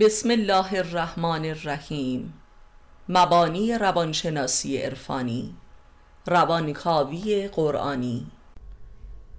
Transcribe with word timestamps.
بسم 0.00 0.30
الله 0.30 0.74
الرحمن 0.74 1.44
الرحیم. 1.44 2.34
مبانی 3.08 3.78
روانشناسی 3.78 4.76
عرفانی. 4.76 5.54
روانکاوی 6.26 7.48
قرآنی. 7.48 8.26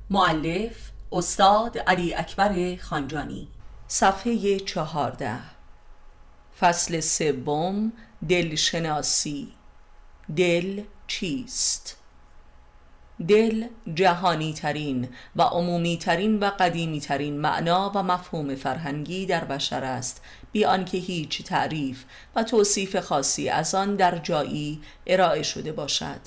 معلف 0.10 0.92
استاد 1.12 1.78
علی 1.78 2.14
اکبر 2.14 2.76
خانجانی. 2.76 3.48
صفحه 3.88 4.60
چهارده. 4.60 5.40
فصل 6.60 7.00
سوم 7.00 7.94
دلشناسی. 8.30 9.54
دل 10.36 10.82
چیست؟ 11.08 11.98
دل 13.28 13.68
جهانی 13.94 14.54
ترین 14.54 15.10
و 15.36 15.42
عمومی 15.42 15.98
ترین 15.98 16.40
و 16.40 16.50
قدیمی 16.60 17.00
ترین 17.00 17.40
معنا 17.40 17.92
و 17.96 18.04
مفهوم 18.04 18.56
فرهنگی 18.56 19.26
در 19.26 19.44
بشر 19.44 19.84
است 19.84 20.22
بی 20.54 20.66
آنکه 20.66 20.98
هیچ 20.98 21.44
تعریف 21.44 22.04
و 22.36 22.44
توصیف 22.44 23.00
خاصی 23.00 23.50
از 23.50 23.76
آن 23.76 23.96
در 23.96 24.18
جایی 24.18 24.82
ارائه 25.08 25.44
شده 25.44 25.72
باشد. 25.72 26.20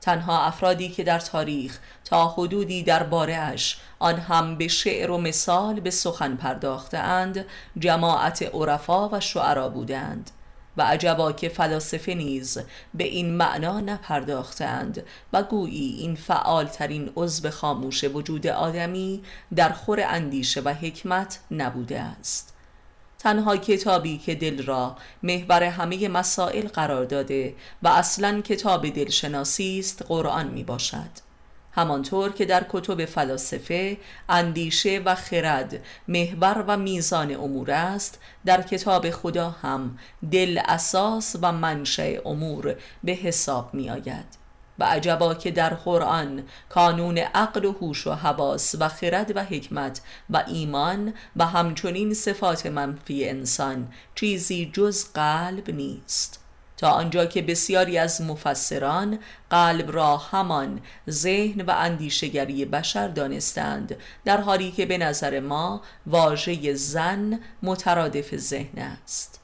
تنها 0.00 0.42
افرادی 0.42 0.88
که 0.88 1.04
در 1.04 1.18
تاریخ 1.18 1.78
تا 2.04 2.28
حدودی 2.28 2.82
در 2.82 3.14
اش 3.14 3.80
آن 3.98 4.14
هم 4.14 4.58
به 4.58 4.68
شعر 4.68 5.10
و 5.10 5.18
مثال 5.18 5.80
به 5.80 5.90
سخن 5.90 6.36
پرداخته 6.36 6.98
اند 6.98 7.44
جماعت 7.78 8.42
عرفا 8.42 9.08
و 9.08 9.20
شعرا 9.20 9.68
بودند 9.68 10.30
و 10.76 10.82
عجبا 10.82 11.32
که 11.32 11.48
فلاسفه 11.48 12.14
نیز 12.14 12.58
به 12.94 13.04
این 13.04 13.36
معنا 13.36 13.80
نپرداختند 13.80 15.02
و 15.32 15.42
گویی 15.42 15.96
این 15.98 16.14
فعالترین 16.14 17.12
عضو 17.16 17.50
خاموش 17.50 18.04
وجود 18.04 18.46
آدمی 18.46 19.22
در 19.56 19.72
خور 19.72 20.00
اندیشه 20.00 20.60
و 20.60 20.68
حکمت 20.68 21.38
نبوده 21.50 22.00
است. 22.00 22.57
تنها 23.18 23.56
کتابی 23.56 24.18
که 24.18 24.34
دل 24.34 24.62
را 24.62 24.96
محور 25.22 25.62
همه 25.62 26.08
مسائل 26.08 26.68
قرار 26.68 27.04
داده 27.04 27.54
و 27.82 27.88
اصلا 27.88 28.40
کتاب 28.40 28.88
دلشناسی 28.88 29.78
است 29.78 30.04
قرآن 30.08 30.48
می 30.48 30.64
باشد. 30.64 31.28
همانطور 31.72 32.32
که 32.32 32.44
در 32.44 32.66
کتب 32.68 33.04
فلاسفه 33.04 33.98
اندیشه 34.28 35.02
و 35.04 35.14
خرد 35.14 35.84
محور 36.08 36.64
و 36.68 36.76
میزان 36.76 37.34
امور 37.34 37.70
است 37.70 38.20
در 38.44 38.62
کتاب 38.62 39.10
خدا 39.10 39.50
هم 39.50 39.98
دل 40.32 40.60
اساس 40.64 41.36
و 41.42 41.52
منشأ 41.52 42.16
امور 42.24 42.76
به 43.04 43.12
حساب 43.12 43.74
می 43.74 43.90
آید. 43.90 44.37
و 44.78 44.84
عجبا 44.84 45.34
که 45.34 45.50
در 45.50 45.74
قرآن 45.74 46.42
کانون 46.68 47.18
عقل 47.18 47.64
و 47.64 47.72
هوش 47.72 48.06
و 48.06 48.12
حواس 48.12 48.74
و 48.80 48.88
خرد 48.88 49.36
و 49.36 49.44
حکمت 49.44 50.00
و 50.30 50.44
ایمان 50.46 51.14
و 51.36 51.46
همچنین 51.46 52.14
صفات 52.14 52.66
منفی 52.66 53.28
انسان 53.28 53.88
چیزی 54.14 54.70
جز 54.72 55.04
قلب 55.12 55.70
نیست. 55.70 56.40
تا 56.78 56.90
آنجا 56.90 57.26
که 57.26 57.42
بسیاری 57.42 57.98
از 57.98 58.22
مفسران 58.22 59.18
قلب 59.50 59.92
را 59.92 60.16
همان 60.16 60.80
ذهن 61.10 61.60
و 61.60 61.70
اندیشگری 61.70 62.64
بشر 62.64 63.08
دانستند 63.08 63.96
در 64.24 64.40
حالی 64.40 64.70
که 64.70 64.86
به 64.86 64.98
نظر 64.98 65.40
ما 65.40 65.82
واژه 66.06 66.74
زن 66.74 67.40
مترادف 67.62 68.36
ذهن 68.36 68.78
است. 68.78 69.37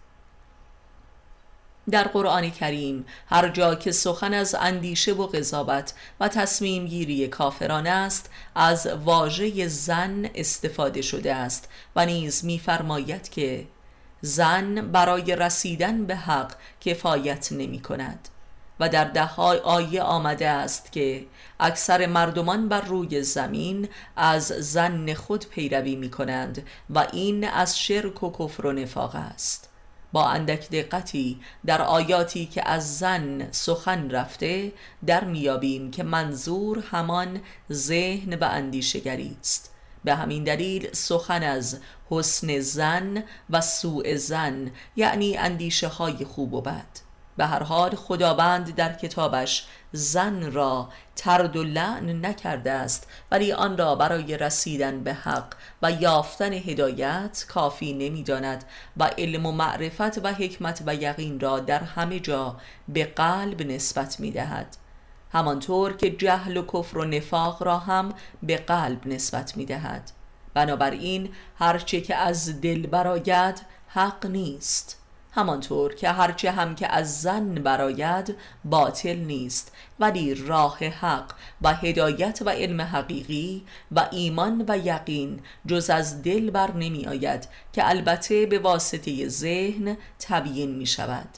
در 1.91 2.05
قرآن 2.05 2.51
کریم 2.51 3.07
هر 3.27 3.49
جا 3.49 3.75
که 3.75 3.93
سخن 3.93 4.35
از 4.35 4.55
اندیشه 4.61 5.13
و 5.13 5.27
قضاوت 5.27 5.95
و 6.21 6.29
تصمیم 6.29 6.87
گیری 6.87 7.29
کافران 7.29 7.87
است 7.87 8.31
از 8.55 8.87
واژه 8.87 9.69
زن 9.69 10.31
استفاده 10.35 11.03
شده 11.03 11.35
است 11.35 11.69
و 11.97 12.07
نیز 12.07 12.45
می‌فرماید 12.45 13.29
که 13.29 13.67
زن 14.21 14.75
برای 14.75 15.37
رسیدن 15.37 16.07
به 16.07 16.17
حق 16.17 16.55
کفایت 16.81 17.53
نمی 17.53 17.81
کند 17.81 18.29
و 18.81 18.89
در 18.89 19.05
ده 19.05 19.25
های 19.25 19.59
آیه 19.59 20.03
آمده 20.03 20.49
است 20.49 20.93
که 20.93 21.27
اکثر 21.61 22.07
مردمان 22.07 22.69
بر 22.69 22.81
روی 22.81 23.23
زمین 23.23 23.89
از 24.17 24.47
زن 24.47 25.15
خود 25.15 25.47
پیروی 25.47 25.97
می 25.97 26.11
کنند 26.11 26.67
و 26.91 27.07
این 27.13 27.49
از 27.49 27.79
شرک 27.79 28.23
و 28.23 28.31
کفر 28.31 28.67
و 28.67 28.73
نفاق 28.73 29.15
است. 29.15 29.74
با 30.15 30.29
اندک 30.29 30.71
دقتی 30.71 31.41
در 31.67 31.83
آیاتی 31.83 32.47
که 32.47 32.69
از 32.69 32.99
زن 32.99 33.49
سخن 33.51 34.11
رفته 34.11 34.73
در 35.07 35.25
میابیم 35.25 35.91
که 35.91 36.03
منظور 36.03 36.85
همان 36.91 37.41
ذهن 37.73 38.35
و 38.35 38.45
اندیشگری 38.45 39.37
است. 39.41 39.71
به 40.05 40.15
همین 40.15 40.45
دلیل 40.45 40.93
سخن 40.93 41.43
از 41.43 41.79
حسن 42.11 42.61
زن 42.61 43.25
و 43.51 43.61
سوء 43.61 44.17
زن 44.17 44.71
یعنی 44.97 45.37
اندیشه 45.37 45.89
های 45.89 46.25
خوب 46.25 46.55
و 46.55 46.61
بد. 46.61 47.01
به 47.37 47.47
هر 47.47 47.63
حال 47.63 47.95
خداوند 47.95 48.75
در 48.75 48.93
کتابش 48.93 49.67
زن 49.97 50.53
را 50.53 50.89
ترد 51.17 51.57
و 51.57 51.63
لعن 51.63 52.27
نکرده 52.27 52.73
است 52.73 53.09
ولی 53.31 53.53
آن 53.53 53.79
را 53.79 53.95
برای 53.95 54.39
رسیدن 54.39 55.05
به 55.05 55.15
حق 55.15 55.55
و 55.83 55.93
یافتن 55.93 56.53
هدایت 56.53 57.45
کافی 57.49 57.93
نمی‌داند 57.93 58.65
و 58.97 59.05
علم 59.19 59.47
و 59.47 59.53
معرفت 59.53 60.25
و 60.25 60.29
حکمت 60.29 60.83
و 60.87 60.95
یقین 60.95 61.41
را 61.41 61.61
در 61.61 61.83
همه 61.83 62.21
جا 62.21 62.57
به 62.89 63.05
قلب 63.05 63.63
نسبت 63.63 64.21
می 64.21 64.31
دهد 64.31 64.77
همانطور 65.33 65.97
که 65.97 66.11
جهل 66.11 66.57
و 66.57 66.67
کفر 66.67 66.99
و 66.99 67.05
نفاق 67.05 67.63
را 67.63 67.79
هم 67.79 68.15
به 68.43 68.57
قلب 68.57 69.07
نسبت 69.07 69.57
می 69.57 69.65
دهد 69.65 70.11
بنابراین 70.55 71.31
هرچه 71.59 72.01
که 72.01 72.17
از 72.17 72.61
دل 72.61 72.87
براید 72.87 73.63
حق 73.89 74.27
نیست. 74.27 75.04
همانطور 75.35 75.95
که 75.95 76.11
هرچه 76.11 76.51
هم 76.51 76.75
که 76.75 76.89
از 76.89 77.21
زن 77.21 77.55
براید 77.55 78.37
باطل 78.65 79.17
نیست 79.17 79.73
ولی 80.01 80.35
راه 80.35 80.79
حق 80.79 81.33
و 81.63 81.75
هدایت 81.75 82.43
و 82.47 82.51
علم 82.51 82.81
حقیقی 82.81 83.67
و 83.93 84.09
ایمان 84.13 84.65
و 84.69 84.79
یقین 84.79 85.41
جز 85.67 85.91
از 85.91 86.23
دل 86.23 86.51
بر 86.51 86.73
نمی 86.73 87.07
آید 87.07 87.49
که 87.73 87.89
البته 87.89 88.47
به 88.47 88.59
واسطه 88.59 89.29
ذهن 89.29 89.97
تبیین 90.19 90.71
می 90.75 90.87
شود 90.87 91.29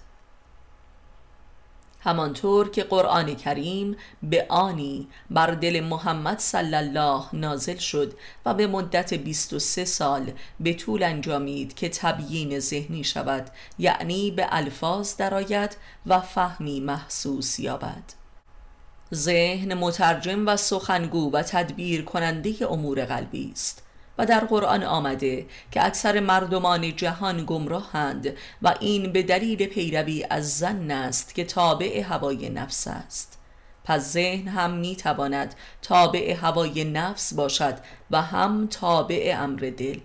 همانطور 2.07 2.71
که 2.71 2.83
قرآن 2.83 3.35
کریم 3.35 3.97
به 4.23 4.47
آنی 4.49 5.09
بر 5.31 5.51
دل 5.51 5.81
محمد 5.81 6.39
صلی 6.39 6.75
الله 6.75 7.25
نازل 7.33 7.77
شد 7.77 8.13
و 8.47 8.55
به 8.55 8.67
مدت 8.67 9.15
23 9.15 9.85
سال 9.85 10.33
به 10.61 10.75
طول 10.75 11.03
انجامید 11.03 11.75
که 11.75 11.89
تبیین 11.89 12.59
ذهنی 12.59 13.05
شود 13.05 13.51
یعنی 13.79 14.31
به 14.31 14.47
الفاظ 14.51 15.17
درآید 15.17 15.77
و 16.07 16.21
فهمی 16.21 16.81
محسوس 16.81 17.59
یابد. 17.59 18.03
ذهن 19.15 19.75
مترجم 19.75 20.49
و 20.49 20.57
سخنگو 20.57 21.31
و 21.33 21.43
تدبیر 21.43 22.05
کننده 22.05 22.73
امور 22.73 23.05
قلبی 23.05 23.51
است. 23.53 23.86
و 24.19 24.27
در 24.27 24.41
قرآن 24.41 24.83
آمده 24.83 25.47
که 25.71 25.87
اکثر 25.87 26.21
مردمان 26.21 26.97
جهان 26.97 27.45
گمراهند 27.45 28.37
و 28.63 28.75
این 28.81 29.13
به 29.13 29.23
دلیل 29.23 29.67
پیروی 29.67 30.27
از 30.31 30.59
زن 30.59 30.91
است 30.91 31.35
که 31.35 31.45
تابع 31.45 32.03
هوای 32.03 32.49
نفس 32.49 32.87
است. 32.87 33.39
پس 33.85 34.13
ذهن 34.13 34.49
هم 34.49 34.71
می 34.71 34.97
تواند 34.97 35.55
تابع 35.83 36.35
هوای 36.35 36.85
نفس 36.85 37.35
باشد 37.35 37.79
و 38.11 38.23
هم 38.23 38.67
تابع 38.67 39.35
امر 39.39 39.73
دل. 39.77 39.99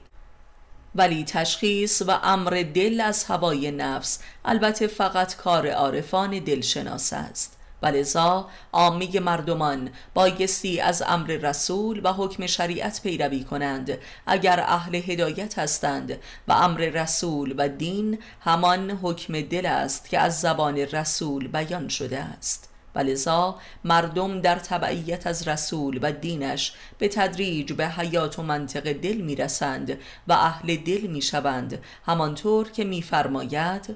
ولی 0.96 1.24
تشخیص 1.24 2.02
و 2.08 2.20
امر 2.24 2.66
دل 2.74 3.02
از 3.02 3.24
هوای 3.24 3.72
نفس 3.72 4.20
البته 4.46 4.88
فقط 4.88 5.36
کار 5.36 5.68
عارفان 5.68 6.40
دلشناس 6.40 7.14
است. 7.14 7.61
ولذا 7.82 8.50
عامه 8.74 9.20
مردمان 9.20 9.90
بایستی 10.14 10.80
از 10.80 11.04
امر 11.08 11.28
رسول 11.28 12.02
و 12.04 12.14
حکم 12.14 12.46
شریعت 12.48 13.02
پیروی 13.04 13.44
کنند 13.44 13.98
اگر 14.28 14.60
اهل 14.60 14.96
هدایت 14.96 15.60
هستند 15.60 16.18
و 16.48 16.52
امر 16.52 16.80
رسول 16.80 17.56
و 17.58 17.70
دین 17.70 18.20
همان 18.42 18.92
حکم 18.92 19.42
دل 19.42 19.66
است 19.66 20.10
که 20.10 20.20
از 20.20 20.42
زبان 20.42 20.78
رسول 20.78 21.48
بیان 21.48 21.88
شده 21.88 22.20
است. 22.20 22.68
ولذا 22.96 23.60
مردم 23.84 24.42
در 24.42 24.56
تبعیت 24.56 25.28
از 25.28 25.48
رسول 25.48 26.00
و 26.02 26.12
دینش 26.12 26.74
به 26.98 27.08
تدریج 27.08 27.74
به 27.74 27.88
حیات 27.88 28.40
و 28.40 28.44
منطق 28.44 28.94
دل 28.94 29.18
می‌رسند 29.18 29.98
و 30.28 30.34
اهل 30.34 30.76
دل 30.76 31.02
می‌شوند 31.02 31.80
همانطور 32.06 32.72
که 32.72 32.84
میفرماید 32.84 33.96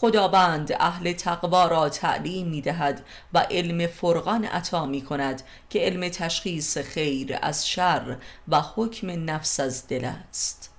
خداوند 0.00 0.72
اهل 0.80 1.12
تقوا 1.12 1.66
را 1.66 1.88
تعلیم 1.88 2.46
می 2.46 2.60
دهد 2.60 3.04
و 3.34 3.38
علم 3.38 3.86
فرقان 3.86 4.44
عطا 4.44 4.86
می 4.86 5.02
کند 5.02 5.42
که 5.70 5.78
علم 5.78 6.08
تشخیص 6.08 6.78
خیر 6.78 7.38
از 7.42 7.68
شر 7.68 8.16
و 8.48 8.60
حکم 8.60 9.30
نفس 9.30 9.60
از 9.60 9.86
دل 9.88 10.04
است. 10.04 10.74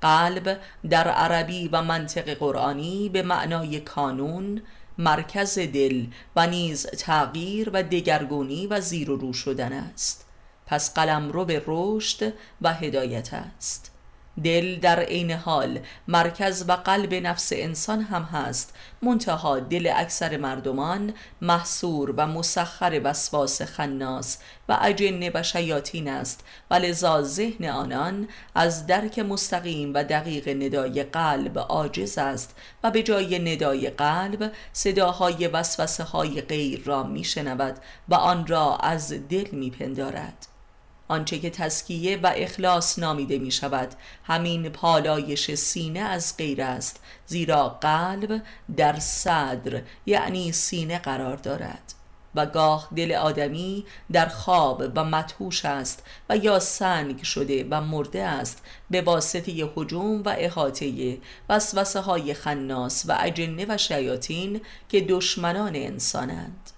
قلب 0.00 0.60
در 0.90 1.08
عربی 1.08 1.68
و 1.68 1.82
منطق 1.82 2.34
قرآنی 2.34 3.08
به 3.08 3.22
معنای 3.22 3.80
کانون 3.80 4.62
مرکز 4.98 5.58
دل 5.58 6.06
و 6.36 6.46
نیز 6.46 6.86
تغییر 6.86 7.70
و 7.72 7.82
دگرگونی 7.82 8.66
و 8.66 8.80
زیر 8.80 9.10
و 9.10 9.16
رو 9.16 9.32
شدن 9.32 9.72
است. 9.72 10.26
پس 10.66 10.94
قلم 10.94 11.32
رو 11.32 11.44
به 11.44 11.62
رشد 11.66 12.32
و 12.62 12.74
هدایت 12.74 13.34
است. 13.34 13.93
دل 14.44 14.76
در 14.80 15.00
عین 15.00 15.30
حال 15.30 15.78
مرکز 16.08 16.64
و 16.68 16.72
قلب 16.72 17.14
نفس 17.14 17.52
انسان 17.52 18.00
هم 18.00 18.22
هست. 18.22 18.74
منتها 19.02 19.60
دل 19.60 19.92
اکثر 19.96 20.36
مردمان 20.36 21.14
محصور 21.40 22.10
و 22.16 22.26
مسخر 22.26 23.00
وسواس 23.04 23.62
خناس 23.62 24.38
و 24.68 24.78
اجنه 24.82 25.30
و 25.34 25.42
شیاطین 25.42 26.08
است. 26.08 26.44
و 26.70 26.74
لذا 26.74 27.22
ذهن 27.22 27.64
آنان 27.64 28.28
از 28.54 28.86
درک 28.86 29.18
مستقیم 29.18 29.94
و 29.94 30.04
دقیق 30.04 30.48
ندای 30.48 31.02
قلب 31.02 31.58
عاجز 31.58 32.18
است 32.18 32.56
و 32.82 32.90
به 32.90 33.02
جای 33.02 33.54
ندای 33.54 33.90
قلب 33.90 34.52
صداهای 34.72 35.46
وسوسه 35.48 36.04
های 36.04 36.40
غیر 36.40 36.82
را 36.84 37.02
میشنود 37.02 37.76
و 38.08 38.14
آن 38.14 38.46
را 38.46 38.76
از 38.76 39.12
دل 39.28 39.50
میپندارد. 39.52 40.53
آنچه 41.08 41.38
که 41.38 41.50
تسکیه 41.50 42.16
و 42.22 42.32
اخلاص 42.36 42.98
نامیده 42.98 43.38
می 43.38 43.50
شود 43.50 43.94
همین 44.24 44.68
پالایش 44.68 45.54
سینه 45.54 46.00
از 46.00 46.36
غیر 46.36 46.62
است 46.62 47.00
زیرا 47.26 47.68
قلب 47.68 48.42
در 48.76 48.98
صدر 48.98 49.82
یعنی 50.06 50.52
سینه 50.52 50.98
قرار 50.98 51.36
دارد. 51.36 51.94
و 52.34 52.46
گاه 52.46 52.88
دل 52.96 53.12
آدمی 53.12 53.84
در 54.12 54.28
خواب 54.28 54.82
و 54.94 55.04
متهوش 55.04 55.64
است 55.64 56.02
و 56.28 56.36
یا 56.36 56.58
سنگ 56.58 57.22
شده 57.22 57.66
و 57.70 57.80
مرده 57.80 58.22
است 58.22 58.62
به 58.90 59.02
واسطه 59.02 59.70
حجوم 59.76 60.22
و 60.22 60.34
احاطه 60.38 61.18
وسوسه 61.48 62.00
های 62.00 62.34
خناس 62.34 63.04
و 63.08 63.18
اجنه 63.20 63.66
و 63.68 63.78
شیاطین 63.78 64.60
که 64.88 65.00
دشمنان 65.00 65.76
انسانند. 65.76 66.70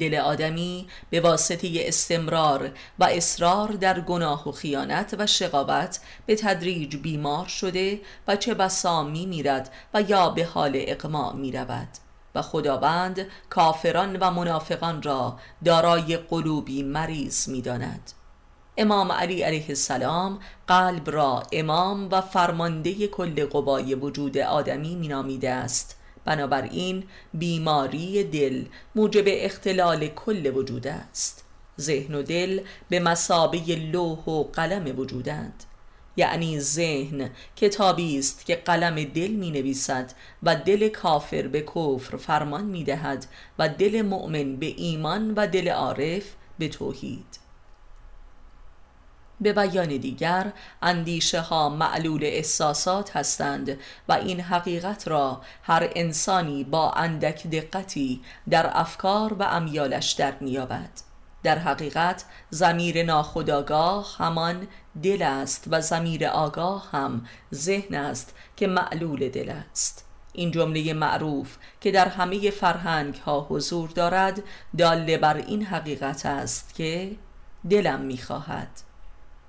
دل 0.00 0.14
آدمی 0.14 0.86
به 1.10 1.20
واسطه 1.20 1.68
استمرار 1.74 2.70
و 2.98 3.04
اصرار 3.04 3.68
در 3.68 4.00
گناه 4.00 4.48
و 4.48 4.52
خیانت 4.52 5.14
و 5.18 5.26
شقاوت 5.26 6.00
به 6.26 6.36
تدریج 6.36 6.96
بیمار 6.96 7.46
شده 7.46 8.00
و 8.28 8.36
چه 8.36 8.54
بسا 8.54 9.02
می 9.02 9.26
میرد 9.26 9.72
و 9.94 10.02
یا 10.02 10.30
به 10.30 10.44
حال 10.44 10.72
اقماع 10.74 11.34
می 11.34 11.52
رود 11.52 11.88
و 12.34 12.42
خداوند 12.42 13.26
کافران 13.50 14.16
و 14.16 14.30
منافقان 14.30 15.02
را 15.02 15.38
دارای 15.64 16.16
قلوبی 16.16 16.82
مریض 16.82 17.48
می 17.48 17.62
داند. 17.62 18.12
امام 18.76 19.12
علی 19.12 19.42
علیه 19.42 19.66
السلام 19.68 20.38
قلب 20.66 21.10
را 21.10 21.42
امام 21.52 22.08
و 22.10 22.20
فرمانده 22.20 23.08
کل 23.08 23.46
قبای 23.46 23.94
وجود 23.94 24.38
آدمی 24.38 24.96
می 24.96 25.08
نامیده 25.08 25.50
است 25.50 26.01
بنابراین 26.24 27.04
بیماری 27.34 28.24
دل 28.24 28.64
موجب 28.94 29.24
اختلال 29.26 30.06
کل 30.06 30.46
وجود 30.46 30.86
است. 30.86 31.44
ذهن 31.80 32.14
و 32.14 32.22
دل 32.22 32.60
به 32.88 33.00
مسابه 33.00 33.76
لوح 33.76 34.24
و 34.28 34.42
قلم 34.42 34.98
وجودند. 34.98 35.64
یعنی 36.16 36.60
ذهن 36.60 37.30
کتابی 37.56 38.18
است 38.18 38.46
که 38.46 38.54
قلم 38.56 39.04
دل 39.04 39.30
می 39.30 39.50
نویسد 39.50 40.12
و 40.42 40.56
دل 40.56 40.88
کافر 40.88 41.48
به 41.48 41.60
کفر 41.60 42.16
فرمان 42.16 42.64
می 42.64 42.84
دهد 42.84 43.26
و 43.58 43.68
دل 43.68 44.02
مؤمن 44.02 44.56
به 44.56 44.66
ایمان 44.66 45.34
و 45.34 45.46
دل 45.46 45.68
عارف 45.68 46.24
به 46.58 46.68
توحید. 46.68 47.41
به 49.42 49.52
بیان 49.52 49.88
دیگر 49.88 50.52
اندیشه 50.82 51.40
ها 51.40 51.68
معلول 51.68 52.24
احساسات 52.24 53.16
هستند 53.16 53.78
و 54.08 54.12
این 54.12 54.40
حقیقت 54.40 55.08
را 55.08 55.40
هر 55.62 55.88
انسانی 55.94 56.64
با 56.64 56.92
اندک 56.92 57.46
دقتی 57.46 58.22
در 58.50 58.70
افکار 58.72 59.32
و 59.32 59.42
امیالش 59.42 60.12
در 60.12 60.32
میابد 60.40 60.90
در 61.42 61.58
حقیقت 61.58 62.24
زمیر 62.50 63.02
ناخداگاه 63.02 64.16
همان 64.18 64.68
دل 65.02 65.22
است 65.22 65.64
و 65.70 65.80
زمیر 65.80 66.26
آگاه 66.26 66.90
هم 66.90 67.26
ذهن 67.54 67.94
است 67.94 68.34
که 68.56 68.66
معلول 68.66 69.28
دل 69.28 69.52
است. 69.70 70.04
این 70.32 70.50
جمله 70.50 70.92
معروف 70.92 71.56
که 71.80 71.90
در 71.92 72.08
همه 72.08 72.50
فرهنگ 72.50 73.14
ها 73.14 73.46
حضور 73.50 73.90
دارد 73.90 74.42
داله 74.78 75.18
بر 75.18 75.36
این 75.36 75.64
حقیقت 75.64 76.26
است 76.26 76.74
که 76.74 77.16
دلم 77.70 78.00
می‌خواهد. 78.00 78.68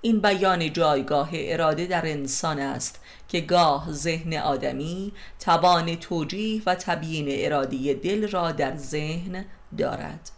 این 0.06 0.20
بیان 0.22 0.74
جایگاه 0.74 1.30
اراده 1.34 1.86
در 1.86 2.06
انسان 2.06 2.60
است 2.60 3.00
که 3.28 3.42
گاه 3.42 3.92
ذهن 3.92 4.34
آدمی 4.34 5.12
توان 5.40 5.96
توجیه 5.96 6.62
و 6.66 6.76
تبیین 6.76 7.26
ارادی 7.30 7.94
دل 7.94 8.32
را 8.32 8.52
در 8.52 8.78
ذهن 8.78 9.46
دارد 9.78 10.30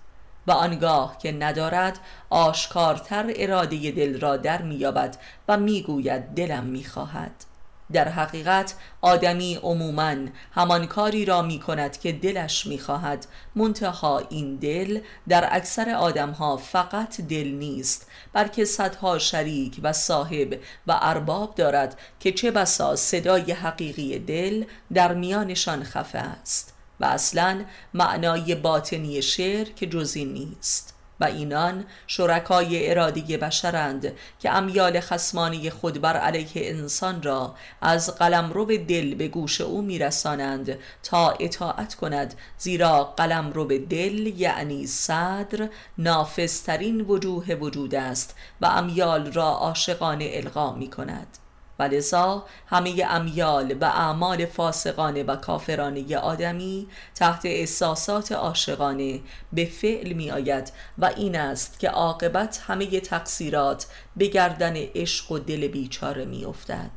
و 0.47 0.51
آنگاه 0.51 1.17
که 1.17 1.31
ندارد 1.31 1.99
آشکارتر 2.29 3.33
اراده 3.35 3.91
دل 3.91 4.19
را 4.19 4.37
در 4.37 4.61
مییابد 4.61 5.17
و 5.47 5.57
می‌گوید 5.57 6.23
دلم 6.23 6.63
می‌خواهد. 6.63 7.45
در 7.91 8.07
حقیقت 8.07 8.75
آدمی 9.01 9.59
عموما 9.63 10.15
همان 10.51 10.85
کاری 10.85 11.25
را 11.25 11.41
می 11.41 11.59
کند 11.59 11.99
که 11.99 12.11
دلش 12.11 12.67
می 12.67 12.79
خواهد 12.79 13.27
منتها 13.55 14.21
این 14.29 14.55
دل 14.55 14.99
در 15.27 15.47
اکثر 15.51 15.89
آدمها 15.89 16.57
فقط 16.57 17.21
دل 17.21 17.47
نیست. 17.47 18.07
بلکه 18.35 18.65
صدها 18.65 19.19
شریک 19.19 19.79
و 19.83 19.93
صاحب 19.93 20.59
و 20.87 20.99
ارباب 21.01 21.55
دارد 21.55 21.99
که 22.19 22.31
چه 22.31 22.51
بسا 22.51 22.95
صدای 22.95 23.51
حقیقی 23.51 24.19
دل 24.19 24.65
در 24.93 25.13
میانشان 25.13 25.83
خفه 25.83 26.19
است 26.19 26.73
و 26.99 27.05
اصلا 27.05 27.65
معنای 27.93 28.55
باطنی 28.55 29.21
شعر 29.21 29.63
که 29.63 29.87
جزی 29.87 30.25
نیست. 30.25 30.94
و 31.19 31.23
اینان 31.23 31.85
شرکای 32.07 32.89
ارادی 32.89 33.37
بشرند 33.37 34.13
که 34.39 34.51
امیال 34.51 34.99
خسمانی 34.99 35.69
خود 35.69 36.01
بر 36.01 36.17
علیه 36.17 36.49
انسان 36.55 37.23
را 37.23 37.55
از 37.81 38.15
قلمرو 38.15 38.65
دل 38.65 39.15
به 39.15 39.27
گوش 39.27 39.61
او 39.61 39.81
میرسانند 39.81 40.77
تا 41.03 41.31
اطاعت 41.31 41.95
کند 41.95 42.33
زیرا 42.57 43.03
قلمرو 43.03 43.65
دل 43.65 44.39
یعنی 44.39 44.87
صدر 44.87 45.69
نافذترین 45.97 47.01
وجوه 47.01 47.53
وجود 47.53 47.95
است 47.95 48.35
و 48.61 48.65
امیال 48.65 49.31
را 49.31 49.49
عاشقانه 49.49 50.29
القا 50.33 50.73
می 50.73 50.89
کند 50.89 51.27
ولذا 51.79 52.45
همه 52.67 53.05
امیال 53.09 53.77
و 53.81 53.85
اعمال 53.85 54.45
فاسقانه 54.45 55.23
و 55.23 55.35
کافرانه 55.35 56.17
آدمی 56.17 56.87
تحت 57.15 57.45
احساسات 57.45 58.31
عاشقانه 58.31 59.19
به 59.53 59.65
فعل 59.65 60.13
می 60.13 60.31
آید 60.31 60.71
و 60.97 61.05
این 61.05 61.35
است 61.35 61.79
که 61.79 61.89
عاقبت 61.89 62.61
همه 62.67 62.99
تقصیرات 62.99 63.85
به 64.15 64.27
گردن 64.27 64.75
عشق 64.75 65.31
و 65.31 65.39
دل 65.39 65.67
بیچاره 65.67 66.25
می 66.25 66.45
افتد 66.45 66.91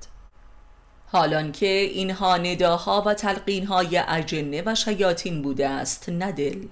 حالان 1.12 1.52
که 1.52 1.66
اینها 1.66 2.36
نداها 2.36 3.02
و 3.06 3.14
تلقینهای 3.14 3.98
اجنه 4.08 4.62
و 4.66 4.74
شیاطین 4.74 5.42
بوده 5.42 5.68
است 5.68 6.08
ندل 6.08 6.66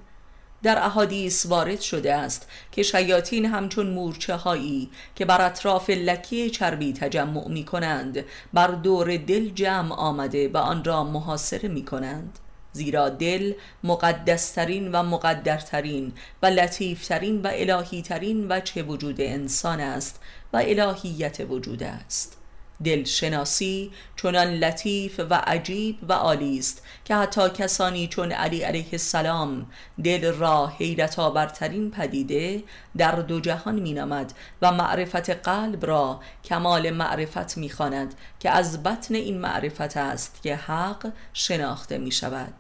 در 0.67 0.85
احادیث 0.85 1.47
وارد 1.47 1.81
شده 1.81 2.15
است 2.15 2.49
که 2.73 2.83
شیاطین 2.83 3.45
همچون 3.45 3.87
مورچه 3.87 4.35
هایی 4.35 4.91
که 5.15 5.25
بر 5.25 5.47
اطراف 5.47 5.91
لکه 5.91 6.51
چربی 6.51 6.93
تجمع 6.93 7.49
می 7.49 7.65
کنند 7.65 8.25
بر 8.53 8.67
دور 8.67 9.17
دل 9.17 9.49
جمع 9.49 9.95
آمده 9.95 10.49
و 10.49 10.57
آن 10.57 10.85
را 10.85 11.05
محاصره 11.05 11.69
می 11.69 11.85
کنند 11.85 12.39
زیرا 12.73 13.09
دل 13.09 13.53
مقدسترین 13.85 14.93
و 14.93 15.03
مقدرترین 15.03 16.13
و 16.43 16.47
لطیفترین 16.47 17.43
و 17.43 17.51
الهیترین 17.53 18.47
وجه 18.53 18.83
وجود 18.83 19.21
انسان 19.21 19.81
است 19.81 20.21
و 20.53 20.57
الهیت 20.57 21.41
وجود 21.51 21.83
است. 21.83 22.46
دلشناسی 22.85 23.93
چنان 24.17 24.47
لطیف 24.47 25.21
و 25.31 25.35
عجیب 25.35 25.99
و 26.09 26.13
عالی 26.13 26.59
است 26.59 26.83
که 27.05 27.15
حتی 27.15 27.51
کسانی 27.51 28.09
چون 28.09 28.33
علی 28.33 28.63
علیه 28.63 28.89
السلام 28.93 29.67
دل 30.05 30.33
را 30.33 30.67
حیرت 30.67 31.19
آورترین 31.19 31.91
پدیده 31.91 32.63
در 32.97 33.13
دو 33.13 33.41
جهان 33.41 33.75
مینامد 33.75 34.33
و 34.63 34.73
معرفت 34.73 35.31
قلب 35.31 35.87
را 35.87 36.21
کمال 36.45 36.91
معرفت 36.91 37.57
می‌خواند 37.57 38.15
که 38.41 38.51
از 38.51 38.83
بطن 38.83 39.15
این 39.15 39.39
معرفت 39.39 39.97
است 39.97 40.43
که 40.43 40.57
حق 40.57 41.13
شناخته 41.33 41.99
می 41.99 42.13
شود 42.13 42.55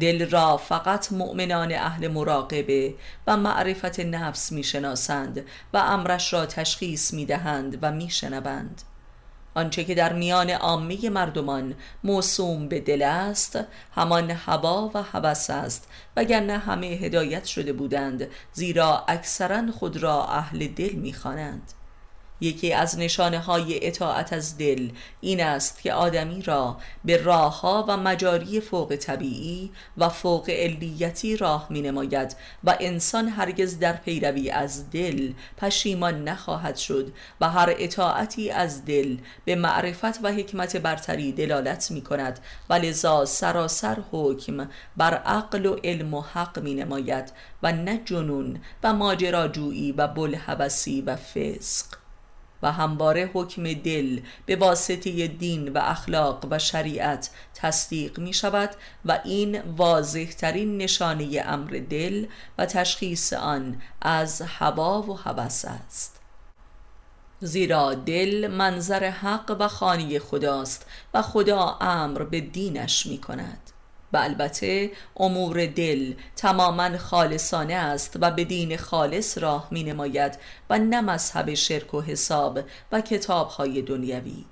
دل 0.00 0.30
را 0.30 0.56
فقط 0.56 1.12
مؤمنان 1.12 1.72
اهل 1.72 2.08
مراقبه 2.08 2.94
و 3.26 3.36
معرفت 3.36 4.00
نفس 4.00 4.52
می‌شناسند 4.52 5.44
و 5.72 5.76
امرش 5.76 6.32
را 6.32 6.46
تشخیص 6.46 7.12
می‌دهند 7.12 7.78
و 7.82 7.92
میشنوند. 7.92 8.82
آنچه 9.54 9.84
که 9.84 9.94
در 9.94 10.12
میان 10.12 10.50
عامه 10.50 11.10
مردمان 11.10 11.74
موسوم 12.04 12.68
به 12.68 12.80
دل 12.80 13.02
است 13.02 13.58
همان 13.94 14.30
هوا 14.30 14.90
و 14.94 15.02
هوس 15.02 15.50
است 15.50 15.88
وگرنه 16.16 16.58
همه 16.58 16.86
هدایت 16.86 17.44
شده 17.44 17.72
بودند 17.72 18.28
زیرا 18.52 19.04
اکثرا 19.08 19.72
خود 19.72 19.96
را 19.96 20.26
اهل 20.26 20.66
دل 20.66 20.92
می‌خوانند. 20.92 21.72
یکی 22.40 22.72
از 22.72 22.98
نشانه 22.98 23.38
های 23.38 23.86
اطاعت 23.86 24.32
از 24.32 24.58
دل 24.58 24.90
این 25.20 25.42
است 25.42 25.82
که 25.82 25.92
آدمی 25.92 26.42
را 26.42 26.76
به 27.04 27.16
راهها 27.16 27.84
و 27.88 27.96
مجاری 27.96 28.60
فوق 28.60 28.96
طبیعی 28.96 29.70
و 29.98 30.08
فوق 30.08 30.50
علیتی 30.50 31.36
راه 31.36 31.66
می 31.70 31.82
نماید 31.82 32.36
و 32.64 32.76
انسان 32.80 33.28
هرگز 33.28 33.78
در 33.78 33.92
پیروی 33.92 34.50
از 34.50 34.90
دل 34.90 35.32
پشیمان 35.56 36.28
نخواهد 36.28 36.76
شد 36.76 37.12
و 37.40 37.50
هر 37.50 37.74
اطاعتی 37.78 38.50
از 38.50 38.84
دل 38.84 39.16
به 39.44 39.54
معرفت 39.54 40.24
و 40.24 40.32
حکمت 40.32 40.76
برتری 40.76 41.32
دلالت 41.32 41.90
می 41.90 42.02
کند 42.02 42.40
و 42.70 42.74
لذا 42.74 43.24
سراسر 43.24 43.98
حکم 44.12 44.68
بر 44.96 45.14
عقل 45.14 45.66
و 45.66 45.76
علم 45.84 46.14
و 46.14 46.20
حق 46.20 46.58
می 46.58 46.74
نماید 46.74 47.32
و 47.62 47.72
نه 47.72 48.00
جنون 48.04 48.60
و 48.82 48.92
ماجراجویی 48.92 49.92
و 49.92 50.06
بلحبسی 50.06 51.00
و 51.00 51.16
فسق. 51.16 52.03
و 52.64 52.72
همواره 52.72 53.30
حکم 53.34 53.72
دل 53.72 54.20
به 54.46 54.56
واسطه 54.56 55.26
دین 55.26 55.68
و 55.68 55.78
اخلاق 55.78 56.46
و 56.50 56.58
شریعت 56.58 57.30
تصدیق 57.54 58.18
می 58.18 58.32
شود 58.32 58.70
و 59.04 59.20
این 59.24 59.60
واضح 59.60 60.24
ترین 60.24 60.78
نشانه 60.78 61.42
امر 61.46 61.80
دل 61.90 62.26
و 62.58 62.66
تشخیص 62.66 63.32
آن 63.32 63.82
از 64.02 64.42
هوا 64.42 65.02
و 65.02 65.18
هوس 65.18 65.64
است. 65.64 66.20
زیرا 67.40 67.94
دل 67.94 68.48
منظر 68.50 69.04
حق 69.04 69.56
و 69.60 69.68
خانی 69.68 70.18
خداست 70.18 70.86
و 71.14 71.22
خدا 71.22 71.78
امر 71.80 72.22
به 72.22 72.40
دینش 72.40 73.06
می 73.06 73.18
کند 73.18 73.63
و 74.14 74.16
البته 74.16 74.90
امور 75.16 75.66
دل 75.66 76.14
تماما 76.36 76.98
خالصانه 76.98 77.74
است 77.74 78.16
و 78.20 78.30
به 78.30 78.44
دین 78.44 78.76
خالص 78.76 79.38
راه 79.38 79.68
می 79.70 79.84
نماید 79.84 80.38
و 80.70 80.78
نه 80.78 81.00
مذهب 81.00 81.54
شرک 81.54 81.94
و 81.94 82.00
حساب 82.00 82.60
و 82.92 83.00
کتاب 83.00 83.48
های 83.48 83.82
دنیوی. 83.82 84.44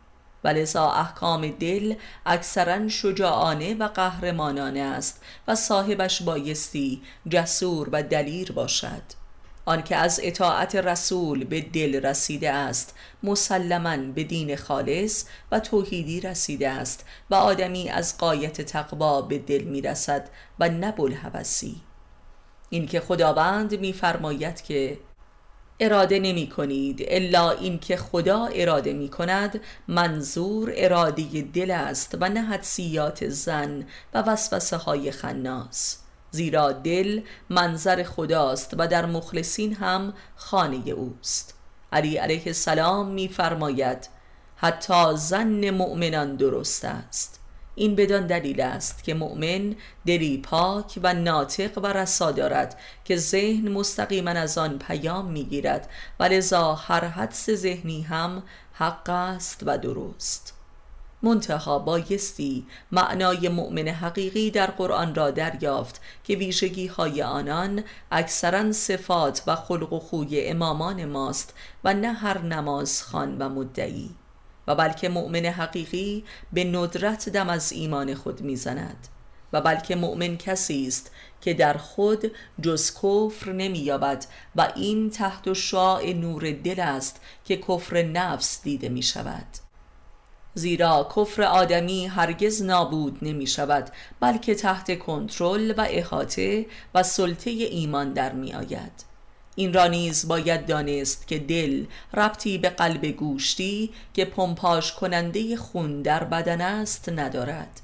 و 0.45 0.49
لذا 0.49 0.91
احکام 0.91 1.51
دل 1.51 1.95
اکثرا 2.27 2.89
شجاعانه 2.89 3.75
و 3.75 3.89
قهرمانانه 3.89 4.81
است 4.81 5.23
و 5.49 5.55
صاحبش 5.55 6.23
بایستی 6.23 7.03
جسور 7.29 7.89
و 7.93 8.03
دلیر 8.03 8.53
باشد. 8.53 9.22
آنکه 9.65 9.97
از 9.97 10.21
اطاعت 10.23 10.77
رسول 10.77 11.45
به 11.45 11.61
دل 11.61 12.07
رسیده 12.07 12.53
است 12.53 12.95
مسلما 13.23 13.97
به 13.97 14.25
دین 14.25 14.57
خالص 14.57 15.25
و 15.53 15.61
توحیدی 15.61 16.21
رسیده 16.21 16.69
است 16.69 17.07
و 17.31 17.35
آدمی 17.35 17.91
از 17.91 18.19
قایت 18.19 18.61
تقوا 18.61 19.23
به 19.23 19.39
دل 19.39 19.63
می‌رسد 19.63 20.29
و 20.61 20.69
نبل 20.69 21.13
هوسی 21.13 21.77
اینکه 22.71 23.01
خداوند 23.01 23.81
میفرماید 23.81 24.63
که 24.63 24.99
اراده 25.81 26.19
نمی 26.19 26.49
کنید 26.49 27.05
الا 27.09 27.51
اینکه 27.51 27.97
خدا 27.97 28.47
اراده 28.47 28.93
می 28.93 29.09
کند 29.09 29.61
منظور 29.89 30.73
اراده 30.77 31.43
دل 31.43 31.71
است 31.71 32.17
و 32.21 32.29
نه 32.29 32.43
حدسیات 32.43 33.29
زن 33.29 33.87
و 34.15 34.23
وسوسه 34.23 34.77
های 34.77 35.11
خناس. 35.11 36.02
زیرا 36.33 36.73
دل 36.73 37.21
منظر 37.51 38.03
خداست 38.03 38.75
و 38.79 38.89
در 38.89 39.07
مخلصین 39.07 39.75
هم 39.75 40.15
خانه 40.37 40.91
اوست. 40.91 41.55
علی 41.93 42.17
علیه 42.17 42.43
السلام 42.47 43.07
میفرماید 43.09 44.09
حتی 44.57 45.17
زن 45.17 45.71
مؤمنان 45.71 46.37
درست 46.37 46.85
است. 46.85 47.41
این 47.75 47.95
بدان 47.95 48.27
دلیل 48.27 48.61
است 48.61 49.05
که 49.05 49.15
مؤمن 49.15 49.77
دلی 50.07 50.39
پاک 50.39 51.01
و 51.03 51.15
ناطق 51.15 51.79
و 51.79 51.87
رسا 51.87 52.33
دارد 52.33 52.79
که 53.05 53.17
ذهن 53.17 53.69
مستقیما 53.69 54.31
از 54.31 54.59
آن 54.59 54.79
پیام 54.79 55.31
می‌گیرد 55.31 55.91
و 56.21 56.25
لذا 56.25 56.75
هر 56.75 57.05
حدس 57.05 57.51
ذهنی 57.51 58.03
هم 58.03 58.43
حق 58.73 59.11
است 59.11 59.63
و 59.67 59.79
درست. 59.79 60.62
منتها 61.23 61.79
بایستی 61.79 62.67
معنای 62.93 63.49
مؤمن 63.49 63.89
حقیقی 63.89 64.51
در 64.51 64.67
قرآن 64.67 65.15
را 65.15 65.31
دریافت 65.31 66.01
که 66.25 66.37
ویژگی 66.37 66.87
های 66.87 67.23
آنان 67.23 67.85
اکثرا 68.11 68.73
صفات 68.73 69.43
و 69.47 69.57
خلق 69.57 69.93
و 69.93 69.99
خوی 69.99 70.47
امامان 70.47 71.05
ماست 71.05 71.55
و 71.85 71.95
نه 71.95 72.13
هر 72.13 72.39
نماز 72.39 73.03
خان 73.03 73.39
و 73.39 73.49
مدعی. 73.49 74.11
و 74.67 74.75
بلکه 74.75 75.09
مؤمن 75.09 75.45
حقیقی 75.45 76.25
به 76.53 76.65
ندرت 76.65 77.29
دم 77.29 77.49
از 77.49 77.73
ایمان 77.73 78.15
خود 78.15 78.41
می‌زند. 78.41 79.09
و 79.53 79.61
بلکه 79.61 79.97
مؤمن 79.97 80.37
کسی 80.37 80.87
است 80.87 81.11
که 81.41 81.55
در 81.55 81.77
خود 81.77 82.33
جز 82.61 82.95
کفر 82.95 83.53
نمییابد 83.53 84.25
و 84.57 84.73
این 84.77 85.11
تحت 85.11 85.53
شعاع 85.53 86.13
نور 86.13 86.53
دل 86.53 86.81
است 86.81 87.21
که 87.45 87.57
کفر 87.57 88.03
نفس 88.03 88.63
دیده 88.63 88.89
می 88.89 89.03
شود 89.03 89.47
زیرا 90.55 91.09
کفر 91.17 91.43
آدمی 91.43 92.07
هرگز 92.07 92.63
نابود 92.63 93.19
نمی 93.23 93.47
شود 93.47 93.91
بلکه 94.21 94.55
تحت 94.55 94.99
کنترل 94.99 95.75
و 95.77 95.87
احاطه 95.91 96.67
و 96.95 97.03
سلطه 97.03 97.51
ایمان 97.51 98.13
در 98.13 98.33
می 98.33 98.55
آید 98.55 99.13
این 99.55 99.73
را 99.73 99.87
نیز 99.87 100.29
باید 100.29 100.67
دانست 100.67 101.29
که 101.29 101.39
دل 101.39 101.85
ربطی 102.15 102.59
به 102.59 102.69
قلب 102.69 103.07
گوشتی 103.07 103.91
که 104.15 104.25
پمپاژ 104.25 104.93
کننده 104.93 105.57
خون 105.57 106.03
در 106.03 106.25
بدن 106.25 106.61
است 106.61 107.09
ندارد. 107.09 107.81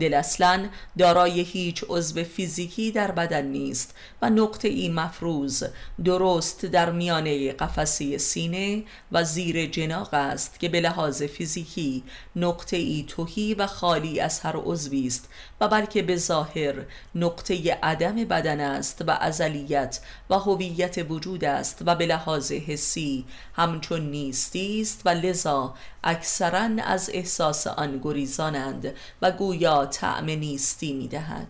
دل 0.00 0.14
اصلا 0.14 0.68
دارای 0.98 1.40
هیچ 1.40 1.84
عضو 1.88 2.24
فیزیکی 2.24 2.90
در 2.90 3.10
بدن 3.10 3.46
نیست 3.46 3.94
و 4.22 4.30
نقطه 4.30 4.68
ای 4.68 4.88
مفروض 4.88 5.64
درست 6.04 6.66
در 6.66 6.90
میانه 6.90 7.52
قفسه 7.52 8.18
سینه 8.18 8.84
و 9.12 9.24
زیر 9.24 9.66
جناق 9.66 10.14
است 10.14 10.60
که 10.60 10.68
به 10.68 10.80
لحاظ 10.80 11.22
فیزیکی 11.22 12.02
نقطه 12.36 12.76
ای 12.76 13.04
توهی 13.08 13.54
و 13.54 13.66
خالی 13.66 14.20
از 14.20 14.40
هر 14.40 14.56
عضوی 14.56 15.06
است 15.06 15.28
و 15.62 15.68
بلکه 15.68 16.02
به 16.02 16.16
ظاهر 16.16 16.74
نقطه 17.14 17.78
عدم 17.82 18.14
بدن 18.14 18.60
است 18.60 19.04
و 19.06 19.10
ازلیت 19.10 20.00
و 20.30 20.34
هویت 20.34 21.06
وجود 21.08 21.44
است 21.44 21.82
و 21.86 21.94
به 21.94 22.06
لحاظ 22.06 22.52
حسی 22.52 23.24
همچون 23.54 24.10
نیستی 24.10 24.80
است 24.80 25.02
و 25.04 25.08
لذا 25.08 25.74
اکثرا 26.04 26.68
از 26.84 27.10
احساس 27.12 27.66
آن 27.66 28.00
گریزانند 28.02 28.94
و 29.22 29.30
گویا 29.30 29.86
طعم 29.86 30.24
نیستی 30.24 30.92
می‌دهد. 30.92 31.48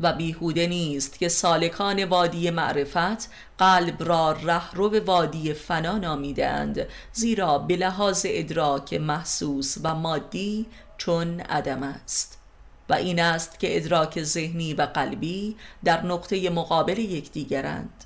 و 0.00 0.12
بیهوده 0.12 0.66
نیست 0.66 1.18
که 1.18 1.28
سالکان 1.28 2.04
وادی 2.04 2.50
معرفت 2.50 3.30
قلب 3.58 4.02
را 4.02 4.32
رهرو 4.32 5.04
وادی 5.04 5.54
فنا 5.54 5.98
نامیدند 5.98 6.86
زیرا 7.12 7.58
به 7.58 7.76
لحاظ 7.76 8.26
ادراک 8.28 8.94
محسوس 8.94 9.76
و 9.82 9.94
مادی 9.94 10.66
چون 10.98 11.40
عدم 11.40 11.82
است. 11.82 12.43
و 12.88 12.94
این 12.94 13.20
است 13.20 13.58
که 13.60 13.76
ادراک 13.76 14.22
ذهنی 14.22 14.74
و 14.74 14.82
قلبی 14.82 15.56
در 15.84 16.02
نقطه 16.02 16.50
مقابل 16.50 16.98
یکدیگرند. 16.98 18.04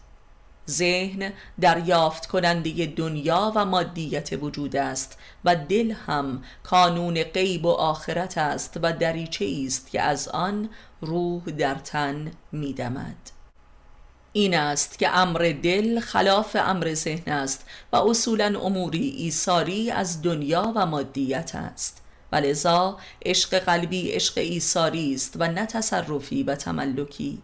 ذهن 0.71 1.33
دریافت 1.61 2.27
کننده 2.27 2.87
دنیا 2.87 3.53
و 3.55 3.65
مادیت 3.65 4.31
وجود 4.43 4.77
است 4.77 5.19
و 5.45 5.57
دل 5.57 5.91
هم 5.91 6.43
کانون 6.63 7.23
غیب 7.23 7.65
و 7.65 7.71
آخرت 7.71 8.39
است 8.39 8.79
و 8.83 8.93
دریچه 8.93 9.63
است 9.67 9.91
که 9.91 10.03
از 10.03 10.29
آن 10.29 10.69
روح 11.01 11.45
در 11.45 11.75
تن 11.75 12.33
میدمد 12.53 13.31
این 14.33 14.55
است 14.55 14.99
که 14.99 15.17
امر 15.17 15.55
دل 15.63 16.01
خلاف 16.01 16.57
امر 16.61 16.95
ذهن 16.95 17.33
است 17.33 17.67
و 17.93 17.97
اصولا 17.97 18.61
اموری 18.61 19.09
ایساری 19.09 19.91
از 19.91 20.23
دنیا 20.23 20.73
و 20.77 20.87
مادیت 20.87 21.55
است. 21.55 21.98
و 22.33 22.37
لذا 22.37 22.99
عشق 23.27 23.59
قلبی 23.59 24.11
عشق 24.11 24.39
ایساری 24.39 25.15
است 25.15 25.35
و 25.39 25.49
نه 25.49 25.67
تصرفی 25.67 26.43
و 26.43 26.55
تملکی. 26.55 27.43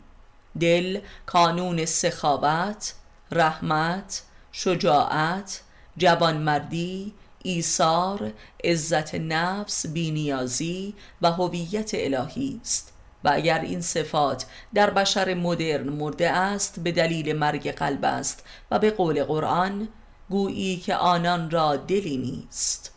دل 0.60 1.00
کانون 1.26 1.84
سخاوت 1.84 2.94
رحمت 3.32 4.22
شجاعت 4.52 5.60
جوانمردی 5.96 7.14
ایثار 7.42 8.32
عزت 8.64 9.14
نفس 9.14 9.86
بینیازی 9.86 10.94
و 11.22 11.32
هویت 11.32 11.90
الهی 11.94 12.60
است. 12.62 12.94
و 13.24 13.30
اگر 13.32 13.60
این 13.60 13.80
صفات 13.80 14.46
در 14.74 14.90
بشر 14.90 15.34
مدرن 15.34 15.88
مرده 15.88 16.30
است 16.30 16.80
به 16.80 16.92
دلیل 16.92 17.36
مرگ 17.36 17.70
قلب 17.70 18.04
است 18.04 18.44
و 18.70 18.78
به 18.78 18.90
قول 18.90 19.24
قرآن 19.24 19.88
گویی 20.30 20.76
که 20.76 20.96
آنان 20.96 21.50
را 21.50 21.76
دلی 21.76 22.16
نیست. 22.16 22.93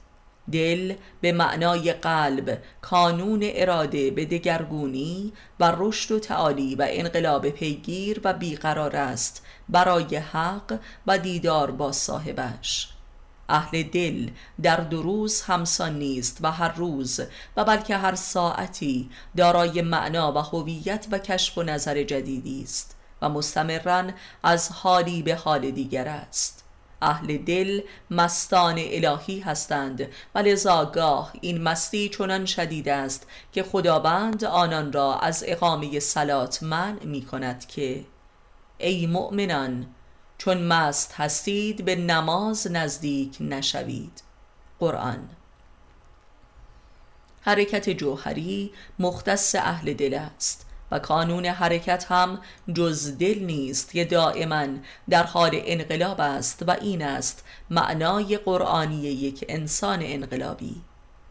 دل 0.51 0.93
به 1.21 1.31
معنای 1.31 1.93
قلب 1.93 2.57
کانون 2.81 3.39
اراده 3.43 4.11
به 4.11 4.25
دگرگونی 4.25 5.33
و 5.59 5.73
رشد 5.77 6.11
و 6.11 6.19
تعالی 6.19 6.75
و 6.75 6.85
انقلاب 6.89 7.49
پیگیر 7.49 8.21
و 8.23 8.33
بیقرار 8.33 8.95
است 8.95 9.45
برای 9.69 10.15
حق 10.15 10.79
و 11.07 11.17
دیدار 11.17 11.71
با 11.71 11.91
صاحبش. 11.91 12.89
اهل 13.49 13.83
دل 13.83 14.29
در 14.61 14.75
دو 14.75 15.01
روز 15.01 15.41
همسان 15.41 15.99
نیست 15.99 16.37
و 16.41 16.51
هر 16.51 16.73
روز 16.75 17.19
و 17.57 17.65
بلکه 17.65 17.97
هر 17.97 18.15
ساعتی 18.15 19.09
دارای 19.37 19.81
معنا 19.81 20.33
و 20.33 20.37
هویت 20.37 21.07
و 21.11 21.17
کشف 21.19 21.57
و 21.57 21.63
نظر 21.63 22.03
جدیدی 22.03 22.63
است 22.63 22.95
و 23.21 23.29
مستمرا 23.29 24.03
از 24.43 24.71
حالی 24.71 25.23
به 25.23 25.35
حال 25.35 25.71
دیگر 25.71 26.07
است. 26.07 26.66
اهل 27.01 27.37
دل 27.37 27.81
مستان 28.11 28.75
الهی 28.77 29.39
هستند. 29.39 30.07
و 30.35 30.39
لذا 30.39 31.31
این 31.41 31.61
مستی 31.61 32.09
چنان 32.09 32.45
شدید 32.45 32.89
است 32.89 33.27
که 33.53 33.63
خداوند 33.63 34.43
آنان 34.43 34.93
را 34.93 35.19
از 35.19 35.43
اقامه 35.47 35.99
سلات 35.99 36.63
منع 36.63 37.05
می 37.05 37.21
کند 37.21 37.67
که 37.67 38.05
ای 38.77 39.07
مؤمنان 39.07 39.87
چون 40.37 40.57
مست 40.57 41.13
هستید 41.13 41.85
به 41.85 41.95
نماز 41.95 42.71
نزدیک 42.71 43.37
نشوید. 43.39 44.21
قرآن. 44.79 45.29
حرکت 47.41 47.89
جوهری 47.89 48.71
مختص 48.99 49.55
اهل 49.55 49.93
دل 49.93 50.13
است. 50.13 50.66
و 50.91 50.99
کانون 50.99 51.45
حرکت 51.45 52.05
هم 52.09 52.39
جز 52.73 53.17
دل 53.17 53.39
نیست 53.39 53.91
که 53.91 54.05
دائما 54.05 54.67
در 55.09 55.23
حال 55.23 55.51
انقلاب 55.53 56.21
است 56.21 56.63
و 56.67 56.71
این 56.71 57.01
است 57.01 57.45
معنای 57.69 58.37
قرآنی 58.37 59.01
یک 59.01 59.45
انسان 59.49 59.99
انقلابی. 60.01 60.81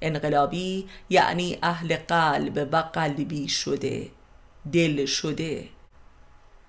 انقلابی 0.00 0.88
یعنی 1.10 1.58
اهل 1.62 1.96
قلب 1.96 2.68
و 2.72 2.76
قلبی 2.76 3.48
شده 3.48 4.08
دل 4.72 5.06
شده. 5.06 5.75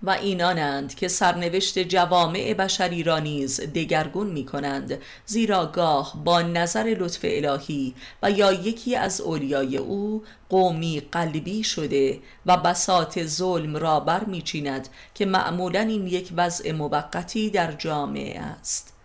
و 0.04 0.10
اینانند 0.10 0.96
که 0.96 1.08
سرنوشت 1.08 1.80
جوامع 1.80 2.54
بشری 2.54 3.04
را 3.04 3.20
نیز 3.20 3.62
دگرگون 3.62 4.28
می 4.28 4.46
کنند 4.46 4.98
زیرا 5.26 5.66
گاه 5.66 6.24
با 6.24 6.42
نظر 6.42 6.96
لطف 7.00 7.20
الهی 7.24 7.96
و 8.24 8.32
یا 8.32 8.52
یکی 8.52 8.96
از 8.96 9.22
اولیای 9.22 9.78
او 9.78 10.24
قومی 10.50 11.00
قلبی 11.12 11.64
شده 11.64 12.20
و 12.46 12.58
بسات 12.58 13.26
ظلم 13.26 13.78
را 13.78 14.00
برمیچیند 14.00 14.88
که 15.16 15.26
معمولا 15.26 15.80
این 15.80 16.08
یک 16.08 16.30
وضع 16.36 16.72
موقتی 16.72 17.50
در 17.50 17.72
جامعه 17.72 18.40
است. 18.40 18.97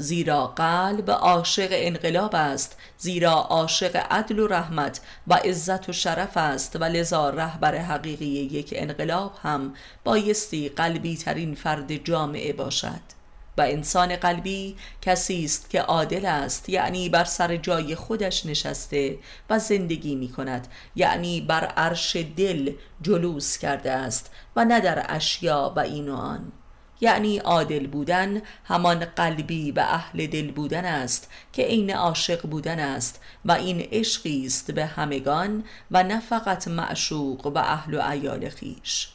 زیرا 0.00 0.46
قلب 0.46 1.10
عاشق 1.10 1.68
انقلاب 1.70 2.34
است 2.34 2.76
زیرا 2.98 3.32
عاشق 3.32 4.06
عدل 4.10 4.38
و 4.38 4.46
رحمت 4.46 5.00
و 5.26 5.34
عزت 5.34 5.88
و 5.88 5.92
شرف 5.92 6.36
است 6.36 6.76
و 6.76 6.84
لذا 6.84 7.30
رهبر 7.30 7.76
حقیقی 7.76 8.26
یک 8.26 8.74
انقلاب 8.76 9.32
هم 9.42 9.74
بایستی 10.04 10.68
قلبی 10.68 11.16
ترین 11.16 11.54
فرد 11.54 12.04
جامعه 12.04 12.52
باشد. 12.52 13.20
و 13.58 13.62
انسان 13.62 14.16
قلبی 14.16 14.76
کسی 15.02 15.44
است 15.44 15.70
که 15.70 15.80
عادل 15.80 16.26
است 16.26 16.68
یعنی 16.68 17.08
بر 17.08 17.24
سر 17.24 17.56
جای 17.56 17.94
خودش 17.94 18.46
نشسته 18.46 19.18
و 19.50 19.58
زندگی 19.58 20.14
می 20.14 20.28
کند 20.28 20.68
یعنی 20.96 21.40
بر 21.40 21.64
عرش 21.64 22.16
دل 22.36 22.72
جلوس 23.02 23.58
کرده 23.58 23.90
است 23.92 24.30
و 24.56 24.64
نه 24.64 24.80
در 24.80 25.06
اشیا 25.08 25.72
و 25.76 25.80
این 25.80 26.08
و 26.08 26.16
آن. 26.16 26.52
یعنی 27.00 27.38
عادل 27.38 27.86
بودن 27.86 28.42
همان 28.64 29.04
قلبی 29.04 29.72
و 29.72 29.80
اهل 29.80 30.26
دل 30.26 30.50
بودن 30.50 30.84
است 30.84 31.30
که 31.52 31.62
عین 31.62 31.94
عاشق 31.94 32.46
بودن 32.46 32.78
است 32.78 33.20
و 33.44 33.52
این 33.52 33.80
عشقی 33.80 34.46
است 34.46 34.70
به 34.70 34.86
همگان 34.86 35.64
و 35.90 36.02
نه 36.02 36.20
فقط 36.20 36.68
معشوق 36.68 37.46
و 37.46 37.58
اهل 37.58 37.94
و 37.94 38.00
عیال 38.00 38.48
خیش. 38.48 39.08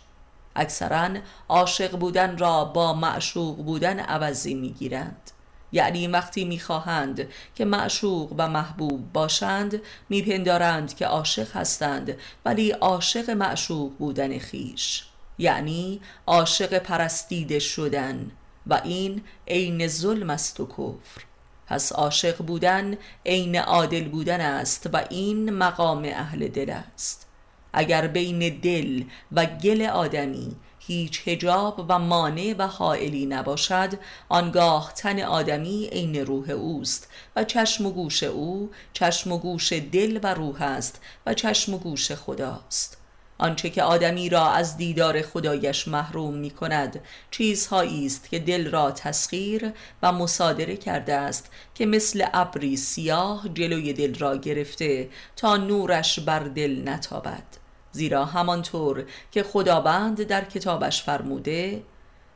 اکثرا 0.56 1.10
عاشق 1.50 1.98
بودن 1.98 2.38
را 2.38 2.66
با 2.66 2.94
معشوق 2.94 3.58
بودن 3.58 4.00
عوضی 4.00 4.54
می‌گیرند. 4.54 5.32
یعنی 5.72 6.08
وقتی 6.08 6.46
می‌خواهند 6.46 7.28
که 7.56 7.66
معشوق 7.66 8.34
و 8.38 8.48
محبوب 8.48 9.14
باشند 9.14 9.82
میپندارند 10.10 10.96
که 10.96 11.06
عاشق 11.06 11.56
هستند 11.56 12.18
ولی 12.46 12.72
عاشق 12.72 13.30
معشوق 13.30 13.92
بودن 13.98 14.40
خیش. 14.40 15.04
یعنی 15.38 16.02
عاشق 16.28 16.78
پرستیده 16.78 17.60
شدن 17.60 18.32
و 18.68 18.82
این 18.84 19.22
عین 19.48 19.88
ظلم 19.88 20.30
است 20.30 20.60
و 20.60 20.66
کفر. 20.66 21.26
پس 21.68 21.92
عاشق 21.92 22.38
بودن 22.38 22.98
عین 23.26 23.56
عادل 23.56 24.08
بودن 24.08 24.42
است 24.42 24.90
و 24.94 25.06
این 25.10 25.50
مقام 25.50 26.04
اهل 26.06 26.48
دل 26.48 26.70
است. 26.70 27.28
اگر 27.74 28.08
بین 28.08 28.60
دل 28.60 29.04
و 29.32 29.46
گل 29.46 29.82
آدمی 29.82 30.56
هیچ 30.80 31.28
هجاب 31.28 31.86
و 31.90 32.00
مانع 32.00 32.56
و 32.58 32.68
حائلی 32.68 33.26
نباشد 33.26 33.90
آنگاه 34.30 34.94
تن 34.96 35.20
آدمی 35.20 35.90
عین 35.92 36.16
روح 36.16 36.50
اوست 36.50 37.10
و 37.36 37.44
چشم 37.44 37.86
و 37.86 37.92
گوش 37.92 38.24
او 38.24 38.70
چشم 38.94 39.32
و 39.32 39.38
گوش 39.38 39.74
دل 39.74 40.20
و 40.24 40.34
روح 40.34 40.62
است 40.62 41.02
و 41.26 41.34
چشم 41.34 41.74
و 41.74 41.78
گوش 41.78 42.12
خداست. 42.12 42.95
آنچه 43.38 43.70
که 43.70 43.84
آدمی 43.84 44.30
را 44.30 44.50
از 44.50 44.78
دیدار 44.78 45.22
خدایش 45.22 45.88
محروم 45.88 46.34
می 46.34 46.50
کند 46.50 47.02
چیزهایی 47.32 48.06
است 48.06 48.30
که 48.30 48.40
دل 48.40 48.72
را 48.72 48.92
تسخیر 48.92 49.72
و 50.04 50.12
مصادره 50.12 50.78
کرده 50.78 51.14
است 51.14 51.52
که 51.76 51.86
مثل 51.86 52.26
ابری 52.34 52.78
سیاه 52.78 53.50
جلوی 53.54 53.94
دل 53.94 54.16
را 54.20 54.38
گرفته 54.38 55.10
تا 55.36 55.58
نورش 55.58 56.20
بر 56.20 56.40
دل 56.40 56.90
نتابد. 56.90 57.44
زیرا 57.92 58.26
همانطور 58.26 59.06
که 59.32 59.44
خداوند 59.44 60.24
در 60.24 60.46
کتابش 60.46 61.04
فرموده 61.04 61.84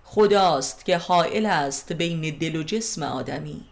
خداست 0.03 0.85
که 0.85 0.97
حائل 0.97 1.45
است 1.45 1.93
بین 1.93 2.37
دل 2.39 2.55
و 2.55 2.63
جسم 2.63 3.03
آدمی. 3.03 3.65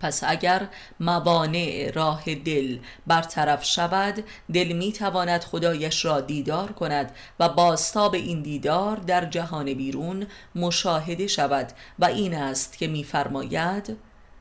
پس 0.00 0.24
اگر 0.26 0.68
موانع 1.00 1.90
راه 1.94 2.34
دل 2.34 2.78
برطرف 3.06 3.64
شود 3.64 4.24
دل 4.52 4.72
می 4.72 4.92
تواند 4.92 5.44
خدایش 5.44 6.04
را 6.04 6.20
دیدار 6.20 6.72
کند 6.72 7.12
و 7.40 7.48
باستاب 7.48 8.14
این 8.14 8.42
دیدار 8.42 8.96
در 8.96 9.24
جهان 9.24 9.74
بیرون 9.74 10.26
مشاهده 10.54 11.26
شود 11.26 11.72
و 11.98 12.04
این 12.04 12.34
است 12.34 12.78
که 12.78 12.86
میفرماید 12.86 13.96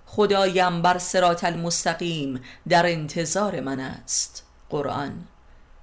خدایم 0.06 0.82
بر 0.82 0.98
سرات 0.98 1.43
المستقیم 1.43 2.41
در 2.70 2.86
انتظار 2.86 3.60
من 3.60 3.80
است 3.80 4.43
قرآن. 4.70 5.28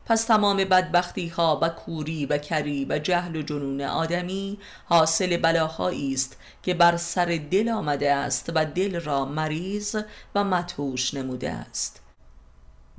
پس 0.06 0.24
تمام 0.24 0.56
بدبختی 0.56 1.28
ها 1.28 1.58
و 1.62 1.68
کوری 1.68 2.26
و 2.26 2.38
کری 2.38 2.86
و 2.88 2.98
جهل 2.98 3.36
و 3.36 3.42
جنون 3.42 3.80
آدمی 3.80 4.58
حاصل 4.84 5.36
بلاهایی 5.36 6.14
است 6.14 6.36
که 6.64 6.74
بر 6.74 6.96
سر 6.96 7.40
دل 7.50 7.68
آمده 7.68 8.12
است 8.12 8.52
و 8.54 8.64
دل 8.64 9.00
را 9.00 9.24
مریض 9.24 9.96
و 10.34 10.44
متوش 10.44 11.14
نموده 11.14 11.50
است. 11.50 12.00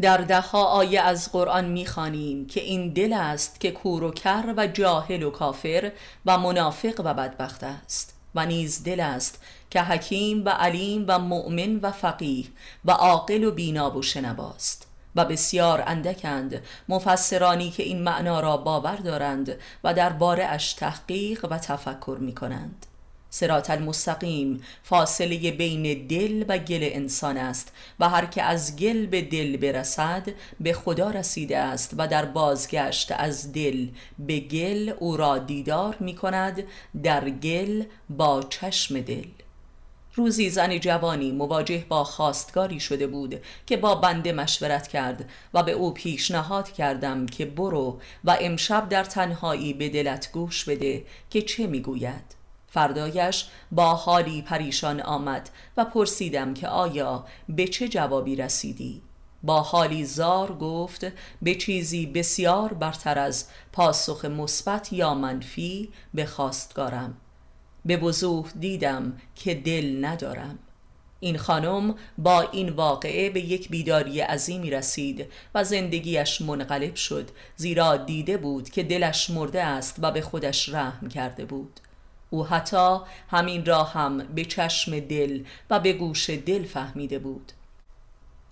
در 0.02 0.18
دهها 0.18 0.64
آیه 0.64 1.02
از 1.02 1.32
قرآن 1.32 1.66
می‌خوانیم 1.66 2.48
که 2.48 2.62
این 2.62 2.94
دل 2.94 3.14
است 3.14 3.60
که 3.60 3.72
کور 3.72 4.04
و 4.04 4.12
کر 4.12 4.54
و 4.58 4.68
جاهل 4.68 5.24
و 5.24 5.30
کافر 5.30 5.92
و 6.26 6.38
منافق 6.38 7.02
و 7.06 7.14
بدبخت 7.14 7.64
است 7.64 8.14
و 8.36 8.46
نیز 8.46 8.84
دل 8.84 9.00
است 9.00 9.44
که 9.70 9.82
حکیم 9.82 10.46
و 10.46 10.50
علیم 10.50 11.06
و 11.08 11.20
مؤمن 11.20 11.76
و 11.76 11.92
فقیه 11.92 12.46
و 12.86 12.92
عاقل 12.92 13.44
و 13.44 13.52
بینا 13.52 13.98
و 13.98 14.02
شنواست 14.02 14.88
و 15.16 15.26
بسیار 15.26 15.84
اندکند 15.88 16.62
مفسرانی 16.90 17.72
که 17.72 17.84
این 17.84 18.04
معنا 18.04 18.40
را 18.40 18.58
باور 18.58 18.96
دارند 18.96 19.58
و 19.84 19.94
در 19.94 20.42
اش 20.50 20.74
تحقیق 20.74 21.46
و 21.50 21.58
تفکر 21.58 22.18
می 22.20 22.36
کنند 22.36 22.86
سرات 23.36 23.70
المستقیم. 23.70 24.62
فاصله 24.84 25.52
بین 25.52 26.08
دل 26.08 26.46
و 26.48 26.58
گل 26.58 26.80
انسان 26.82 27.38
است 27.38 27.72
و 28.00 28.10
هر 28.10 28.26
که 28.26 28.44
از 28.44 28.76
گل 28.76 29.06
به 29.06 29.22
دل 29.22 29.58
برسد 29.58 30.28
به 30.60 30.74
خدا 30.74 31.10
رسیده 31.10 31.58
است 31.58 31.94
و 31.98 32.08
در 32.08 32.26
بازگشت 32.26 33.12
از 33.12 33.54
دل 33.54 33.88
به 34.20 34.40
گل 34.40 34.94
او 35.00 35.18
را 35.18 35.38
دیدار 35.38 35.98
می 36.00 36.16
کند 36.16 36.64
در 37.04 37.30
گل 37.30 37.84
با 38.10 38.44
چشم 38.44 39.02
دل. 39.02 39.28
روزی 40.16 40.50
زن 40.50 40.80
جوانی 40.80 41.32
مواجه 41.32 41.86
با 41.90 42.04
خواستگاری 42.04 42.80
شده 42.80 43.08
بود 43.08 43.42
که 43.66 43.78
با 43.78 43.96
بنده 43.96 44.34
مشورت 44.34 44.88
کرد 44.88 45.30
و 45.54 45.64
به 45.64 45.72
او 45.72 45.94
پیشنهاد 45.94 46.72
کردم 46.72 47.26
که 47.26 47.46
برو 47.46 48.00
و 48.24 48.38
امشب 48.42 48.90
در 48.90 49.04
تنهایی 49.04 49.74
به 49.74 49.90
دلت 49.90 50.30
گوش 50.32 50.66
بده 50.66 51.06
که 51.30 51.42
چه 51.42 51.68
می‌گوید 51.68 52.35
فردایش 52.76 53.46
با 53.72 53.96
حالی 53.96 54.42
پریشان 54.42 55.02
آمد 55.02 55.50
و 55.78 55.86
پرسیدم 55.86 56.54
که 56.54 56.68
آیا 56.68 57.26
به 57.50 57.68
چه 57.68 57.88
جوابی 57.88 58.36
رسیدی؟ 58.36 59.02
با 59.44 59.62
حالی 59.62 60.06
زار 60.06 60.56
گفت 60.56 61.06
به 61.42 61.56
چیزی 61.56 62.06
بسیار 62.06 62.74
برتر 62.74 63.20
از 63.20 63.46
پاسخ 63.74 64.26
مثبت 64.26 64.94
یا 64.94 65.14
منفی 65.14 65.90
به 66.14 66.26
خواستگارم. 66.26 67.18
به 67.86 67.98
وضوح 67.98 68.52
دیدم 68.60 69.14
که 69.36 69.56
دل 69.56 70.06
ندارم. 70.06 70.60
این 71.20 71.38
خانم 71.38 71.96
با 72.18 72.42
این 72.42 72.70
واقعه 72.70 73.30
به 73.30 73.42
یک 73.42 73.70
بیداری 73.70 74.22
عظیمی 74.22 74.72
رسید 74.72 75.26
و 75.56 75.64
زندگیش 75.64 76.42
منقلب 76.42 76.96
شد 76.96 77.30
زیرا 77.56 77.98
دیده 77.98 78.38
بود 78.38 78.70
که 78.70 78.84
دلش 78.84 79.30
مرده 79.30 79.64
است 79.64 79.96
و 80.02 80.12
به 80.12 80.22
خودش 80.22 80.70
رحم 80.70 81.10
کرده 81.10 81.46
بود. 81.46 81.80
او 82.36 82.46
حتی 82.46 82.98
همین 83.30 83.66
را 83.66 83.84
هم 83.84 84.18
به 84.18 84.46
چشم 84.46 85.00
دل 85.00 85.44
و 85.70 85.80
به 85.80 85.94
گوش 85.94 86.30
دل 86.30 86.64
فهمیده 86.64 87.20
بود. 87.20 87.52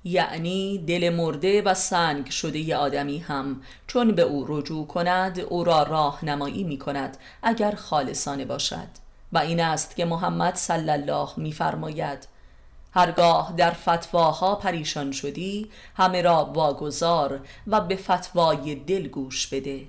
یعنی 0.03 0.77
دل 0.87 1.09
مرده 1.09 1.61
و 1.61 1.73
سنگ 1.73 2.29
شده 2.29 2.59
ی 2.59 2.73
آدمی 2.73 3.19
هم 3.19 3.61
چون 3.87 4.11
به 4.11 4.21
او 4.21 4.45
رجوع 4.47 4.87
کند 4.87 5.39
او 5.39 5.63
را 5.63 5.83
راهنمایی 5.83 6.63
می 6.63 6.77
کند 6.77 7.17
اگر 7.43 7.75
خالصانه 7.75 8.45
باشد. 8.45 8.87
و 9.33 9.37
این 9.37 9.59
است 9.59 9.95
که 9.95 10.05
محمد 10.05 10.55
صلی 10.55 10.89
الله 10.89 11.29
میفرماید 11.37 12.27
هرگاه 12.93 13.53
در 13.57 13.71
فتواها 13.71 14.55
پریشان 14.55 15.11
شدی 15.11 15.71
همه 15.97 16.21
را 16.21 16.51
واگذار 16.53 17.39
و 17.67 17.81
به 17.81 17.95
فتوای 17.95 18.75
دل 18.75 19.07
گوش 19.07 19.47
بده. 19.47 19.81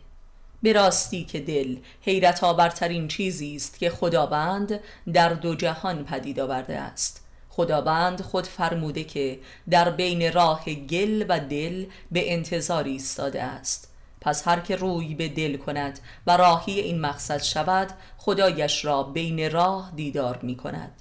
به 0.64 0.72
راستی 0.72 1.24
که 1.24 1.40
دل 1.40 1.76
حیرت 2.00 2.44
آورترین 2.44 3.08
چیزی 3.08 3.56
است 3.56 3.78
که 3.78 3.90
خداوند 3.90 4.80
در 5.12 5.28
دو 5.28 5.54
جهان 5.54 6.04
پدید 6.04 6.40
آورده 6.40 6.78
است. 6.78 7.24
خداوند 7.48 8.22
خود 8.22 8.46
فرموده 8.46 9.04
که 9.04 9.38
در 9.70 9.90
بین 9.90 10.32
راه 10.32 10.64
گل 10.64 11.24
و 11.28 11.40
دل 11.40 11.86
به 12.12 12.32
انتظار 12.32 12.84
ایستاده 12.84 13.42
است. 13.42 13.88
پس 14.20 14.48
هر 14.48 14.60
که 14.60 14.76
روی 14.76 15.14
به 15.14 15.28
دل 15.28 15.56
کند 15.56 16.00
و 16.26 16.36
راهی 16.36 16.80
این 16.80 17.00
مقصد 17.00 17.42
شود 17.42 17.88
خدایش 18.18 18.84
را 18.84 19.02
بین 19.02 19.50
راه 19.50 19.92
دیدار 19.96 20.38
می 20.42 20.56
کند. 20.56 20.92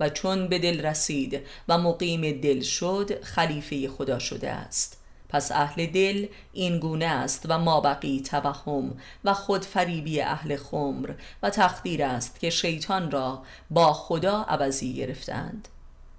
و 0.00 0.08
چون 0.08 0.48
به 0.48 0.58
دل 0.58 0.86
رسید 0.86 1.40
و 1.68 1.78
مقیم 1.78 2.40
دل 2.40 2.60
شد 2.60 3.24
خلیفه 3.24 3.88
خدا 3.88 4.18
شده 4.18 4.50
است. 4.50 5.01
پس 5.32 5.52
اهل 5.52 5.86
دل 5.86 6.26
این 6.52 6.78
گونه 6.78 7.06
است 7.06 7.46
و 7.48 7.58
ما 7.58 7.80
بقی 7.80 8.20
توهم 8.20 8.96
و 9.24 9.34
خود 9.34 9.64
فریبی 9.64 10.20
اهل 10.20 10.56
خمر 10.56 11.14
و 11.42 11.50
تقدیر 11.50 12.04
است 12.04 12.40
که 12.40 12.50
شیطان 12.50 13.10
را 13.10 13.42
با 13.70 13.92
خدا 13.92 14.42
عوضی 14.42 14.94
گرفتند. 14.94 15.68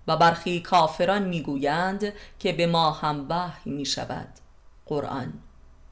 و 0.08 0.18
برخی 0.18 0.60
کافران 0.60 1.24
می‌گویند 1.24 2.14
که 2.40 2.54
به 2.54 2.68
ما 2.68 2.92
هم 2.92 3.26
وحی 3.30 3.72
می 3.72 3.86
شود 3.86 4.28
قرآن 4.86 5.34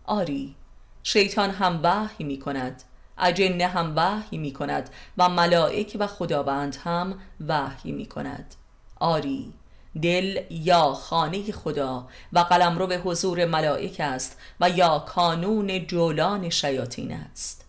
آری 0.06 0.56
شیطان 1.04 1.50
هم 1.50 1.80
وحی 1.84 2.24
می 2.24 2.40
کند 2.40 2.84
اجنه 3.18 3.68
هم 3.68 3.94
وحی 3.96 4.38
می 4.38 4.54
کند 4.54 4.90
و 5.18 5.30
ملائک 5.30 5.98
و 6.00 6.08
خداوند 6.08 6.78
هم 6.84 7.20
وحی 7.48 7.92
می 7.92 8.06
کند 8.06 8.56
آری 9.00 9.54
دل 10.02 10.44
یا 10.50 10.94
خانه 10.94 11.52
خدا 11.52 12.08
و 12.34 12.40
قلمرو 12.40 12.88
به 12.88 12.98
حضور 12.98 13.46
ملائک 13.46 14.00
است 14.00 14.38
و 14.60 14.70
یا 14.70 15.00
کانون 15.00 15.88
جولان 15.88 16.50
شیاطین 16.50 17.12
است. 17.12 17.66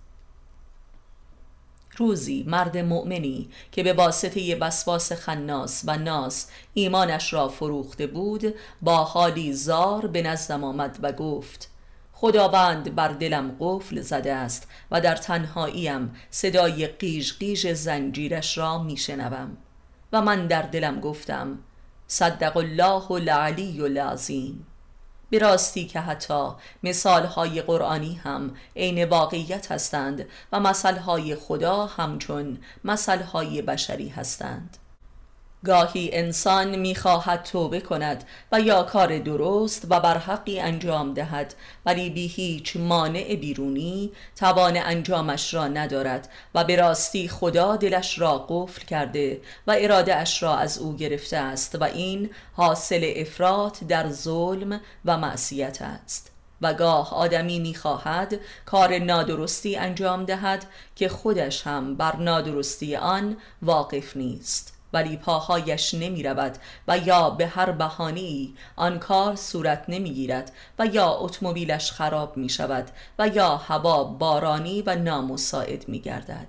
روزی 1.97 2.45
مرد 2.47 2.79
مؤمنی 2.79 3.49
که 3.73 3.83
به 3.83 3.93
واسطه 3.93 4.57
وسواس 4.57 5.13
خناس 5.13 5.83
و 5.87 5.99
ناس 5.99 6.51
ایمانش 6.75 7.33
را 7.33 7.49
فروخته 7.49 8.07
بود 8.07 8.55
با 8.83 8.97
حالی 8.97 9.53
زار 9.53 10.07
به 10.07 10.23
نزدم 10.23 10.65
آمد 10.65 10.99
و 11.03 11.13
گفت 11.13 11.71
خداوند 12.13 12.95
بر 12.95 13.09
دلم 13.09 13.57
قفل 13.61 14.01
زده 14.01 14.33
است 14.33 14.69
و 14.91 15.01
در 15.01 15.17
تنهاییم 15.17 16.15
صدای 16.31 16.87
قیش 16.87 17.39
قیش 17.39 17.67
زنجیرش 17.67 18.59
را 18.59 18.83
میشنوم. 18.83 19.57
و 20.13 20.23
من 20.23 20.47
در 20.47 20.63
دلم 20.63 21.01
گفتم 21.01 21.59
صدق 22.13 22.57
الله 22.57 23.13
العلی 23.13 23.83
العظیم. 23.83 24.67
به 25.31 25.39
راستی 25.39 25.87
که 25.87 26.01
حتی 26.01 26.49
مثالهای 26.83 27.63
قرآنی 27.63 28.15
هم 28.15 28.55
عین 28.77 29.05
واقعیت 29.05 29.73
هستند 29.73 30.27
و 30.53 30.61
مثلهای 30.61 31.35
خدا 31.35 31.87
همچون 31.87 32.59
مثلهای 32.85 33.63
بشری 33.63 34.09
هستند. 34.09 34.77
گاهی 35.65 36.11
انسان 36.13 36.77
می‌خواهد 36.77 37.43
توبه 37.43 37.81
کند 37.81 38.25
و 38.53 38.61
یا 38.61 38.83
کار 38.83 39.19
درست 39.19 39.87
و 39.91 40.01
بر 40.01 40.19
حقی 40.19 40.61
انجام 40.61 41.15
دهد 41.15 41.55
ولی 41.87 42.11
بی 42.11 42.27
هیچ 42.27 42.77
مانع 42.77 43.35
بیرونی 43.35 44.13
توان 44.37 44.77
انجامش 44.77 45.55
را 45.55 45.69
ندارد 45.69 46.29
و 46.55 46.65
به 46.65 46.77
راستی 46.77 47.29
خدا 47.29 47.77
دلش 47.77 48.19
را 48.19 48.47
قفل 48.49 48.85
کرده 48.85 49.41
و 49.67 49.77
اراده 49.79 50.17
اش 50.17 50.43
را 50.43 50.57
از 50.57 50.79
او 50.79 50.97
گرفته 50.97 51.37
است 51.37 51.75
و 51.75 51.85
این 51.85 52.31
حاصل 52.53 53.13
افراط 53.17 53.85
در 53.85 54.09
ظلم 54.09 54.81
و 55.05 55.17
معصیت 55.19 55.83
است. 55.83 56.33
و 56.63 56.75
گاه 56.75 57.15
آدمی 57.15 57.59
می‌خواهد 57.59 58.41
کار 58.67 58.99
نادرستی 58.99 59.77
انجام 59.77 60.25
دهد 60.25 60.67
که 60.97 61.09
خودش 61.09 61.67
هم 61.67 61.97
بر 61.97 62.17
نادرستی 62.17 62.97
آن 62.97 63.37
واقف 63.63 64.17
نیست. 64.17 64.82
ولی 64.93 65.17
پاهایش 65.17 65.95
نمی 65.95 66.23
رود 66.23 66.59
و 66.89 66.99
یا 66.99 67.31
به 67.31 67.47
هر 67.47 67.71
بهانی 67.71 68.55
آن 68.77 68.99
کار 68.99 69.37
صورت 69.37 69.85
نمی 69.89 70.11
گیرد 70.11 70.53
و 70.79 70.87
یا 70.87 71.11
اتومبیلش 71.11 71.93
خراب 71.93 72.37
می 72.37 72.49
شود 72.49 72.91
و 73.19 73.29
یا 73.29 73.57
هوا 73.57 74.05
بارانی 74.05 74.83
و 74.83 74.95
نامساعد 74.95 75.89
می 75.89 76.01
گردد 76.01 76.49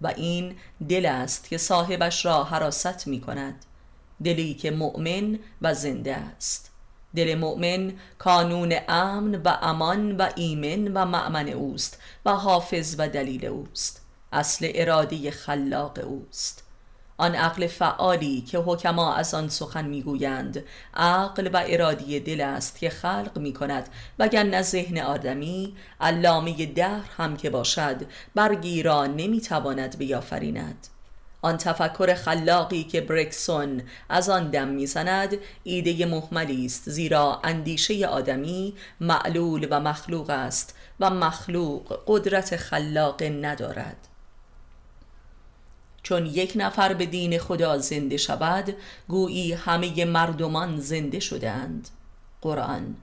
و 0.00 0.06
این 0.16 0.56
دل 0.88 1.06
است 1.06 1.48
که 1.48 1.58
صاحبش 1.58 2.26
را 2.26 2.44
حراست 2.44 3.06
می 3.06 3.20
کند 3.20 3.64
دلی 4.24 4.54
که 4.54 4.70
مؤمن 4.70 5.38
و 5.62 5.74
زنده 5.74 6.16
است. 6.16 6.70
دل 7.16 7.34
مؤمن 7.34 7.92
کانون 8.18 8.74
امن 8.88 9.34
و 9.34 9.56
امان 9.62 10.16
و 10.16 10.28
ایمن 10.36 10.92
و 10.94 11.04
معمن 11.04 11.48
اوست 11.48 11.98
و 12.24 12.30
حافظ 12.30 12.94
و 12.98 13.08
دلیل 13.08 13.46
اوست. 13.46 14.02
اصل 14.32 14.70
ارادی 14.74 15.30
خلاق 15.30 15.98
اوست. 16.04 16.65
آن 17.18 17.34
عقل 17.34 17.66
فعالی 17.66 18.40
که 18.40 18.58
حکما 18.58 19.14
از 19.14 19.34
آن 19.34 19.48
سخن 19.48 19.84
می‌گویند. 19.84 20.64
عقل 20.94 21.50
و 21.52 21.64
ارادی 21.66 22.20
دل 22.20 22.40
است 22.40 22.78
که 22.78 22.90
خلق 22.90 23.38
می 23.38 23.52
کند 23.52 23.88
وگرنه 24.18 24.62
ذهن 24.62 24.98
آدمی 24.98 25.76
علامه 26.00 26.66
دهر 26.66 27.10
هم 27.16 27.36
که 27.36 27.50
باشد 27.50 27.96
برگی 28.34 28.82
را 28.82 29.06
نمی‌تواند 29.06 29.98
بیافریند. 29.98 30.86
آن 31.42 31.56
تفکر 31.56 32.14
خلاقی 32.14 32.84
که 32.84 33.00
برکسون 33.00 33.82
از 34.08 34.28
آن 34.28 34.50
دم 34.50 34.68
می‌زند 34.68 35.36
ایده 35.64 36.06
محملی 36.06 36.66
است 36.66 36.90
زیرا 36.90 37.40
اندیشه 37.44 38.06
آدمی 38.06 38.74
معلول 39.00 39.68
و 39.70 39.80
مخلوق 39.80 40.30
است 40.30 40.74
و 41.00 41.10
مخلوق 41.10 42.00
قدرت 42.06 42.56
خلاق 42.56 43.22
ندارد. 43.22 44.08
چون 46.06 46.26
یک 46.26 46.52
نفر 46.56 46.94
به 46.94 47.06
دین 47.06 47.38
خدا 47.38 47.78
زنده 47.78 48.16
شود 48.16 48.76
گویی 49.08 49.52
همه 49.52 50.04
مردمان 50.04 50.80
زنده 50.80 51.20
شدند 51.20 51.88
قرآن 52.40 52.96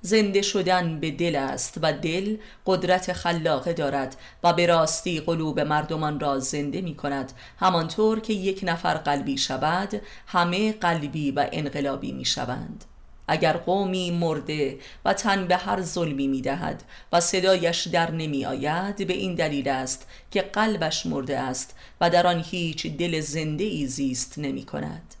زنده 0.00 0.42
شدن 0.42 1.00
به 1.00 1.10
دل 1.10 1.36
است 1.36 1.78
و 1.82 1.92
دل 1.92 2.36
قدرت 2.66 3.12
خلاقه 3.12 3.72
دارد 3.72 4.16
و 4.42 4.52
به 4.52 4.66
راستی 4.66 5.20
قلوب 5.20 5.60
مردمان 5.60 6.20
را 6.20 6.38
زنده 6.38 6.80
می 6.80 6.94
کند 6.94 7.32
همانطور 7.58 8.20
که 8.20 8.32
یک 8.32 8.60
نفر 8.62 8.94
قلبی 8.94 9.38
شود 9.38 10.00
همه 10.26 10.72
قلبی 10.72 11.30
و 11.30 11.48
انقلابی 11.52 12.12
می 12.12 12.24
شوند 12.24 12.84
اگر 13.28 13.56
قومی 13.56 14.10
مرده 14.10 14.78
و 15.04 15.12
تن 15.12 15.46
به 15.46 15.56
هر 15.56 15.82
ظلمی 15.82 16.28
می 16.28 16.42
دهد 16.42 16.82
و 17.12 17.20
صدایش 17.20 17.86
در 17.86 18.10
نمی 18.10 18.46
آید 18.46 19.06
به 19.06 19.14
این 19.14 19.34
دلیل 19.34 19.68
است 19.68 20.06
که 20.30 20.42
قلبش 20.42 21.06
مرده 21.06 21.38
است 21.38 21.74
و 22.00 22.10
در 22.10 22.26
آن 22.26 22.44
هیچ 22.46 22.86
دل 22.86 23.20
زنده 23.20 23.64
ای 23.64 23.86
زیست 23.86 24.38
نمی 24.38 24.62
کند 24.62 25.14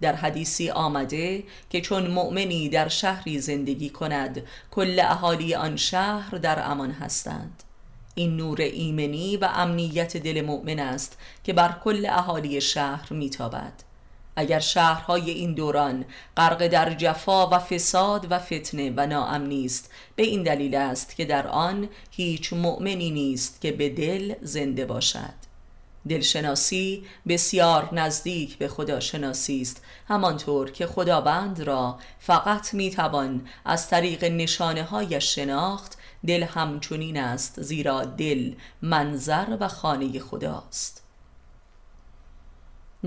در 0.00 0.14
حدیثی 0.14 0.70
آمده 0.70 1.44
که 1.70 1.80
چون 1.80 2.06
مؤمنی 2.06 2.68
در 2.68 2.88
شهری 2.88 3.38
زندگی 3.38 3.90
کند 3.90 4.42
کل 4.70 5.00
اهالی 5.00 5.54
آن 5.54 5.76
شهر 5.76 6.30
در 6.30 6.70
امان 6.70 6.90
هستند. 6.90 7.62
این 8.14 8.36
نور 8.36 8.60
ایمنی 8.60 9.36
و 9.36 9.48
امنیت 9.54 10.16
دل 10.16 10.40
مؤمن 10.40 10.78
است 10.78 11.18
که 11.44 11.52
بر 11.52 11.76
کل 11.84 12.06
اهالی 12.10 12.60
شهر 12.60 13.12
میتابد. 13.12 13.85
اگر 14.36 14.60
شهرهای 14.60 15.30
این 15.30 15.54
دوران 15.54 16.04
غرق 16.36 16.66
در 16.66 16.94
جفا 16.94 17.46
و 17.46 17.58
فساد 17.58 18.26
و 18.30 18.38
فتنه 18.38 18.92
و 18.96 19.06
ناامنی 19.06 19.64
است 19.64 19.90
به 20.16 20.22
این 20.22 20.42
دلیل 20.42 20.74
است 20.74 21.16
که 21.16 21.24
در 21.24 21.46
آن 21.46 21.88
هیچ 22.10 22.52
مؤمنی 22.52 23.10
نیست 23.10 23.60
که 23.60 23.72
به 23.72 23.88
دل 23.88 24.34
زنده 24.42 24.86
باشد. 24.86 25.46
دلشناسی 26.08 27.04
بسیار 27.28 27.94
نزدیک 27.94 28.58
به 28.58 28.68
خداشناسی 28.68 29.60
است 29.60 29.82
همانطور 30.08 30.70
که 30.70 30.86
خداوند 30.86 31.60
را 31.60 31.98
فقط 32.18 32.74
می‌توان 32.74 33.48
از 33.64 33.88
طریق 33.88 34.24
نشانه 34.24 34.82
های 34.82 35.20
شناخت 35.20 35.98
دل 36.26 36.42
همچنین 36.42 37.16
است 37.16 37.62
زیرا 37.62 38.04
دل 38.04 38.52
منظر 38.82 39.56
و 39.60 39.68
خانه 39.68 40.18
خداست. 40.18 41.05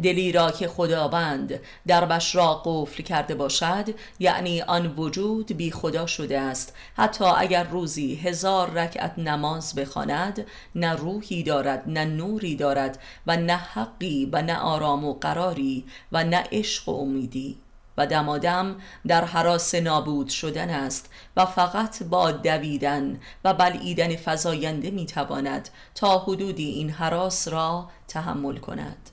دلی 0.03 0.31
را 0.31 0.51
که 0.51 0.67
خداوند 0.67 1.59
دربش 1.87 2.35
را 2.35 2.61
قفل 2.65 3.03
کرده 3.03 3.35
باشد 3.35 3.89
یعنی 4.19 4.61
آن 4.61 4.87
وجود 4.87 5.57
بی 5.57 5.71
خدا 5.71 6.05
شده 6.05 6.39
است. 6.39 6.75
حتی 6.95 7.25
اگر 7.25 7.63
روزی 7.63 8.15
هزار 8.15 8.69
رکعت 8.69 9.19
نماز 9.19 9.75
بخواند 9.75 10.45
نه 10.75 10.95
روحی 10.95 11.43
دارد 11.43 11.83
نه 11.87 12.05
نوری 12.05 12.55
دارد 12.55 12.99
و 13.27 13.37
نه 13.37 13.55
حقی 13.55 14.29
و 14.33 14.41
نه 14.41 14.57
آرام 14.57 15.05
و 15.05 15.13
قراری 15.13 15.85
و 16.11 16.23
نه 16.23 16.43
عشق 16.51 16.89
و 16.89 17.01
امیدی. 17.01 17.57
و 17.97 18.07
دمادم 18.07 18.75
در 19.07 19.25
حراس 19.25 19.75
نابود 19.75 20.29
شدن 20.29 20.69
است 20.69 21.09
و 21.37 21.45
فقط 21.45 22.03
با 22.03 22.31
دویدن 22.31 23.19
و 23.43 23.53
بلعیدن 23.53 24.15
فزاینده 24.15 24.91
می‌تواند 24.91 25.69
تا 25.95 26.19
حدودی 26.19 26.69
این 26.69 26.89
حراس 26.89 27.47
را 27.47 27.89
تحمل 28.07 28.57
کند. 28.57 29.09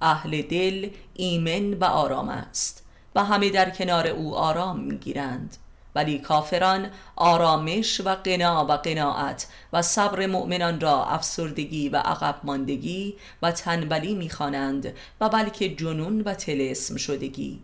اهل 0.00 0.42
دل 0.42 0.90
ایمن 1.14 1.74
و 1.74 1.84
آرام 1.84 2.28
است 2.28 2.86
و 3.14 3.24
همه 3.24 3.50
در 3.50 3.70
کنار 3.70 4.06
او 4.06 4.36
آرام 4.36 4.80
می‌گیرند. 4.80 5.56
ولی 5.94 6.18
کافران 6.18 6.90
آرامش 7.16 8.00
و 8.00 8.14
قنا 8.14 8.66
و 8.68 8.72
قناعت 8.72 9.46
و 9.72 9.82
صبر 9.82 10.26
مؤمنان 10.26 10.80
را 10.80 11.04
افسردگی 11.04 11.88
و 11.88 11.96
عقب 11.96 12.40
ماندگی 12.44 13.14
و 13.42 13.52
تنبلی 13.52 14.14
می‌خوانند 14.14 14.94
و 15.20 15.28
بلکه 15.28 15.68
جنون 15.68 16.20
و 16.20 16.34
تلسم 16.34 16.96
شدگی. 16.96 17.62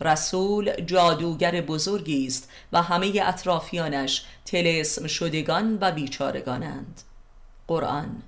رسول 0.00 0.80
جادوگر 0.80 1.60
بزرگی 1.60 2.26
است 2.26 2.50
و 2.72 2.82
همه 2.82 3.22
اطرافیانش 3.24 4.24
تلسم 4.44 5.06
شدگان 5.06 5.78
و 5.80 5.92
بیچارگانند. 5.92 7.02
قرآن 7.68 8.22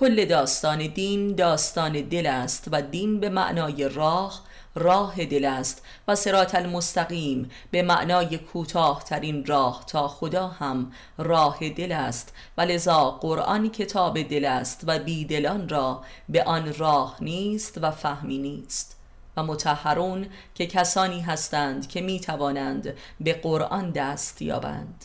کل 0.00 0.24
داستان 0.24 0.86
دین 0.86 1.34
داستان 1.34 1.92
دل 1.92 2.26
است 2.26 2.68
و 2.72 2.82
دین 2.82 3.20
به 3.20 3.28
معنای 3.28 3.88
راه 3.88 4.42
راه 4.74 5.24
دل 5.24 5.44
است 5.44 5.82
و 6.08 6.14
سرات 6.14 6.54
المستقیم 6.54 7.50
به 7.70 7.82
معنای 7.82 8.38
کوتاه 8.38 9.04
ترین 9.04 9.46
راه 9.46 9.84
تا 9.86 10.08
خدا 10.08 10.48
هم 10.48 10.92
راه 11.18 11.68
دل 11.68 11.92
است. 11.92 12.34
و 12.58 12.60
لذا 12.60 13.10
قرآن 13.10 13.70
کتاب 13.70 14.22
دل 14.22 14.44
است 14.44 14.84
و 14.86 14.98
بیدلان 14.98 15.68
را 15.68 16.02
به 16.28 16.44
آن 16.44 16.74
راه 16.74 17.16
نیست 17.20 17.78
و 17.82 17.90
فهمی 17.90 18.38
نیست. 18.38 18.96
و 19.36 19.42
متحرون 19.42 20.26
که 20.54 20.66
کسانی 20.66 21.20
هستند 21.20 21.88
که 21.88 22.00
می 22.00 22.20
توانند 22.20 22.94
به 23.20 23.32
قرآن 23.32 23.90
دست 23.90 24.42
یابند. 24.42 25.04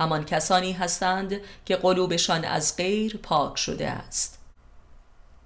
همان 0.00 0.24
کسانی 0.24 0.72
هستند 0.72 1.40
که 1.64 1.76
قلوبشان 1.76 2.44
از 2.44 2.76
غیر 2.76 3.16
پاک 3.22 3.58
شده 3.58 3.90
است. 3.90 4.40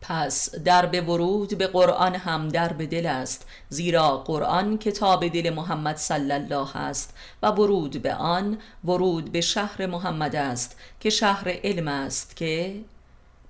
پس 0.00 0.54
درب 0.54 1.08
ورود 1.08 1.58
به 1.58 1.66
قرآن 1.66 2.14
هم 2.14 2.48
درب 2.48 2.84
دل 2.84 3.06
است 3.06 3.46
زیرا 3.68 4.16
قرآن 4.16 4.78
کتاب 4.78 5.28
دل 5.28 5.50
محمد 5.50 5.96
صلی 5.96 6.32
الله 6.32 6.76
است 6.76 7.14
و 7.42 7.50
ورود 7.50 8.02
به 8.02 8.14
آن 8.14 8.58
ورود 8.84 9.32
به 9.32 9.40
شهر 9.40 9.86
محمد 9.86 10.36
است 10.36 10.76
که 11.00 11.10
شهر 11.10 11.60
علم 11.64 11.88
است 11.88 12.36
که 12.36 12.80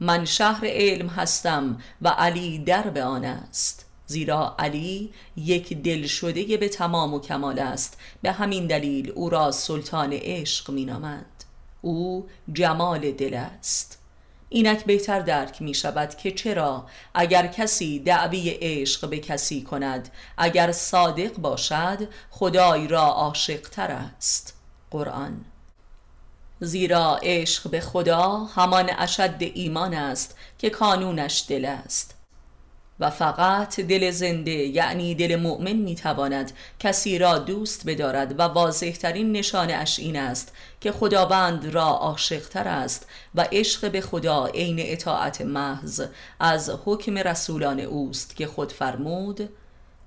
من 0.00 0.24
شهر 0.24 0.60
علم 0.64 1.08
هستم 1.08 1.78
و 2.02 2.08
علی 2.08 2.58
درب 2.58 2.98
آن 2.98 3.24
است. 3.24 3.83
زیرا 4.06 4.54
علی 4.58 5.12
یک 5.36 5.82
دل 5.82 6.06
شده 6.06 6.56
به 6.56 6.68
تمام 6.68 7.14
و 7.14 7.20
کمال 7.20 7.58
است. 7.58 7.98
به 8.22 8.32
همین 8.32 8.66
دلیل 8.66 9.10
او 9.10 9.30
را 9.30 9.50
سلطان 9.50 10.12
عشق 10.12 10.70
مینامند. 10.70 11.44
او 11.82 12.26
جمال 12.52 13.12
دل 13.12 13.34
است. 13.34 13.98
اینک 14.48 14.84
بهتر 14.84 15.20
درک 15.20 15.62
می 15.62 15.74
شود 15.74 16.14
که 16.14 16.30
چرا 16.30 16.86
اگر 17.14 17.46
کسی 17.46 17.98
دعوی 17.98 18.50
عشق 18.50 19.08
به 19.08 19.18
کسی 19.18 19.62
کند 19.62 20.08
اگر 20.38 20.72
صادق 20.72 21.36
باشد 21.36 22.08
خدای 22.30 22.88
را 22.88 23.02
عاشق 23.02 23.60
تر 23.60 23.90
است. 23.90 24.54
قرآن. 24.90 25.44
زیرا 26.60 27.18
عشق 27.22 27.70
به 27.70 27.80
خدا 27.80 28.44
همان 28.44 28.90
اشد 28.98 29.36
ایمان 29.40 29.94
است 29.94 30.36
که 30.58 30.70
کانونش 30.70 31.44
دل 31.48 31.64
است. 31.64 32.14
و 33.00 33.10
فقط 33.10 33.80
دل 33.80 34.10
زنده 34.10 34.50
یعنی 34.50 35.14
دل 35.14 35.36
مؤمن 35.36 35.72
می‌تواند 35.72 36.52
کسی 36.80 37.18
را 37.18 37.38
دوست 37.38 37.86
بدارد 37.86 38.40
و 38.40 38.42
واضح 38.42 38.90
ترین 38.90 39.32
نشان 39.32 39.70
اش 39.70 39.98
این 39.98 40.16
است 40.16 40.52
که 40.80 40.92
خداوند 40.92 41.66
را 41.66 41.86
عاشقتر 41.86 42.68
است 42.68 43.06
و 43.34 43.46
عشق 43.52 43.90
به 43.90 44.00
خدا 44.00 44.46
عین 44.46 44.76
اطاعت 44.80 45.40
محض 45.40 46.02
از 46.40 46.70
حکم 46.84 47.18
رسولان 47.18 47.80
اوست 47.80 48.36
که 48.36 48.46
خود 48.46 48.72
فرمود 48.72 49.48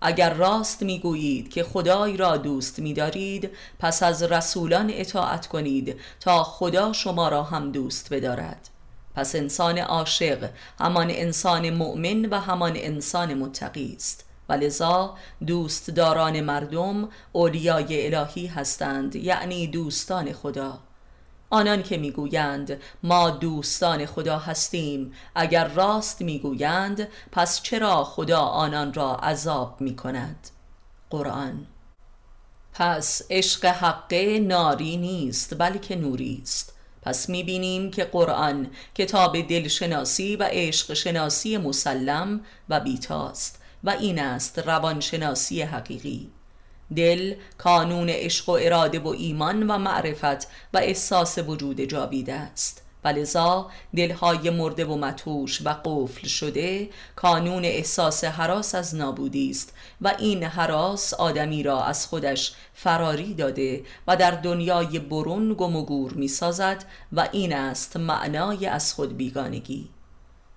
اگر 0.02 0.34
راست 0.34 0.84
می‌گویید 0.84 1.50
که 1.54 1.64
خدای 1.64 2.18
را 2.18 2.38
دوست 2.38 2.80
میدارید 2.80 3.50
پس 3.80 4.04
از 4.04 4.24
رسولان 4.24 4.92
اطاعت 4.94 5.48
کنید 5.48 5.96
تا 6.20 6.44
خدا 6.44 6.94
شما 6.94 7.30
را 7.30 7.44
هم 7.44 7.72
دوست 7.72 8.14
بدارد. 8.14 8.70
پس 9.18 9.36
انسان 9.36 9.78
عاشق 9.78 10.50
همان 10.80 11.08
انسان 11.10 11.70
مؤمن 11.70 12.26
و 12.26 12.40
همان 12.40 12.74
انسان 12.76 13.34
متقی 13.34 13.94
است. 13.96 14.26
و 14.50 14.54
لذا 14.54 15.16
دوستداران 15.48 16.42
مردم 16.42 17.10
اولیای 17.32 18.16
الهی 18.16 18.48
هستند 18.48 19.16
یعنی 19.16 19.68
دوستان 19.68 20.34
خدا. 20.34 20.80
آنان 21.50 21.84
که 21.84 21.98
می‌گویند 21.98 22.82
ما 23.04 23.30
دوستان 23.30 24.06
خدا 24.06 24.40
هستیم 24.40 25.14
اگر 25.36 25.68
راست 25.68 26.22
می‌گویند 26.22 27.08
پس 27.32 27.62
چرا 27.62 28.04
خدا 28.04 28.40
آنان 28.40 28.94
را 28.94 29.16
عذاب 29.16 29.82
می‌کند؟ 29.82 30.50
قرآن. 31.10 31.68
پس 32.74 33.22
عشق 33.30 33.66
حق 33.66 34.14
ناری 34.42 34.98
نیست 34.98 35.58
بلکه 35.60 35.96
نوری 35.96 36.40
است. 36.44 36.77
پس 37.08 37.30
می‌بینیم 37.30 37.92
که 37.92 38.04
قرآن 38.04 38.68
کتاب 38.96 39.42
دلشناسی 39.42 40.36
و 40.36 40.48
عشق 40.52 40.94
شناسی 40.94 41.58
مسلم 41.58 42.42
و 42.70 42.80
بیتاست 42.80 43.62
و 43.84 43.90
این 43.90 44.20
است 44.20 44.60
روانشناسی 44.60 45.62
حقیقی. 45.62 46.30
دل 46.96 47.36
کانون 47.58 48.10
عشق 48.10 48.50
و 48.50 48.52
اراده 48.52 49.00
و 49.00 49.08
ایمان 49.08 49.72
و 49.72 49.78
معرفت 49.78 50.48
و 50.74 50.78
احساس 50.78 51.38
وجود 51.38 51.82
جاویده 51.82 52.34
است. 52.34 52.82
ولذا 53.04 53.72
دلهای 53.96 54.50
مرده 54.50 54.86
و 54.86 54.96
متوش 54.96 55.62
و 55.66 55.70
قفل 55.70 56.28
شده 56.28 56.90
کانون 57.16 57.66
احساس 57.66 58.24
حراس 58.24 58.76
از 58.76 58.96
نابودی 58.96 59.50
است 59.50 59.74
و 60.02 60.14
این 60.20 60.44
حراس 60.44 61.14
آدمی 61.14 61.64
را 61.64 61.84
از 61.84 62.08
خودش 62.08 62.54
فراری 62.74 63.34
داده 63.34 63.84
و 64.08 64.16
در 64.16 64.32
دنیای 64.32 65.00
برون 65.00 65.54
گم 65.54 65.76
و 65.76 65.86
گور 65.86 66.14
می 66.14 66.28
سازد 66.28 66.86
و 67.14 67.30
این 67.32 67.54
است 67.54 67.98
معنای 67.98 68.66
از 68.66 68.94
خود 68.94 69.18
بیگانگی. 69.18 69.90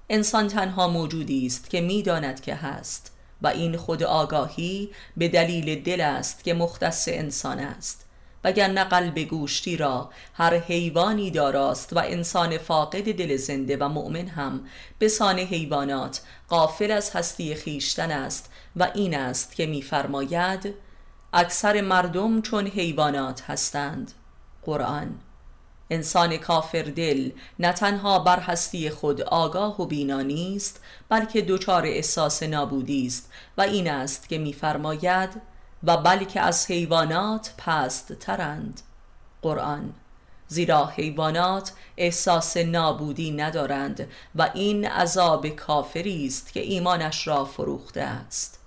انسان 0.09 0.49
تنها 0.49 0.89
موجودی 0.89 1.47
است 1.47 1.71
که 1.71 1.81
می‌داند 1.81 2.41
که 2.41 2.55
هست 2.55 3.13
و 3.43 3.49
این 3.49 3.77
خود 3.77 4.03
آگاهی 4.03 4.91
به 5.17 5.29
دلیل 5.29 5.83
دل 5.83 6.01
است 6.01 6.45
که 6.45 6.55
مختص 6.55 7.09
انسان 7.09 7.59
است. 7.59 8.07
وگرنه 8.45 8.85
قلب 8.85 9.19
گوشتی 9.19 9.77
را 9.77 10.11
هر 10.35 10.55
حیوانی 10.55 11.31
داراست 11.31 11.93
و 11.93 11.99
انسان 11.99 12.59
فاقد 12.59 13.13
دل 13.13 13.37
زنده 13.37 13.77
و 13.77 13.89
مؤمن 13.89 14.27
هم 14.27 14.67
به 14.99 15.09
سان 15.09 15.39
حیوانات 15.39 16.23
قافل 16.49 16.91
از 16.91 17.11
هستی 17.11 17.55
خیشتن 17.55 18.11
است 18.11 18.53
و 18.77 18.91
این 18.95 19.17
است 19.17 19.55
که 19.55 19.67
میفرماید 19.67 20.75
اکثر 21.33 21.81
مردم 21.81 22.43
چون 22.43 22.67
حیوانات 22.67 23.43
هستند. 23.43 24.13
قرآن 24.63 25.21
انسان 25.91 26.37
کافر 26.37 26.83
دل 26.83 27.31
نه 27.59 27.73
تنها 27.73 28.19
بر 28.19 28.41
هستی 28.41 28.91
خود 28.91 29.23
آگاه 29.23 29.83
و 29.83 29.87
بینا 29.87 30.23
نیست 30.23 30.81
بلکه 31.09 31.43
دچار 31.43 31.87
احساس 31.87 32.43
نابودی 32.43 33.07
است 33.07 33.33
و 33.59 33.63
این 33.63 33.91
است 33.91 34.29
که 34.29 34.39
میفرماید 34.39 35.50
و 35.85 35.97
بلکه 35.97 36.41
از 36.41 36.71
حیوانات 36.71 37.55
پست 37.59 38.13
ترند 38.13 38.81
قرآن 39.43 39.95
زیرا 40.49 40.87
حیوانات 40.87 41.73
احساس 41.97 42.57
نابودی 42.57 43.31
ندارند 43.31 44.09
و 44.35 44.51
این 44.55 44.87
عذاب 44.87 45.49
کافری 45.49 46.27
است 46.27 46.53
که 46.53 46.61
ایمانش 46.61 47.27
را 47.27 47.45
فروخته 47.45 48.01
است. 48.01 48.60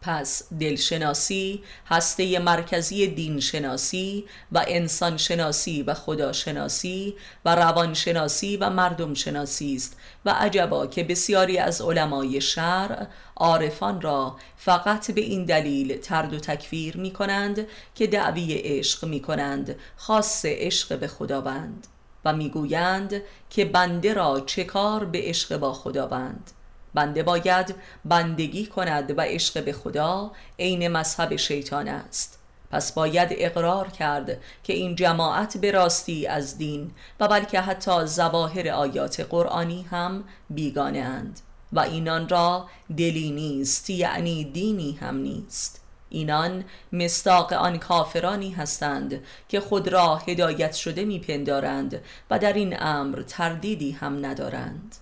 پس 0.00 0.42
دلشناسی 0.60 1.62
هسته 1.86 2.38
مرکزی 2.38 3.06
دینشناسی 3.06 4.24
و 4.52 4.64
انسانشناسی 4.68 5.82
و 5.82 5.94
خداشناسی 5.94 7.14
و 7.44 7.54
روانشناسی 7.54 8.56
و 8.56 8.70
مردم 8.70 9.14
شناسی 9.14 9.74
است 9.74 9.96
و 10.24 10.30
عجبا 10.30 10.86
که 10.86 11.04
بسیاری 11.04 11.58
از 11.58 11.80
علمای 11.80 12.40
شرع 12.40 13.06
عارفان 13.36 14.00
را 14.00 14.36
فقط 14.56 15.10
به 15.10 15.20
این 15.20 15.44
دلیل 15.44 15.96
ترد 15.96 16.34
و 16.34 16.38
تکفیر 16.38 16.96
می 16.96 17.10
کنند 17.10 17.66
که 17.94 18.06
دعوی 18.06 18.54
عشق 18.54 19.04
می 19.04 19.20
کنند 19.20 19.76
خاص 19.96 20.44
عشق 20.44 20.98
به 20.98 21.08
خداوند 21.08 21.86
و 22.24 22.32
می‌گویند 22.32 23.22
که 23.50 23.64
بنده 23.64 24.14
را 24.14 24.40
چه 24.40 24.64
کار 24.64 25.04
به 25.04 25.20
عشق 25.22 25.56
با 25.56 25.72
خداوند؟ 25.72 26.50
بنده 26.94 27.22
باید 27.22 27.74
بندگی 28.04 28.66
کند 28.66 29.18
و 29.18 29.20
عشق 29.20 29.64
به 29.64 29.72
خدا 29.72 30.32
عین 30.58 30.88
مذهب 30.88 31.36
شیطان 31.36 31.88
است. 31.88 32.38
پس 32.70 32.92
باید 32.92 33.28
اقرار 33.32 33.88
کرد 33.88 34.38
که 34.62 34.72
این 34.72 34.94
جماعت 34.94 35.56
به 35.56 35.70
راستی 35.70 36.26
از 36.26 36.58
دین 36.58 36.90
و 37.20 37.28
بلکه 37.28 37.60
حتی 37.60 38.06
زواهر 38.06 38.68
آیات 38.68 39.20
قرآنی 39.20 39.82
هم 39.82 40.24
بیگانه 40.50 40.98
اند 40.98 41.40
و 41.72 41.80
اینان 41.80 42.28
را 42.28 42.66
دلی 42.96 43.30
نیست 43.30 43.90
یعنی 43.90 44.44
دینی 44.44 44.98
هم 45.00 45.16
نیست. 45.16 45.84
اینان 46.10 46.64
مستاق 46.92 47.52
آن 47.52 47.78
کافرانی 47.78 48.50
هستند 48.50 49.24
که 49.48 49.60
خود 49.60 49.88
را 49.88 50.16
هدایت 50.16 50.74
شده 50.74 51.04
میپندارند 51.04 52.02
و 52.30 52.38
در 52.38 52.52
این 52.52 52.82
امر 52.82 53.22
تردیدی 53.22 53.90
هم 53.90 54.26
ندارند. 54.26 54.96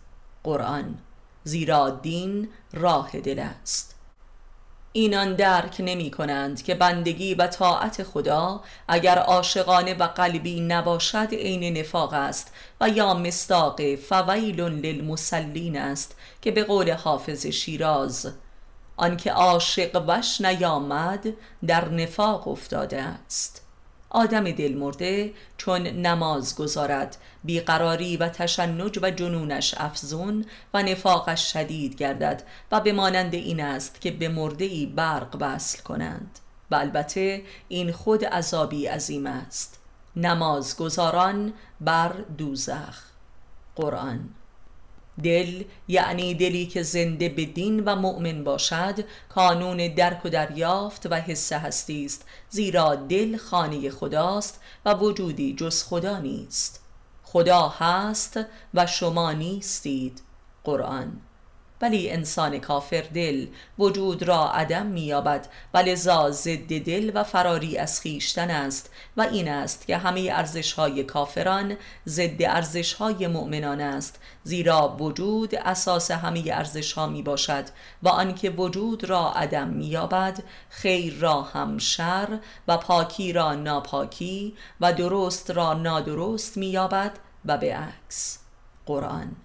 قرآن 0.44 0.98
زیرا 1.46 1.90
دین 1.90 2.48
راه 2.72 3.20
دل 3.20 3.38
است. 3.38 3.94
اینان 4.92 5.34
درک 5.34 5.76
نمی 5.78 6.10
کنند 6.10 6.62
که 6.62 6.74
بندگی 6.74 7.34
و 7.34 7.46
طاعت 7.46 8.02
خدا 8.02 8.60
اگر 8.88 9.18
عاشقانه 9.18 9.94
و 9.94 10.02
قلبی 10.02 10.60
نباشد 10.60 11.28
عین 11.34 11.78
نفاق 11.78 12.12
است 12.12 12.52
و 12.80 12.88
یا 12.88 13.14
مستاق 13.14 13.94
فویل 13.94 14.60
للمسلین 14.60 15.78
است 15.78 16.16
که 16.42 16.50
به 16.50 16.64
قول 16.64 16.92
حافظ 16.92 17.46
شیراز 17.46 18.32
آنکه 18.96 19.32
عاشق 19.32 20.04
وش 20.08 20.40
نیامد 20.40 21.26
در 21.66 21.88
نفاق 21.88 22.48
افتاده 22.48 23.02
است. 23.02 23.65
آدم 24.10 24.50
دلمرده 24.50 25.32
چون 25.56 25.82
نماز 25.82 26.56
گذارد 26.56 27.16
بیقراری 27.44 28.16
و 28.16 28.28
تشنج 28.28 28.98
و 29.02 29.10
جنونش 29.10 29.74
افزون 29.76 30.44
و 30.74 30.82
نفاقش 30.82 31.52
شدید 31.52 31.94
گردد 31.94 32.42
و 32.72 32.80
به 32.80 32.92
مانند 32.92 33.34
این 33.34 33.60
است 33.60 34.00
که 34.00 34.10
به 34.10 34.28
مرده 34.28 34.64
ای 34.64 34.86
برق 34.86 35.36
وصل 35.40 35.82
کنند. 35.82 36.38
و 36.70 36.74
البته 36.74 37.42
این 37.68 37.92
خود 37.92 38.24
عذابی 38.24 38.86
عظیم 38.86 39.26
است. 39.26 39.80
نماز 40.16 40.76
گذاران 40.76 41.52
بر 41.80 42.12
دوزخ. 42.38 43.02
قرآن 43.76 44.28
دل 45.22 45.64
یعنی 45.88 46.34
دلی 46.34 46.66
که 46.66 46.82
زنده 46.82 47.28
به 47.28 47.44
دین 47.44 47.84
و 47.84 47.96
مؤمن 47.96 48.44
باشد 48.44 49.04
کانون 49.28 49.94
درک 49.94 50.26
و 50.26 50.28
دریافت 50.28 51.06
و 51.10 51.14
حس 51.14 51.52
هستی 51.52 52.04
است 52.04 52.24
زیرا 52.50 52.94
دل 52.94 53.36
خانه 53.36 53.90
خداست 53.90 54.60
و 54.84 54.94
وجودی 54.94 55.54
جز 55.54 55.82
خدا 55.82 56.18
نیست. 56.18 56.80
خدا 57.22 57.68
هست 57.68 58.40
و 58.74 58.86
شما 58.86 59.32
نیستید. 59.32 60.22
قرآن 60.64 61.20
ولی 61.80 62.10
انسان 62.10 62.58
کافر 62.58 63.04
دل 63.14 63.46
وجود 63.78 64.22
را 64.22 64.50
عدم 64.50 64.86
مییابد. 64.86 65.48
و 65.74 65.78
لذا 65.78 66.30
ضد 66.30 66.78
دل 66.78 67.10
و 67.14 67.24
فراری 67.24 67.78
از 67.78 68.00
خیشتن 68.00 68.50
است 68.50 68.90
و 69.16 69.20
این 69.20 69.48
است 69.48 69.86
که 69.86 69.96
همه 69.96 70.30
ارزش 70.32 70.72
های 70.72 71.04
کافران 71.04 71.76
ضد 72.08 72.42
ارزش 72.42 72.92
های 72.92 73.26
مؤمنان 73.26 73.80
است. 73.80 74.20
زیرا 74.44 74.96
وجود 75.00 75.54
اساس 75.54 76.10
همه 76.10 76.44
ارزش 76.46 76.92
ها 76.92 77.06
می 77.06 77.22
باشد 77.22 77.64
و 78.02 78.08
آنکه 78.08 78.50
وجود 78.50 79.04
را 79.04 79.32
عدم 79.32 79.68
مییابد 79.68 80.42
خیر 80.70 81.14
را 81.14 81.42
هم 81.42 81.78
شر 81.78 82.38
و 82.68 82.76
پاکی 82.76 83.32
را 83.32 83.54
ناپاکی 83.54 84.56
و 84.80 84.92
درست 84.92 85.50
را 85.50 85.74
نادرست 85.74 86.56
مییابد 86.56 87.18
و 87.44 87.58
به 87.58 87.76
عکس 87.76 88.38
قرآن. 88.86 89.36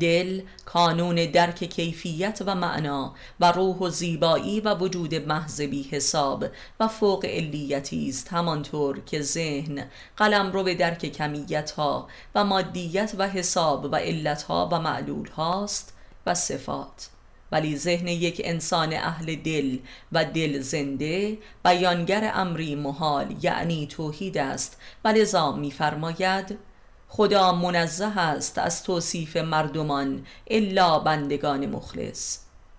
دل 0.00 0.42
کانون 0.64 1.14
درک 1.14 1.64
کیفیت 1.64 2.42
و 2.46 2.54
معنا 2.54 3.14
و 3.40 3.52
روح 3.52 3.76
و 3.76 3.88
زیبایی 3.88 4.60
و 4.60 4.74
وجود 4.74 5.14
محض 5.14 5.60
بی 5.60 5.82
حساب 5.82 6.44
و 6.80 6.88
فوق 6.88 7.24
علیتی 7.24 8.08
است 8.08 8.32
همانطور 8.32 9.00
که 9.00 9.22
ذهن 9.22 9.84
قلم 10.16 10.52
رو 10.52 10.62
به 10.62 10.74
درک 10.74 11.06
کمیت 11.06 11.70
ها 11.70 12.08
و 12.34 12.44
مادیت 12.44 13.14
و 13.18 13.28
حساب 13.28 13.84
و 13.84 13.96
علت 13.96 14.42
ها 14.42 14.68
و 14.72 14.80
معلول 14.80 15.28
هاست 15.28 15.94
و 16.26 16.34
صفات. 16.34 17.08
ولی 17.52 17.76
ذهن 17.76 18.08
یک 18.08 18.40
انسان 18.44 18.92
اهل 18.92 19.36
دل 19.36 19.78
و 20.12 20.24
دل 20.24 20.60
زنده 20.60 21.38
بیانگر 21.64 22.30
امری 22.34 22.74
محال 22.74 23.34
یعنی 23.42 23.86
توحید 23.86 24.38
است 24.38 24.80
و 25.04 25.08
لذا 25.08 25.52
میفرماید 25.52 26.58
خدا 27.12 27.52
منزه 27.52 28.18
است 28.18 28.58
از 28.58 28.82
توصیف 28.82 29.36
مردمان 29.36 30.26
الا 30.46 30.98
بندگان 30.98 31.66
مخلص. 31.66 32.38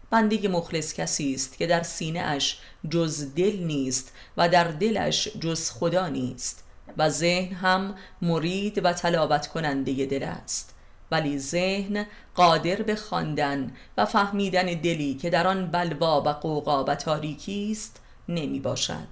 بندگی 0.10 0.48
مخلص 0.48 0.94
کسی 0.94 1.34
است 1.34 1.58
که 1.58 1.67
در 1.67 1.84
سینه 1.84 2.20
اش 2.20 2.60
جز 2.89 3.36
دل 3.36 3.58
نیست 3.58 4.13
و 4.38 4.50
در 4.50 4.63
دلش 4.63 5.28
جز 5.28 5.72
خدا 5.72 6.08
نیست 6.08 6.63
و 6.98 7.10
ذهن 7.10 7.56
هم 7.56 7.96
مرید 8.22 8.86
و 8.86 8.94
تلاوت 8.94 9.48
کننده 9.48 10.06
دل 10.06 10.24
است. 10.24 10.76
ولی 11.12 11.39
ذهن 11.39 12.06
قادر 12.36 12.76
به 12.76 12.96
خواندن 12.96 13.74
و 13.98 14.06
فهمیدن 14.06 14.65
دلی 14.65 15.13
که 15.13 15.30
در 15.30 15.48
آن 15.48 15.67
بلوا 15.67 16.22
و 16.22 16.30
قوقا 16.30 16.84
و 16.84 16.96
تاریکی 16.96 17.72
است 17.72 18.02
نمی 18.30 18.60
باشد. 18.60 19.08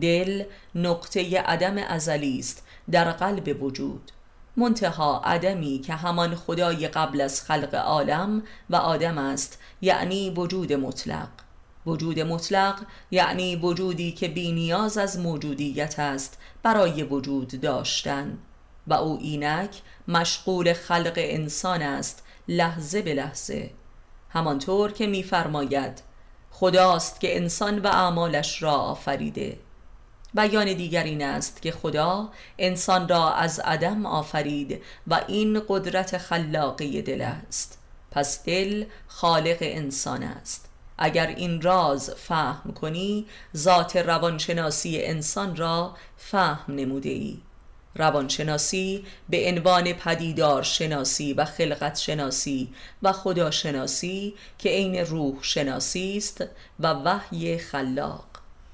دل 0.00 0.44
نقطه 0.74 1.40
عدم 1.40 1.78
ازلی 1.78 2.38
است 2.38 2.66
در 2.90 3.12
قلب 3.12 3.62
وجود. 3.62 4.12
منتها 4.56 5.22
عدمی 5.24 5.78
که 5.78 5.94
همان 5.94 6.34
خدای 6.34 6.88
قبل 6.88 7.20
از 7.20 7.42
خلق 7.42 7.74
عالم 7.74 8.42
و 8.70 8.76
آدم 8.76 9.18
است 9.18 9.58
یعنی 9.80 10.30
وجود 10.30 10.72
مطلق. 10.72 11.28
وجود 11.86 12.20
مطلق 12.20 12.82
یعنی 13.10 13.56
وجودی 13.56 14.12
که 14.12 14.28
بی 14.28 14.52
نیاز 14.52 14.98
از 14.98 15.18
موجودیت 15.18 15.98
است 15.98 16.38
برای 16.62 17.02
وجود 17.02 17.60
داشتن. 17.60 18.38
و 18.86 18.94
او 18.94 19.18
اینک 19.20 19.82
مشغول 20.08 20.72
خلق 20.72 21.12
انسان 21.16 21.82
است 21.82 22.24
لحظه 22.48 23.02
به 23.02 23.14
لحظه. 23.14 23.70
همانطور 24.30 24.92
که 24.92 25.06
میفرماید 25.06 26.02
خداست 26.50 27.20
که 27.20 27.36
انسان 27.36 27.78
و 27.78 27.86
اعمالش 27.86 28.62
را 28.62 28.72
آفریده. 28.72 29.58
بیان 30.34 30.72
دیگر 30.72 31.04
این 31.04 31.24
است 31.24 31.62
که 31.62 31.72
خدا 31.72 32.28
انسان 32.58 33.08
را 33.08 33.32
از 33.32 33.60
عدم 33.60 34.06
آفرید 34.06 34.82
و 35.06 35.20
این 35.28 35.62
قدرت 35.68 36.18
خلاقی 36.18 37.02
دل 37.02 37.20
است. 37.20 37.78
پس 38.10 38.44
دل 38.44 38.84
خالق 39.06 39.58
انسان 39.60 40.22
است. 40.22 40.66
اگر 40.98 41.26
این 41.26 41.60
راز 41.60 42.10
فهم 42.10 42.72
کنی 42.72 43.26
ذات 43.56 43.96
روانشناسی 43.96 45.04
انسان 45.04 45.56
را 45.56 45.96
فهم 46.16 46.74
نموده 46.74 47.08
ای. 47.08 47.38
روانشناسی 47.94 49.04
به 49.28 49.48
عنوان 49.48 49.92
پدیدار 49.92 50.62
شناسی 50.62 51.32
و 51.32 51.44
خلقت 51.44 51.98
شناسی 51.98 52.74
و 53.02 53.12
خدا 53.12 53.50
شناسی 53.50 54.34
که 54.58 54.68
عین 54.68 54.96
روح 54.96 55.38
شناسی 55.42 56.16
است 56.16 56.44
و 56.80 56.92
وحی 56.92 57.58
خلاق. 57.58 58.24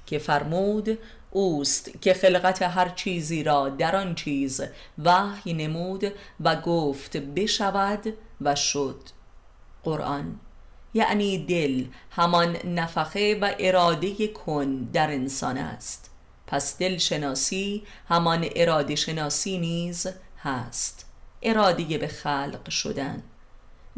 که 0.05 0.17
فرمود 0.17 0.99
اوست 1.37 2.01
که 2.01 2.13
خلقت 2.13 2.61
هر 2.61 2.89
چیزی 2.89 3.43
را 3.43 3.69
در 3.69 3.95
آن 3.95 4.15
چیز 4.15 4.61
وحی 5.05 5.53
نمود 5.53 6.13
و 6.39 6.61
گفت 6.61 7.17
بشود 7.17 8.13
و 8.41 8.55
شد. 8.55 9.01
قرآن 9.83 10.39
یعنی 10.93 11.45
دل 11.45 11.85
همان 12.11 12.57
نفخه 12.65 13.39
و 13.41 13.55
اراده 13.59 14.27
کن 14.27 14.75
در 14.75 15.11
انسان 15.11 15.57
است. 15.57 16.11
پس 16.47 16.77
دل 16.77 16.97
شناسی 16.97 17.83
همان 18.09 18.47
اراده 18.55 18.95
شناسی 18.95 19.57
نیز 19.57 20.07
هست. 20.43 21.05
اراده 21.43 21.97
به 21.97 22.07
خلق 22.07 22.69
شدن. 22.69 23.23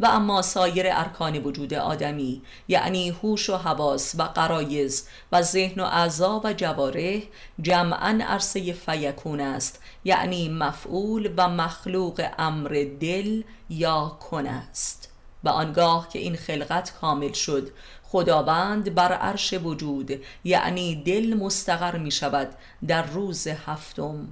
و 0.00 0.06
اما 0.06 0.42
سایر 0.42 0.86
ارکان 0.88 1.38
وجود 1.38 1.74
آدمی 1.74 2.42
یعنی 2.68 3.10
هوش 3.10 3.50
و 3.50 3.56
حواس 3.56 4.14
و 4.18 4.22
قرایز 4.22 5.08
و 5.32 5.42
ذهن 5.42 5.80
و 5.80 5.84
اعضا 5.84 6.40
و 6.44 6.52
جواره 6.52 7.22
جمعا 7.62 8.18
عرصه 8.26 8.72
فیکون 8.72 9.40
است 9.40 9.82
یعنی 10.04 10.48
مفعول 10.48 11.34
و 11.36 11.48
مخلوق 11.48 12.28
امر 12.38 12.86
دل 13.00 13.42
یا 13.70 14.18
کن 14.30 14.46
است. 14.46 15.12
و 15.44 15.48
آنگاه 15.48 16.08
که 16.08 16.18
این 16.18 16.36
خلقت 16.36 16.92
کامل 17.00 17.32
شد 17.32 17.70
خداوند 18.02 18.94
بر 18.94 19.12
عرش 19.12 19.52
وجود 19.52 20.24
یعنی 20.44 21.02
دل 21.02 21.34
مستقر 21.34 21.98
می 21.98 22.10
شود 22.10 22.48
در 22.86 23.02
روز 23.02 23.46
هفتم 23.46 24.28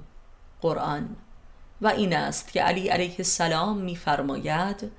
قرآن. 0.61 1.15
و 1.81 1.87
این 1.87 2.15
است 2.15 2.53
که 2.53 2.61
علی 2.61 2.87
علیه 2.87 3.15
السلام 3.19 3.77
می 3.77 3.95
فرماید 3.95 4.91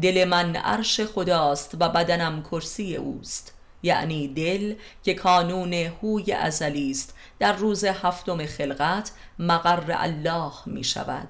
دل 0.00 0.24
من 0.24 0.56
عرش 0.56 1.00
خداست 1.00 1.76
و 1.80 1.88
بدنم 1.88 2.42
کرسی 2.42 2.96
اوست. 2.96 3.54
یعنی 3.82 4.28
دل 4.28 4.74
که 5.02 5.14
کانون 5.14 5.72
هوی 5.72 6.32
ازلی 6.32 6.90
است. 6.90 7.14
در 7.38 7.52
روز 7.52 7.84
هفتم 7.84 8.46
خلقت 8.46 9.12
مقر 9.38 9.84
الله 9.88 10.52
می 10.66 10.84
شود. 10.84 11.28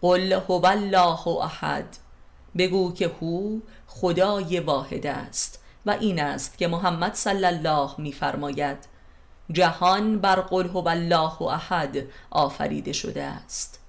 قل 0.00 0.32
هو 0.32 0.66
الله 0.66 1.28
احد. 1.28 1.96
بگو 2.58 2.92
که 2.92 3.10
هو 3.20 3.58
خدای 3.86 4.60
واحد 4.60 5.06
است 5.06 5.64
و 5.86 5.90
این 5.90 6.20
است 6.20 6.58
که 6.58 6.68
محمد 6.68 7.14
صلی 7.14 7.46
الله 7.46 7.90
می 7.98 8.12
فرماید. 8.12 8.78
جهان 9.52 10.18
بر 10.18 10.36
قل 10.36 10.66
هو 10.66 10.88
الله 10.88 11.42
احد 11.42 12.06
آفریده 12.30 12.92
شده 12.92 13.22
است. 13.22 13.79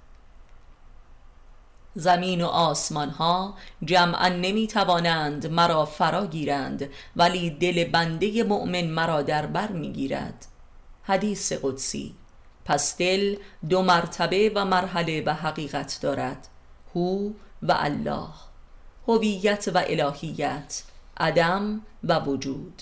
زمین 1.96 2.42
و 2.42 2.46
آسمان 2.46 3.10
ها 3.10 3.54
جمعا 3.86 4.30
نمی 4.30 4.68
توانند 4.68 5.48
مرا 5.48 5.86
فرا 5.86 6.26
گیرند 6.26 6.90
ولی 7.16 7.50
دل 7.50 7.84
بنده 7.84 8.44
مؤمن 8.44 8.88
مرا 8.88 9.22
در 9.22 9.46
بر 9.46 9.72
می 9.72 9.92
گیرد 9.92 10.46
حدیث 11.04 11.54
قدسی 11.54 12.16
پس 12.66 12.98
دل 12.98 13.36
دو 13.70 13.82
مرتبه 13.82 14.52
و 14.56 14.66
مرحله 14.66 15.24
و 15.26 15.34
حقیقت 15.34 16.00
دارد 16.02 16.48
هو 16.96 17.30
و 17.64 17.76
الله. 17.80 18.28
هویت 19.08 19.72
و 19.74 19.78
الهیت 19.88 20.84
عدم 21.18 21.82
و 22.04 22.20
وجود. 22.20 22.82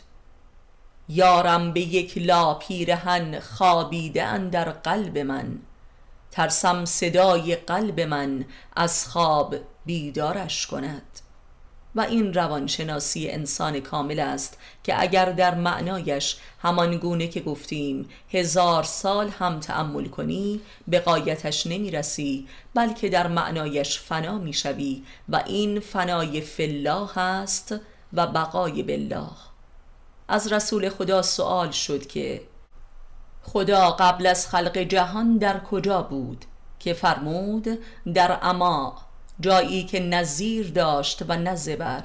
یارم 1.10 1.74
به 1.74 1.82
یک 1.82 2.18
لا 2.18 2.54
پیرهن 2.54 3.40
خوابیده 3.40 4.38
در 4.38 4.70
قلب 4.70 5.18
من. 5.18 5.60
ترسم 6.32 6.86
صدای 6.86 7.56
قلب 7.56 8.00
من 8.00 8.46
از 8.76 9.08
خواب 9.08 9.56
بیدارش 9.86 10.68
کند. 10.68 11.20
و 11.96 12.02
این 12.02 12.34
روانشناسی 12.34 13.30
انسان 13.30 13.80
کامل 13.80 14.20
است 14.20 14.58
که 14.84 15.02
اگر 15.02 15.32
در 15.32 15.56
معنایش 15.56 16.38
همان 16.62 16.98
گونه 16.98 17.28
که 17.28 17.40
گفتیم 17.40 18.10
هزار 18.32 18.84
سال 18.84 19.30
هم 19.30 19.60
تأمل 19.60 20.06
کنی 20.06 20.62
به 20.88 21.00
قایتش 21.00 21.68
نمی 21.68 21.92
رسی 21.92 22.48
بلکه 22.74 23.10
در 23.10 23.28
معنایش 23.28 24.00
فنا 24.00 24.38
می 24.38 24.54
شوی 24.54 25.04
و 25.30 25.44
این 25.46 25.80
فنای 25.80 26.42
فلاح 26.42 27.18
است 27.18 27.76
و 28.14 28.28
بقای 28.28 28.84
بالله. 28.84 29.30
از 30.28 30.52
رسول 30.52 30.90
خدا 30.90 31.22
سوال 31.22 31.72
شد 31.72 32.08
که 32.08 32.42
خدا 33.44 33.92
قبل 33.92 34.28
از 34.28 34.48
خلق 34.48 34.78
جهان 34.78 35.38
در 35.38 35.60
کجا 35.60 36.02
بود 36.02 36.46
که 36.80 36.94
فرمود 36.94 37.80
در 38.14 38.40
اما 38.42 38.98
جایی 39.40 39.84
که 39.84 40.00
نظیر 40.00 40.72
داشت 40.72 41.24
و 41.28 41.38
نزبر 41.38 42.04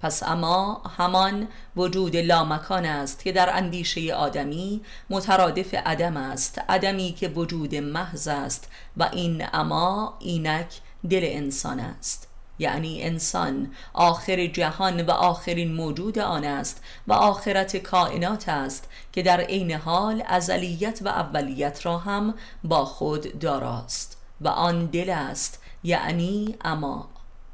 پس 0.00 0.22
اما 0.22 0.82
همان 0.98 1.48
وجود 1.76 2.16
لامکان 2.16 2.84
است 2.84 3.24
که 3.24 3.32
در 3.32 3.56
اندیشه 3.56 4.14
آدمی 4.14 4.80
مترادف 5.10 5.74
عدم 5.74 6.16
است 6.16 6.60
عدمی 6.68 7.12
که 7.12 7.28
وجود 7.28 7.74
محض 7.74 8.28
است 8.28 8.70
و 8.96 9.08
این 9.12 9.44
اما 9.52 10.16
اینک 10.20 10.80
دل 11.10 11.20
انسان 11.22 11.80
است. 11.80 12.27
یعنی 12.58 13.02
انسان 13.02 13.72
آخر 13.92 14.46
جهان 14.46 15.06
و 15.06 15.10
آخرین 15.10 15.74
موجود 15.74 16.18
آن 16.18 16.44
است 16.44 16.82
و 17.06 17.12
آخرت 17.12 17.76
کائنات 17.76 18.48
است 18.48 18.88
که 19.12 19.22
در 19.22 19.40
عین 19.40 19.72
حال 19.72 20.22
ازلیت 20.26 21.00
و 21.04 21.08
اولیت 21.08 21.86
را 21.86 21.98
هم 21.98 22.34
با 22.64 22.84
خود 22.84 23.38
داراست 23.38 24.18
و 24.40 24.48
آن 24.48 24.86
دل 24.86 25.10
است 25.10 25.62
یعنی 25.84 26.56
اما. 26.64 27.08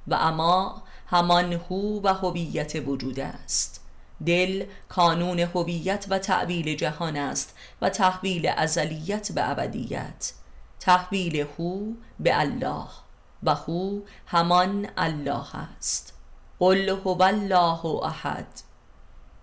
و 0.07 0.15
اما 0.15 0.83
همان 1.07 1.53
هو 1.53 2.01
و 2.03 2.09
هویت 2.09 2.73
وجود 2.87 3.21
است. 3.21 3.81
دل 4.27 4.65
کانون 4.89 5.39
هویت 5.39 6.07
و 6.11 6.19
تعبیل 6.19 6.77
جهان 6.77 7.17
است 7.17 7.57
و 7.83 7.91
تحویل 7.91 8.53
ازلیت 8.57 9.33
به 9.33 9.51
ابدیت. 9.51 10.33
تحویل 10.81 11.47
هو 11.59 11.93
به 12.21 12.41
الله. 12.41 13.04
و 13.45 13.55
هو 13.55 14.01
همان 14.27 14.89
الله 14.97 15.57
است. 15.57 16.15
قل 16.59 16.89
هو 16.89 17.23
الله 17.23 17.87
احد. 17.87 18.47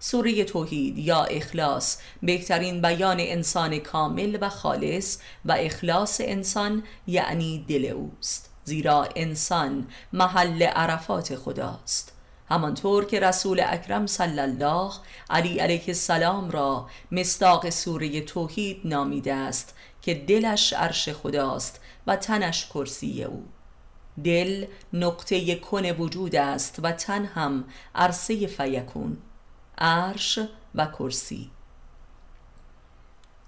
سوره 0.03 0.43
توحید 0.43 0.97
یا 0.97 1.23
اخلاص 1.23 1.97
بهترین 2.23 2.81
بیان 2.81 3.17
انسان 3.19 3.79
کامل 3.79 4.37
و 4.41 4.49
خالص 4.49 5.17
و 5.45 5.51
اخلاص 5.51 6.21
انسان 6.23 6.83
یعنی 7.07 7.65
دل 7.67 7.85
اوست 7.85 8.49
زیرا 8.63 9.07
انسان 9.15 9.87
محل 10.13 10.63
عرفات 10.63 11.35
خداست 11.35 12.13
همانطور 12.49 13.05
که 13.05 13.19
رسول 13.19 13.61
اکرم 13.67 14.07
صلی 14.07 14.39
الله 14.39 14.91
علی 15.29 15.59
علیه 15.59 15.83
السلام 15.87 16.51
را 16.51 16.89
مستاق 17.11 17.69
سوره 17.69 18.21
توحید 18.21 18.81
نامیده 18.85 19.33
است 19.33 19.75
که 20.01 20.13
دلش 20.13 20.73
عرش 20.73 21.09
خداست 21.09 21.79
و 22.07 22.15
تنش 22.15 22.65
کرسی 22.65 23.23
او. 23.23 23.43
دل 24.23 24.65
نقطه 24.93 25.55
کن 25.55 25.85
وجود 25.85 26.35
است 26.35 26.79
و 26.83 26.91
تن 26.91 27.25
هم 27.25 27.63
عرصه 27.95 28.47
فیکون 28.47 29.17
عرش 29.77 30.39
و 30.75 30.85
کرسی. 30.85 31.51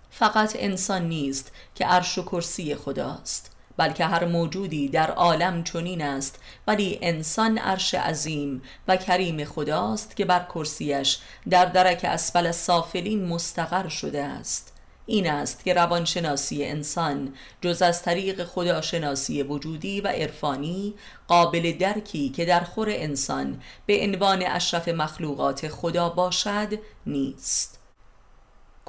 فقط 0.10 0.56
انسان 0.60 1.08
نیست 1.08 1.52
که 1.76 1.86
عرش 1.86 2.18
و 2.18 2.24
کرسی 2.24 2.76
خداست 2.76 3.52
بلکه 3.78 4.06
هر 4.06 4.26
موجودی 4.26 4.90
در 4.90 5.12
عالم 5.12 5.64
چنین 5.64 6.02
است 6.02 6.40
ولی 6.68 7.00
انسان 7.02 7.58
عرش 7.58 7.94
عظیم 7.94 8.62
و 8.88 8.98
کریم 8.98 9.46
خداست 9.46 10.16
که 10.16 10.26
بر 10.26 10.48
کرسیش 10.54 11.20
در 11.50 11.66
درک 11.66 12.06
اسفل 12.06 12.52
سافلین 12.52 13.26
مستقر 13.26 13.88
شده 13.88 14.24
است. 14.24 14.73
این 15.06 15.30
است 15.30 15.64
که 15.64 15.74
روانشناسی 15.74 16.66
انسان 16.66 17.34
جز 17.62 17.82
از 17.82 18.02
طریق 18.02 18.44
خداشناسی 18.44 19.44
وجودی 19.44 20.02
و 20.02 20.08
عرفانی 20.08 20.94
قابل 21.28 21.72
درکی 21.72 22.30
که 22.30 22.46
در 22.46 22.60
خور 22.60 22.88
انسان 22.90 23.62
به 23.86 24.04
عنوان 24.04 24.44
اشرف 24.48 24.88
مخلوقات 24.88 25.68
خدا 25.68 26.10
باشد 26.10 26.80
نیست. 27.06 27.73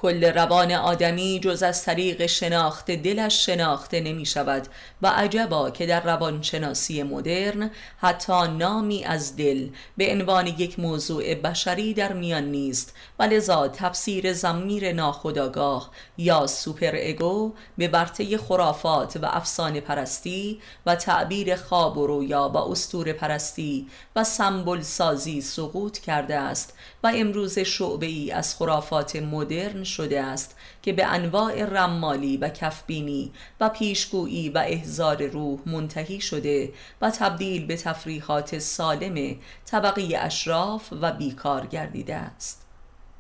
کل 0.05 0.25
روان 0.25 0.73
آدمی 0.73 1.41
جز 1.41 1.63
از 1.63 1.85
طریق 1.85 2.27
شناخت 2.27 2.91
دلش 2.91 3.47
شناخته 3.47 4.01
نمی 4.01 4.27
شود 4.27 4.69
و 5.03 5.07
عجبا 5.07 5.71
که 5.71 5.87
در 5.87 6.01
روانشناسی 6.01 7.03
مدرن 7.03 7.71
حتی 7.99 8.49
نامی 8.59 9.05
از 9.05 9.37
دل 9.37 9.69
به 9.97 10.13
عنوان 10.13 10.47
یک 10.47 10.79
موضوع 10.79 11.35
بشری 11.35 11.95
در 11.95 12.13
میان 12.13 12.45
نیست 12.45 12.95
و 13.19 13.23
لذا 13.23 13.69
تفسیر 13.69 14.33
زمیر 14.33 14.93
ناخداگاه 14.93 15.91
یا 16.19 16.47
سوپر 16.47 16.93
اگو 17.03 17.55
به 17.79 17.89
برته 17.89 18.39
خرافات 18.39 19.17
و 19.17 19.27
افسانه 19.27 19.81
پرستی 19.81 20.61
و 20.87 20.97
تعبیر 20.97 21.57
خواب 21.57 21.99
و 21.99 22.07
رویا 22.07 22.49
و 22.49 22.57
استور 22.57 23.13
پرستی 23.13 23.89
و 24.17 24.25
سمبل 24.25 24.81
سازی 24.81 25.41
سقوط 25.41 25.99
کرده 25.99 26.37
است 26.37 26.75
و 27.05 27.13
امروز 27.15 27.59
شعبه 27.59 28.07
ای 28.07 28.31
از 28.31 28.55
خرافات 28.55 29.17
مدرن 29.17 29.85
شده 29.85 30.23
است 30.23 30.57
که 30.83 30.93
به 30.93 31.07
انواع 31.07 31.65
رمالی 31.65 32.37
و 32.37 32.49
کفبینی 32.49 33.33
و 33.61 33.69
پیشگویی 33.69 34.49
و 34.49 34.59
احزار 34.59 35.27
روح 35.27 35.59
منتهی 35.67 36.21
شده 36.21 36.73
و 37.01 37.11
تبدیل 37.11 37.67
به 37.67 37.77
تفریحات 37.77 38.59
سالم 38.59 39.37
طبقی 39.67 40.17
اشراف 40.17 40.89
و 41.01 41.13
بیکار 41.13 41.67
گردیده 41.67 42.15
است. 42.15 42.64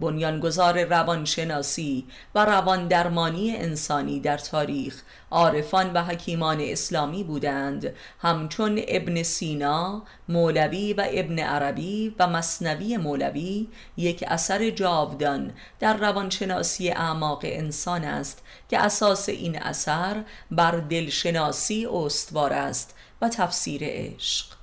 بنیانگذار 0.01 0.85
روانشناسی 0.85 2.07
و 2.35 2.45
روان 2.45 2.89
درمانی 2.89 3.57
انسانی 3.57 4.21
در 4.21 4.39
تاریخ 4.39 5.03
عارفان 5.31 5.93
و 5.93 6.05
حکیمان 6.05 6.61
اسلامی 6.61 7.25
بودند. 7.25 7.95
همچون 8.19 8.81
ابن 8.89 9.23
سینا، 9.23 10.03
مولوی 10.29 10.93
و 10.93 11.07
ابن 11.11 11.39
عربی 11.39 12.15
و 12.19 12.27
مصنوی 12.27 12.97
مولوی 12.97 13.69
یک 13.97 14.25
اثر 14.27 14.71
جاودان 14.71 15.53
در 15.81 15.97
روانشناسی 15.97 16.91
اعماق 16.91 17.41
انسان 17.43 18.05
است 18.05 18.43
که 18.71 18.79
اساس 18.79 19.29
این 19.29 19.63
اثر 19.63 20.23
بر 20.51 20.71
دلشناسی 20.71 21.87
استوار 21.87 22.53
است 22.53 22.95
و 23.21 23.29
تفسیر 23.29 23.81
عشق. 23.85 24.54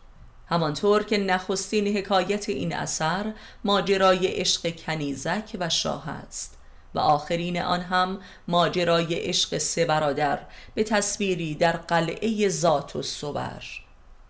همانطور 0.51 1.03
که 1.03 1.17
نخستین 1.17 1.97
حکایت 1.97 2.49
این 2.49 2.75
اثر 2.75 3.33
ماجرای 3.63 4.27
عشق 4.27 4.75
کنیزک 4.75 5.57
و 5.59 5.69
شاه 5.69 6.09
است 6.09 6.57
و 6.95 6.99
آخرین 6.99 7.61
آن 7.61 7.81
هم 7.81 8.19
ماجرای 8.47 9.15
عشق 9.15 9.57
سه 9.57 9.85
برادر 9.85 10.39
به 10.75 10.83
تصویری 10.83 11.55
در 11.55 11.71
قلعه 11.71 12.49
ذات 12.49 12.95
و 12.95 13.01
صبر 13.01 13.63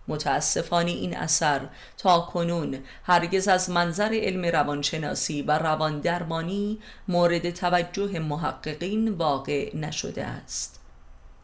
متاسفانه 0.08 0.90
این 0.90 1.16
اثر 1.16 1.60
تا 1.96 2.20
کنون 2.20 2.78
هرگز 3.04 3.48
از 3.48 3.70
منظر 3.70 4.10
علم 4.12 4.44
روانشناسی 4.44 5.42
و 5.42 5.58
روان 5.58 6.00
درمانی 6.00 6.78
مورد 7.08 7.50
توجه 7.50 8.18
محققین 8.18 9.08
واقع 9.08 9.76
نشده 9.76 10.24
است. 10.24 10.80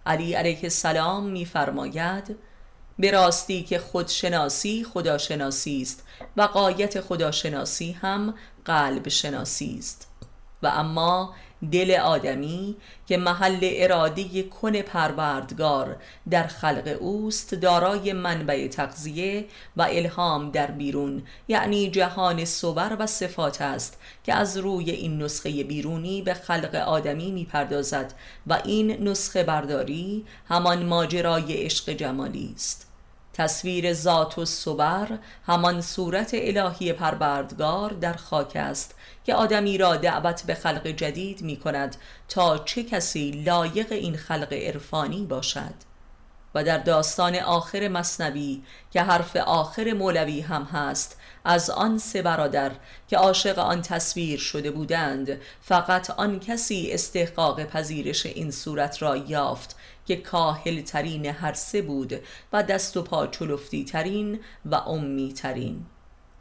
علی 0.06 0.34
علیه 0.34 0.60
السلام 0.62 1.26
می‌فرماید 1.26 2.36
به 2.98 3.10
راستی 3.10 3.62
که 3.62 3.78
خودشناسی 3.78 4.84
خداشناسی 4.84 5.82
است 5.82 6.02
و 6.36 6.42
قایت 6.42 7.00
خداشناسی 7.00 7.92
هم 7.92 8.34
قلب 8.64 9.08
شناسی 9.08 9.76
است. 9.78 10.08
و 10.62 10.66
اما 10.66 11.34
دل 11.72 11.90
آدمی 11.90 12.76
که 13.06 13.16
محل 13.16 13.58
ارادی 13.62 14.42
کن 14.42 14.82
پروردگار 14.82 15.96
در 16.30 16.46
خلق 16.46 16.96
اوست 17.00 17.54
دارای 17.54 18.12
منبع 18.12 18.68
تغذیه 18.68 19.44
و 19.76 19.82
الهام 19.82 20.50
در 20.50 20.70
بیرون 20.70 21.22
یعنی 21.48 21.90
جهان 21.90 22.44
صور 22.44 22.96
و 22.98 23.06
صفات 23.06 23.62
است 23.62 24.00
که 24.24 24.34
از 24.34 24.56
روی 24.56 24.90
این 24.90 25.22
نسخه 25.22 25.64
بیرونی 25.64 26.22
به 26.22 26.34
خلق 26.34 26.74
آدمی 26.74 27.32
می‌پردازد 27.32 28.14
و 28.46 28.60
این 28.64 29.08
نسخه 29.08 29.42
برداری 29.42 30.24
همان 30.48 30.86
ماجرای 30.86 31.64
عشق 31.64 31.90
جمالی 31.90 32.52
است. 32.54 32.87
تصویر 33.38 33.92
ذات 33.92 34.38
و 34.38 34.44
صبر 34.44 35.08
همان 35.46 35.80
صورت 35.80 36.30
الهی 36.34 36.92
پروردگار 36.92 37.90
در 37.90 38.12
خاک 38.12 38.56
است 38.56 38.94
که 39.24 39.34
آدمی 39.34 39.78
را 39.78 39.96
دعوت 39.96 40.42
به 40.42 40.54
خلق 40.54 40.86
جدید 40.86 41.42
می 41.42 41.56
کند 41.56 41.96
تا 42.28 42.58
چه 42.58 42.84
کسی 42.84 43.30
لایق 43.30 43.92
این 43.92 44.16
خلق 44.16 44.52
عرفانی 44.52 45.26
باشد. 45.26 45.74
و 46.54 46.64
در 46.64 46.78
داستان 46.78 47.34
آخر 47.34 47.88
مصنوی 47.88 48.62
که 48.90 49.02
حرف 49.02 49.36
آخر 49.36 49.92
مولوی 49.92 50.40
هم 50.40 50.62
هست 50.62 51.16
از 51.44 51.70
آن 51.70 51.98
سه 51.98 52.22
برادر 52.22 52.70
که 53.08 53.16
عاشق 53.16 53.58
آن 53.58 53.82
تصویر 53.82 54.38
شده 54.38 54.70
بودند 54.70 55.40
فقط 55.60 56.10
آن 56.10 56.40
کسی 56.40 56.88
استحقاق 56.92 57.64
پذیرش 57.64 58.26
این 58.26 58.50
صورت 58.50 59.02
را 59.02 59.16
یافت 59.16 59.76
که 60.08 60.16
کاهل 60.16 60.80
ترین 60.80 61.26
هر 61.26 61.52
سه 61.52 61.82
بود 61.82 62.20
و 62.52 62.62
دست 62.62 62.96
و 62.96 63.02
پا 63.02 63.26
چلفتی 63.26 63.84
ترین 63.84 64.40
و 64.64 64.74
امی 64.74 65.32
ترین 65.32 65.86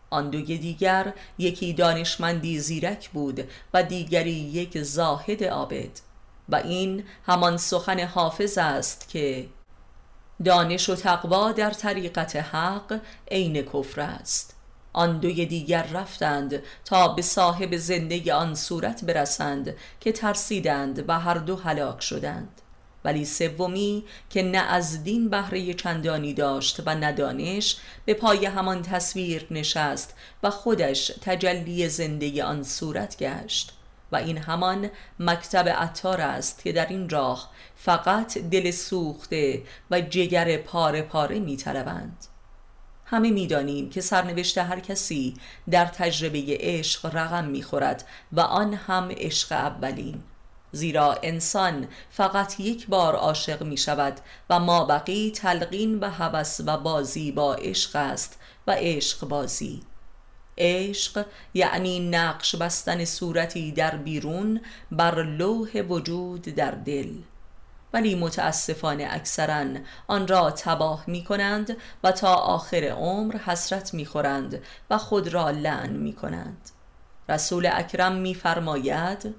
آن 0.10 0.30
دوی 0.30 0.58
دیگر 0.58 1.14
یکی 1.38 1.74
دانشمندی 1.74 2.60
زیرک 2.60 3.10
بود 3.10 3.50
و 3.74 3.84
دیگری 3.84 4.32
یک 4.32 4.82
زاهد 4.82 5.44
عابد. 5.44 6.00
و 6.50 6.56
این 6.56 7.04
همان 7.26 7.58
سخن 7.58 8.00
حافظ 8.00 8.58
است 8.58 9.10
که 9.10 9.48
دانش 10.46 10.90
و 10.90 10.96
تقوا 10.96 11.52
در 11.52 11.72
طریقت 11.72 12.36
حق 12.36 13.00
عین 13.32 13.62
کفر 13.62 14.02
است. 14.02 14.56
آن 14.94 15.20
دوی 15.20 15.46
دیگر 15.46 15.84
رفتند 15.84 16.64
تا 16.86 17.08
به 17.08 17.22
صاحب 17.22 17.78
زندگی 17.78 18.32
آن 18.32 18.56
صورت 18.56 19.06
برسند 19.06 19.76
که 20.00 20.12
ترسیدند 20.12 21.10
و 21.10 21.20
هر 21.20 21.34
دو 21.34 21.56
هلاک 21.56 22.02
شدند. 22.02 22.62
ولی 23.08 23.26
سومی 23.26 24.04
که 24.30 24.44
نه 24.44 24.58
از 24.58 25.04
دین 25.04 25.30
بهره 25.30 25.74
چندانی 25.74 26.34
داشت 26.34 26.82
و 26.86 26.90
ندانش 26.90 27.78
به 28.06 28.14
پای 28.14 28.46
همان 28.46 28.82
تصویر 28.82 29.48
نشست 29.52 30.16
و 30.44 30.50
خودش 30.50 31.12
تجلی 31.22 31.90
زندگی 31.90 32.42
آن 32.42 32.64
صورت 32.64 33.18
گشت 33.18 33.74
و 34.12 34.16
این 34.16 34.38
همان 34.38 34.90
مکتب 35.20 35.70
عطار 35.70 36.22
است 36.22 36.64
که 36.64 36.72
در 36.72 36.86
این 36.86 37.10
راه 37.10 37.52
فقط 37.76 38.38
دل 38.38 38.72
سوخته 38.72 39.64
و 39.92 40.02
جگر 40.02 40.58
پاره 40.58 41.02
پاره 41.02 41.40
می 41.40 41.58
طلبند. 41.58 42.26
همه 43.06 43.32
می‌دانیم 43.32 43.90
که 43.90 44.02
سرنوشت 44.02 44.58
هر 44.58 44.80
کسی 44.80 45.34
در 45.70 45.86
تجربه 45.86 46.44
عشق 46.60 47.16
رقم 47.16 47.46
می‌خورد 47.46 48.06
و 48.32 48.40
آن 48.40 48.74
هم 48.74 49.10
عشق 49.12 49.52
اولین 49.52 50.24
زیرا 50.78 51.18
انسان 51.24 51.88
فقط 52.10 52.60
یک 52.60 52.88
بار 52.88 53.16
عاشق 53.16 53.64
می 53.64 53.78
شود 53.78 54.20
و 54.50 54.60
ما 54.60 54.86
بقی 54.86 55.32
تلقین 55.32 56.00
و 56.00 56.10
هوس 56.10 56.60
و 56.66 56.78
بازی 56.78 57.32
با 57.32 57.54
عشق 57.54 57.96
است 57.96 58.40
و 58.68 58.76
عشق 58.78 59.28
بازی. 59.28 59.82
عشق 60.58 61.26
یعنی 61.54 62.10
نقش 62.10 62.56
بستن 62.56 63.06
صورتی 63.06 63.72
در 63.72 63.96
بیرون 63.96 64.62
بر 64.92 65.24
لوح 65.24 65.82
وجود 65.82 66.42
در 66.42 66.72
دل. 66.72 67.14
ولی 67.94 68.16
متاسفانه 68.16 69.08
اکثرا 69.12 69.66
آن 70.08 70.28
را 70.28 70.52
تباه 70.52 71.04
می 71.08 71.24
کنند 71.24 71.78
و 72.04 72.12
تا 72.12 72.34
آخر 72.34 72.84
عمر 72.84 73.38
حسرت 73.38 73.94
می 73.94 74.06
خورند 74.06 74.62
و 74.90 74.98
خود 74.98 75.28
را 75.28 75.50
لعن 75.50 75.90
می 75.90 76.14
کنند 76.14 76.70
رسول 77.30 77.70
اکرم 77.74 78.16
می 78.16 78.36
فرماید 78.36 79.36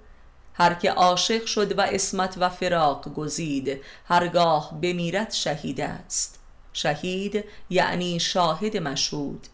هر 0.58 0.74
که 0.74 0.90
عاشق 0.90 1.46
شد 1.46 1.78
و 1.78 1.80
اسمت 1.80 2.34
و 2.38 2.48
فراق 2.48 3.14
گزید 3.14 3.80
هرگاه 4.08 4.80
بمیرد 4.82 5.32
شهید 5.32 5.80
است. 5.80 6.38
شهید 6.72 7.44
یعنی 7.70 8.20
شاهد 8.20 8.76
مشهود. 8.76 9.46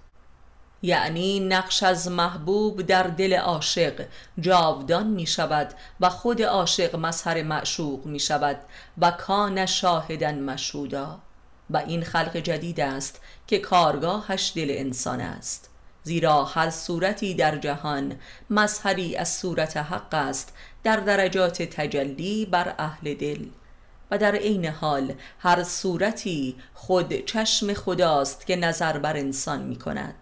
یعنی 0.83 1.41
نقش 1.41 1.83
از 1.83 2.09
محبوب 2.09 2.83
در 2.83 3.03
دل 3.03 3.33
عاشق 3.33 4.07
جاودان 4.41 5.07
می 5.07 5.27
شود 5.27 5.75
و 6.01 6.11
خود 6.11 6.43
عاشق 6.43 6.97
مظهر 6.97 7.43
معشوق 7.43 8.07
می 8.07 8.21
شود 8.21 8.57
و 8.99 9.11
کان 9.11 9.67
شاهدن 9.67 10.41
مشهودا. 10.41 11.19
و 11.71 11.77
این 11.77 12.03
خلق 12.05 12.37
جدید 12.37 12.81
است 12.81 13.21
که 13.47 13.59
کارگاهش 13.59 14.53
دل 14.57 14.67
انسان 14.71 15.21
است. 15.21 15.71
زیرا 16.03 16.45
هر 16.45 16.71
صورتی 16.71 17.35
در 17.35 17.59
جهان 17.59 18.17
مظهری 18.51 19.17
از 19.17 19.35
صورت 19.35 19.77
حق 19.77 20.15
است 20.15 20.53
در 20.85 20.97
درجات 20.97 21.63
تجلی 21.63 22.47
بر 22.47 22.75
اهل 22.79 23.15
دل 23.15 23.47
و 24.11 24.19
در 24.19 24.35
عین 24.35 24.67
حال 24.67 25.15
هر 25.39 25.63
صورتی 25.63 26.57
خود 26.75 27.25
چشم 27.25 27.75
خداست 27.75 28.47
که 28.47 28.57
نظر 28.57 28.99
بر 28.99 29.17
انسان 29.17 29.63
می 29.63 29.77
کند. 29.77 30.15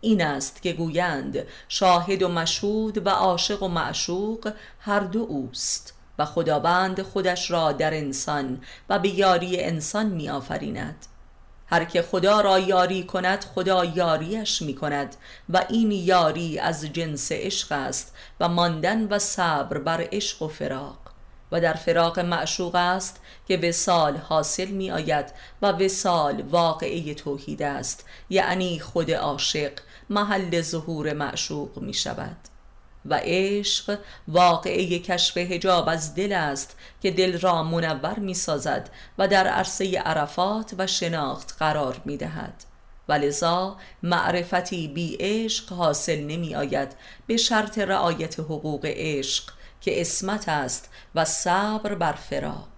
این 0.00 0.22
است 0.22 0.62
که 0.62 0.72
گویند 0.72 1.46
شاهد 1.68 2.22
و 2.22 2.28
مشهود 2.28 3.06
و 3.06 3.10
عاشق 3.10 3.62
و 3.62 3.68
معشوق 3.68 4.52
هر 4.80 5.00
دو 5.00 5.26
اوست 5.28 5.94
و 6.18 6.24
خداوند 6.24 7.02
خودش 7.02 7.50
را 7.50 7.72
در 7.72 7.94
انسان 7.94 8.60
و 8.88 8.98
به 8.98 9.08
یاری 9.08 9.60
انسان 9.60 10.06
می 10.06 10.30
آفریند. 10.30 11.06
هر 11.70 11.84
که 11.84 12.02
خدا 12.02 12.40
را 12.40 12.58
یاری 12.58 13.04
کند 13.04 13.44
خدا 13.54 13.84
یاریش 13.84 14.62
می 14.62 14.74
کند 14.74 15.16
و 15.48 15.64
این 15.68 15.90
یاری 15.90 16.58
از 16.58 16.84
جنس 16.84 17.32
عشق 17.32 17.72
است 17.72 18.14
و 18.40 18.48
ماندن 18.48 19.06
و 19.08 19.18
صبر 19.18 19.78
بر 19.78 20.08
عشق 20.12 20.42
و 20.42 20.48
فراق. 20.48 20.98
و 21.52 21.60
در 21.60 21.74
فراق 21.74 22.18
معشوق 22.18 22.74
است 22.74 23.20
که 23.48 23.56
وسال 23.56 24.16
حاصل 24.16 24.68
می 24.68 24.90
آید 24.90 25.32
و 25.62 25.72
وسال 25.72 26.42
واقعه 26.42 27.14
توحید 27.14 27.62
است 27.62 28.04
یعنی 28.30 28.80
خود 28.80 29.10
عاشق 29.10 29.72
محل 30.10 30.60
ظهور 30.60 31.12
معشوق 31.12 31.78
می 31.78 31.94
شود 31.94 32.36
و 33.06 33.20
عشق 33.22 33.98
واقعه 34.28 34.98
کشف 34.98 35.36
هجاب 35.36 35.88
از 35.88 36.14
دل 36.14 36.32
است 36.32 36.76
که 37.02 37.10
دل 37.10 37.38
را 37.38 37.62
منور 37.62 38.18
می 38.18 38.34
سازد 38.34 38.90
و 39.18 39.28
در 39.28 39.46
عرصه 39.46 39.98
عرفات 39.98 40.74
و 40.78 40.86
شناخت 40.86 41.56
قرار 41.58 42.00
می 42.04 42.16
دهد 42.16 42.64
و 43.08 43.12
لذا 43.12 43.76
معرفتی 44.02 44.88
بی 44.88 45.16
عشق 45.20 45.72
حاصل 45.72 46.20
نمی 46.20 46.54
آید 46.54 46.92
به 47.26 47.36
شرط 47.36 47.78
رعایت 47.78 48.40
حقوق 48.40 48.80
عشق 48.84 49.44
که 49.80 50.00
اسمت 50.00 50.48
است 50.48 50.88
و 51.14 51.24
صبر 51.24 51.94
بر 51.94 52.12
فراق. 52.12 52.68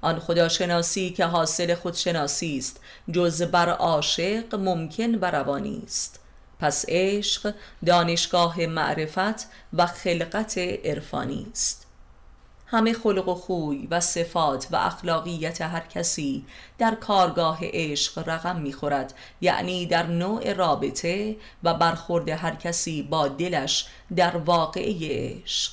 آن 0.00 0.20
خداشناسی 0.20 1.10
که 1.10 1.24
حاصل 1.24 1.74
خودشناسی 1.74 2.58
است 2.58 2.80
جز 3.12 3.42
بر 3.42 3.68
عاشق 3.68 4.54
ممکن 4.54 5.14
و 5.14 5.24
روانی 5.24 5.82
است. 5.86 6.20
پس 6.60 6.84
عشق 6.88 7.54
دانشگاه 7.86 8.66
معرفت 8.66 9.48
و 9.72 9.86
خلقت 9.86 10.58
عرفانی 10.58 11.46
است. 11.52 11.86
همه 12.66 12.92
خلق 12.92 13.28
و 13.28 13.34
خوی 13.34 13.88
و 13.90 14.00
صفات 14.00 14.68
و 14.70 14.76
اخلاقیت 14.76 15.62
هر 15.62 15.80
کسی 15.80 16.44
در 16.78 16.94
کارگاه 16.94 17.58
عشق 17.62 18.28
رقم 18.28 18.56
می‌خورد 18.56 19.14
یعنی 19.40 19.86
در 19.86 20.06
نوع 20.06 20.52
رابطه 20.52 21.36
و 21.62 21.74
برخورد 21.74 22.28
هر 22.28 22.54
کسی 22.54 23.02
با 23.02 23.28
دلش 23.28 23.86
در 24.16 24.36
واقعه 24.36 24.96
عشق. 25.00 25.72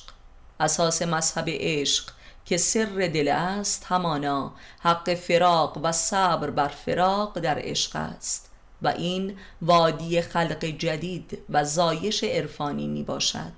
اساس 0.60 1.02
مذهب 1.02 1.44
عشق 1.48 2.10
که 2.44 2.56
سر 2.56 3.10
دل 3.14 3.28
است 3.28 3.84
همانا 3.88 4.52
حق 4.80 5.14
فراق 5.14 5.78
و 5.82 5.92
صبر 5.92 6.50
بر 6.50 6.68
فراق 6.68 7.38
در 7.38 7.58
عشق 7.58 7.96
است. 7.96 8.51
و 8.82 8.88
این 8.88 9.36
وادی 9.62 10.22
خلق 10.22 10.64
جدید 10.64 11.38
و 11.50 11.64
زایش 11.64 12.24
عرفانی 12.24 12.86
می 12.86 13.02
باشد 13.02 13.52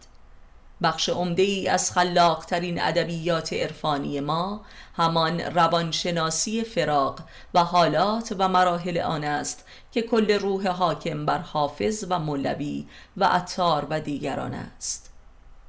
بخش 0.83 1.09
عمده 1.09 1.43
ای 1.43 1.69
از 1.69 1.93
خلاقترین 1.93 2.83
ادبیات 2.83 3.53
عرفانی 3.53 4.21
ما 4.21 4.61
همان 4.97 5.41
روانشناسی 5.41 6.65
فراق 6.65 7.21
و 7.55 7.65
حالات 7.65 8.35
و 8.39 8.49
مراحل 8.49 8.99
آن 8.99 9.25
است 9.25 9.65
که 9.93 10.03
کل 10.03 10.39
روح 10.39 10.69
حاکم 10.69 11.27
بر 11.27 11.39
حافظ 11.39 12.05
و 12.09 12.19
مولوی 12.19 12.87
و 13.17 13.25
عطار 13.25 13.87
و 13.91 14.01
دیگران 14.01 14.55
است. 14.55 15.11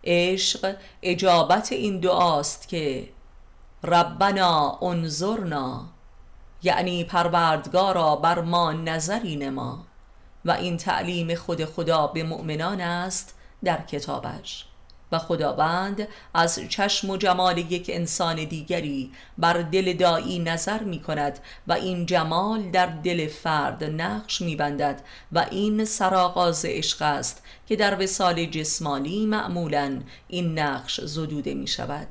عشق 0.03 0.75
اجابت 1.01 1.71
این 1.71 1.99
دعاست 1.99 2.67
که 2.67 3.09
ربنا 3.83 4.79
انظرنا 4.81 5.85
یعنی 6.65 7.03
پروردگارا 7.03 8.15
بر 8.15 8.41
ما 8.41 8.73
نظری 8.73 9.35
نما 9.35 9.85
و 10.45 10.51
این 10.51 10.77
تعلیم 10.77 11.35
خود 11.35 11.65
خدا 11.65 12.07
به 12.07 12.23
مؤمنان 12.23 12.81
است 12.81 13.35
در 13.63 13.81
کتابش. 13.81 14.65
و 15.11 15.19
خداوند 15.19 16.07
از 16.33 16.59
چشم 16.69 17.09
و 17.09 17.17
جمال 17.17 17.57
یک 17.57 17.91
انسان 17.93 18.43
دیگری 18.43 19.11
بر 19.37 19.53
دل 19.53 19.93
دایی 19.93 20.39
نظر 20.39 20.83
می 20.83 20.99
کند 20.99 21.39
و 21.67 21.73
این 21.73 22.05
جمال 22.05 22.71
در 22.71 22.85
دل 22.85 23.27
فرد 23.27 23.83
نقش 23.83 24.41
می 24.41 24.55
بندد 24.55 25.01
و 25.31 25.45
این 25.51 25.85
سراغاز 25.85 26.65
عشق 26.65 27.01
است 27.01 27.43
که 27.67 27.75
در 27.75 28.01
وسال 28.03 28.45
جسمانی 28.45 29.25
معمولا 29.25 30.01
این 30.27 30.59
نقش 30.59 31.01
زدوده 31.01 31.53
می 31.53 31.67
شود 31.67 32.07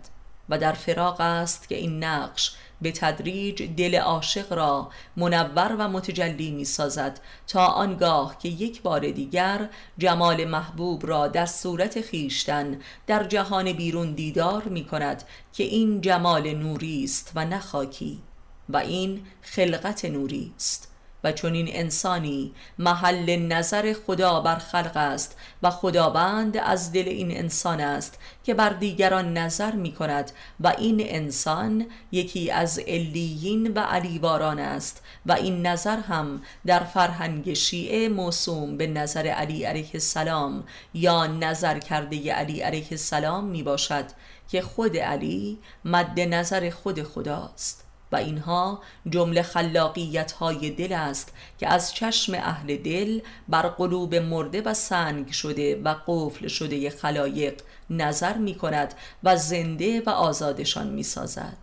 و 0.49 0.59
در 0.59 0.73
فراق 0.73 1.21
است 1.21 1.69
که 1.69 1.75
این 1.75 2.05
نقش 2.05 2.57
به 2.83 2.93
تدریج 2.93 3.63
دل 3.77 3.95
عاشق 3.95 4.53
را 4.53 4.91
منور 5.17 5.77
و 5.79 5.89
متجلی 5.89 6.51
می 6.51 6.65
سازد 6.65 7.21
تا 7.47 7.67
آنگاه 7.67 8.39
که 8.39 8.49
یک 8.49 8.83
بار 8.83 9.11
دیگر 9.11 9.69
جمال 9.99 10.45
محبوب 10.45 11.07
را 11.07 11.29
در 11.29 11.47
صورت 11.47 12.01
خیشتن 12.01 12.81
در 13.07 13.25
جهان 13.25 13.73
بیرون 13.73 14.13
دیدار 14.13 14.63
می 14.63 14.85
کند 14.85 15.23
که 15.53 15.65
این 15.65 16.01
جمال 16.01 16.55
نوری 16.55 17.05
است 17.05 17.33
و 17.35 17.45
نخاکی 17.45 18.23
و 18.69 18.77
این 18.77 19.23
خلقت 19.43 20.05
نوری 20.05 20.53
است. 20.57 20.94
و 21.25 21.33
چون 21.33 21.55
این 21.55 21.69
انسانی 21.71 22.53
محل 22.79 23.37
نظر 23.37 23.95
خدا 24.07 24.41
بر 24.41 24.57
خلق 24.57 24.97
است 24.97 25.37
و 25.63 25.71
خداوند 25.71 26.57
از 26.57 26.93
دل 26.93 27.09
این 27.09 27.37
انسان 27.37 27.81
است 27.81 28.19
که 28.45 28.55
بر 28.55 28.71
دیگران 28.71 29.39
نظر 29.39 29.73
می 29.73 29.93
کند 29.93 30.33
و 30.61 30.75
این 30.79 30.97
انسان 31.01 31.87
یکی 32.13 32.51
از 32.51 32.79
علیین 32.79 33.73
و 33.73 33.81
علیواران 33.81 34.59
است 34.59 35.03
و 35.27 35.33
این 35.33 35.67
نظر 35.67 35.97
هم 35.97 36.43
در 36.67 36.81
فرهنگ 36.85 37.55
شیعه 37.55 38.09
موسوم 38.09 38.77
به 38.77 38.87
نظر 38.87 39.27
علی 39.27 39.65
علیه 39.65 39.91
السلام 39.95 40.65
یا 40.95 41.27
نظر 41.27 41.79
کرده 41.79 42.33
علی 42.33 42.61
علیه 42.61 42.87
السلام 42.91 43.45
می 43.45 43.63
باشد 43.63 44.05
که 44.49 44.63
خود 44.63 44.97
علی 44.97 45.59
مد 45.85 46.21
نظر 46.21 46.71
خود 46.71 47.03
خداست. 47.03 47.84
و 48.15 48.17
اینها 48.17 48.83
جمله 49.11 49.43
خلاقیت 49.43 50.33
های 50.33 50.71
دل 50.71 50.93
است 50.93 51.33
که 51.59 51.69
از 51.69 51.95
چشم 51.95 52.35
اهل 52.35 52.77
دل 52.77 53.21
بر 53.49 53.63
قلوب 53.63 54.15
مرده 54.15 54.63
و 54.63 54.75
سنگ 54.75 55.33
شده 55.33 55.83
و 55.85 55.95
قفل 56.07 56.49
شده 56.49 56.91
خلایق 56.91 57.63
نظر 57.91 58.37
می 58.37 58.55
کند 58.55 58.95
و 59.25 59.37
زنده 59.37 60.01
و 60.01 60.11
آزادشان 60.11 60.87
می 60.87 61.03
سازد 61.03 61.57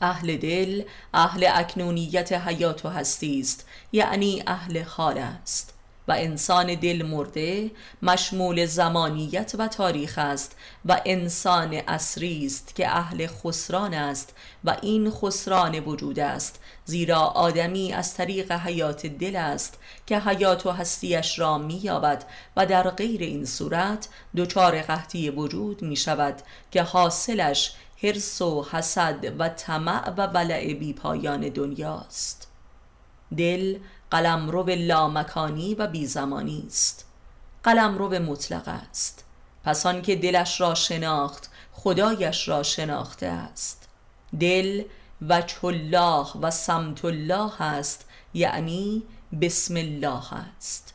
اهل 0.00 0.36
دل 0.36 0.82
اهل 1.14 1.46
اکنونیت 1.54 2.32
حیات 2.32 2.84
و 2.84 2.88
هستی 2.88 3.40
است 3.40 3.66
یعنی 3.92 4.42
اهل 4.46 4.82
حال 4.82 5.18
است. 5.18 5.77
و 6.08 6.12
انسان 6.12 6.74
دل 6.74 7.02
مرده 7.02 7.70
مشمول 8.02 8.66
زمانیت 8.66 9.54
و 9.58 9.68
تاریخ 9.68 10.18
است 10.18 10.56
و 10.84 11.00
انسان 11.04 11.74
اصری 11.88 12.46
است 12.46 12.74
که 12.74 12.88
اهل 12.88 13.26
خسران 13.26 13.94
است 13.94 14.34
و 14.64 14.76
این 14.82 15.10
خسران 15.10 15.80
وجود 15.80 16.18
است 16.18 16.60
زیرا 16.84 17.20
آدمی 17.20 17.92
از 17.92 18.14
طریق 18.14 18.52
حیات 18.52 19.06
دل 19.06 19.36
است 19.36 19.78
که 20.06 20.18
حیات 20.18 20.66
و 20.66 20.70
هستیش 20.70 21.38
را 21.38 21.58
مییابد 21.58 22.24
و 22.56 22.66
در 22.66 22.90
غیر 22.90 23.22
این 23.22 23.44
صورت 23.44 24.08
دچار 24.36 24.82
قحطی 24.82 25.30
وجود 25.30 25.82
می 25.82 25.96
شود 25.96 26.34
که 26.70 26.82
حاصلش 26.82 27.74
حرس 28.02 28.42
و 28.42 28.66
حسد 28.72 29.32
و 29.38 29.48
طمع 29.48 30.10
و 30.10 30.26
ولع 30.26 30.74
بی 30.74 30.92
پایان 30.92 31.40
دنیاست 31.40 32.48
دل 33.36 33.78
قلمرو 34.10 34.70
لامکانی 34.70 35.74
و 35.74 35.86
بیزمانی 35.86 36.64
است. 36.66 37.04
قلمرو 37.62 38.08
مطلق 38.08 38.68
است. 38.68 39.24
پس 39.64 39.86
که 39.86 40.16
دلش 40.16 40.60
را 40.60 40.74
شناخت 40.74 41.50
خدایش 41.72 42.48
را 42.48 42.62
شناخته 42.62 43.26
است. 43.26 43.88
دل 44.40 44.82
وجه 45.28 45.64
الله 45.64 46.26
و 46.40 46.50
سمت 46.50 47.04
الله 47.04 47.62
است 47.62 48.04
یعنی 48.34 49.02
بسم 49.40 49.76
الله 49.76 50.34
است. 50.34 50.94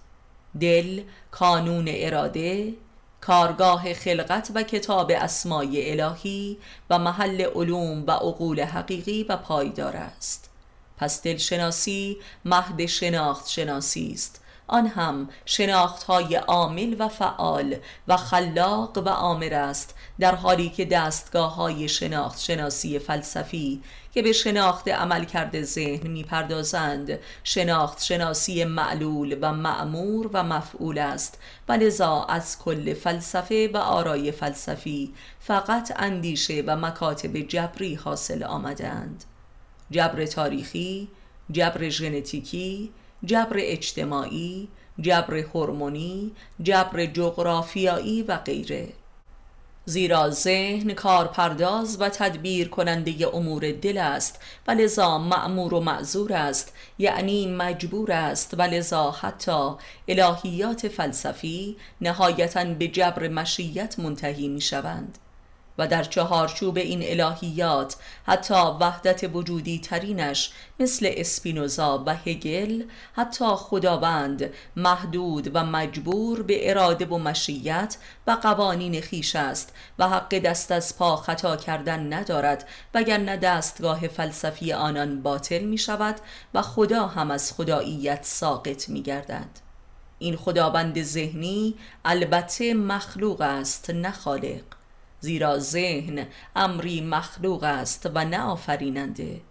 دل 0.59 1.01
کانون 1.31 1.85
اراده 1.87 2.73
کارگاه 3.21 3.93
خلقت 3.93 4.51
و 4.55 4.63
کتاب 4.63 5.11
اسمای 5.15 6.01
الهی 6.01 6.57
و 6.89 6.99
محل 6.99 7.41
علوم 7.41 8.03
و 8.07 8.11
عقول 8.11 8.61
حقیقی 8.61 9.23
و 9.23 9.37
پایدار 9.37 9.95
است. 9.95 10.49
پس 10.97 11.21
دلشناسی 11.21 12.17
مهد 12.45 12.85
شناخت 12.85 13.49
شناسی 13.49 14.11
است. 14.13 14.39
آن 14.67 14.87
هم 14.87 15.29
شناخت 15.45 16.03
های 16.03 16.35
عامل 16.35 16.95
و 16.99 17.07
فعال 17.07 17.75
و 18.07 18.17
خلاق 18.17 18.97
و 18.97 19.09
آمر 19.09 19.53
است 19.53 19.95
در 20.19 20.35
حالی 20.35 20.69
که 20.69 20.85
دستگاه 20.85 21.55
های 21.55 21.89
شناخت 21.89 22.39
شناسی 22.39 22.99
فلسفی 22.99 23.81
که 24.13 24.21
به 24.21 24.33
شناخت 24.33 24.87
عمل 24.87 25.25
کرده 25.25 25.63
ذهن 25.63 26.07
می‌پردازند 26.07 27.19
شناخت 27.43 28.03
شناسی 28.03 28.63
معلول 28.63 29.37
و 29.41 29.53
معمور 29.53 30.29
و 30.33 30.43
مفعول 30.43 30.97
است. 30.97 31.39
و 31.69 31.73
لذا 31.73 32.25
از 32.29 32.59
کل 32.59 32.93
فلسفه 32.93 33.69
و 33.73 33.77
آرای 33.77 34.31
فلسفی 34.31 35.13
فقط 35.39 35.93
اندیشه 35.95 36.63
و 36.67 36.75
مکاتب 36.75 37.37
جبری 37.37 37.95
حاصل 37.95 38.43
آمدند 38.43 39.23
جبر 39.91 40.25
تاریخی، 40.25 41.07
جبر 41.51 41.89
ژنتیکی، 41.89 42.91
جبر 43.25 43.55
اجتماعی، 43.59 44.67
جبر 44.99 45.37
هورمونی، 45.37 46.31
جبر 46.63 47.05
جغرافیایی 47.05 48.23
و 48.23 48.37
غیره. 48.37 48.93
زیرا 49.85 50.29
ذهن 50.29 50.93
کارپرداز 50.93 52.01
و 52.01 52.09
تدبیر 52.09 52.69
کننده 52.69 53.35
امور 53.35 53.71
دل 53.71 53.97
است 53.97 54.39
و 54.67 54.71
لذا 54.71 55.17
معمور 55.17 55.73
و 55.73 55.79
معذور 55.79 56.33
است 56.33 56.73
یعنی 56.99 57.47
مجبور 57.47 58.11
است 58.11 58.53
و 58.57 58.61
لذا 58.61 59.11
حتی 59.11 59.71
الهیات 60.07 60.87
فلسفی 60.87 61.77
نهایتا 62.01 62.65
به 62.65 62.87
جبر 62.87 63.27
مشیت 63.27 63.99
منتهی 63.99 64.47
می 64.47 64.61
شوند 64.61 65.17
و 65.77 65.87
در 65.87 66.03
چهارچوب 66.03 66.77
این 66.77 67.21
الهیات 67.21 67.95
حتی 68.25 68.53
وحدت 68.53 69.29
وجودی 69.33 69.79
ترینش 69.79 70.51
مثل 70.79 71.09
اسپینوزا 71.11 72.03
و 72.05 72.15
هگل 72.15 72.83
حتی 73.13 73.45
خداوند 73.45 74.49
محدود 74.75 75.51
و 75.53 75.63
مجبور 75.63 76.43
به 76.43 76.69
اراده 76.69 77.05
و 77.05 77.17
مشیت 77.17 77.97
و 78.27 78.31
قوانین 78.31 79.01
خیش 79.01 79.35
است 79.35 79.73
و 79.99 80.09
حق 80.09 80.39
دست 80.39 80.71
از 80.71 80.97
پا 80.97 81.15
خطا 81.15 81.55
کردن 81.57 82.13
ندارد 82.13 82.67
وگرنه 82.93 83.37
دستگاه 83.37 84.07
فلسفی 84.07 84.73
آنان 84.73 85.21
باطل 85.21 85.63
می 85.63 85.77
شود 85.77 86.15
و 86.53 86.61
خدا 86.61 87.07
هم 87.07 87.31
از 87.31 87.53
خداییت 87.53 88.19
ساقط 88.23 88.89
می 88.89 89.01
گردد 89.01 89.49
این 90.19 90.35
خداوند 90.35 91.03
ذهنی 91.03 91.75
البته 92.05 92.73
مخلوق 92.73 93.41
است 93.41 93.89
نه 93.89 94.11
خالق. 94.11 94.63
زیرا 95.23 95.59
ذهن 95.59 96.27
امری 96.55 97.01
مخلوق 97.01 97.63
است 97.63 98.09
و 98.15 98.25
نه 98.25 98.41
آفریننده. 98.41 99.41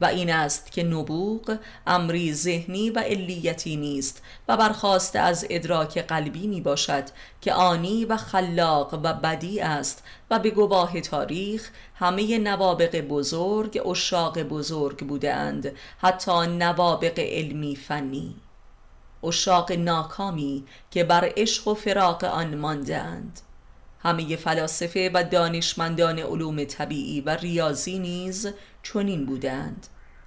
و 0.00 0.04
این 0.04 0.30
است 0.30 0.72
که 0.72 0.82
نبوغ 0.82 1.58
امری 1.86 2.34
ذهنی 2.34 2.90
و 2.90 2.98
علیتی 2.98 3.76
نیست 3.76 4.22
و 4.48 4.56
برخواسته 4.56 5.18
از 5.18 5.46
ادراک 5.50 5.98
قلبی 5.98 6.46
می 6.46 6.60
باشد 6.60 7.04
که 7.40 7.52
آنی 7.52 8.04
و 8.04 8.16
خلاق 8.16 8.94
و 8.94 9.12
بدی 9.12 9.60
است 9.60 10.04
و 10.30 10.38
به 10.38 10.50
گواه 10.50 11.00
تاریخ 11.00 11.70
همه 11.94 12.38
نوابق 12.38 13.00
بزرگ 13.00 13.82
اشاق 13.86 14.42
بزرگ 14.42 15.06
بودند 15.06 15.72
حتی 15.98 16.46
نوابق 16.46 17.18
علمی 17.18 17.76
فنی. 17.76 18.36
اشاق 19.24 19.72
ناکامی 19.72 20.64
که 20.90 21.04
بر 21.04 21.32
عشق 21.36 21.68
و 21.68 21.74
فراق 21.74 22.24
آن 22.24 22.54
ماندهاند. 22.54 23.40
همه 24.02 24.36
فلاسفه 24.36 25.10
و 25.14 25.24
دانشمندان 25.24 26.18
علوم 26.18 26.64
طبیعی 26.64 27.20
و 27.20 27.30
ریاضی 27.30 27.98
نیز 27.98 28.48
چنین 28.82 29.26
بودند. 29.26 29.86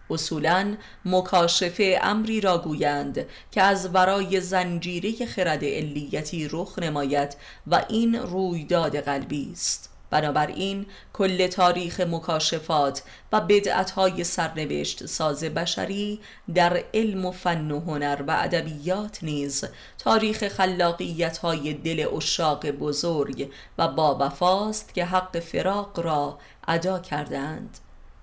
اصولا 0.09 0.75
مکاشفه 1.05 1.99
امری 2.03 2.41
را 2.41 2.57
گویند 2.57 3.25
که 3.51 3.61
از 3.61 3.89
ورای 3.93 4.41
زنجیره 4.41 5.25
خرد 5.25 5.65
علیتی 5.65 6.47
رخ 6.51 6.79
نماید 6.79 7.35
و 7.67 7.85
این 7.89 8.15
رویداد 8.15 8.99
قلبی 8.99 9.49
است. 9.51 9.94
بنابراین 10.15 10.85
کل 11.13 11.47
تاریخ 11.47 11.99
مکاشفات 11.99 13.03
و 13.31 13.41
بدعتهای 13.41 14.23
سرنوشت 14.23 15.05
ساز 15.05 15.43
بشری 15.43 16.19
در 16.53 16.83
علم 16.93 17.25
و 17.25 17.31
فن 17.31 17.71
و 17.71 17.79
هنر 17.79 18.23
و 18.27 18.31
ادبیات 18.31 19.23
نیز 19.23 19.65
تاریخ 19.97 20.47
خلاقیت 20.47 21.37
های 21.37 21.73
دل 21.73 22.07
اشاق 22.17 22.71
بزرگ 22.71 23.51
و 23.77 23.87
با 23.87 24.17
وفاست 24.19 24.93
که 24.93 25.05
حق 25.05 25.39
فراق 25.39 25.99
را 25.99 26.39
ادا 26.67 26.99
کردند 26.99 27.77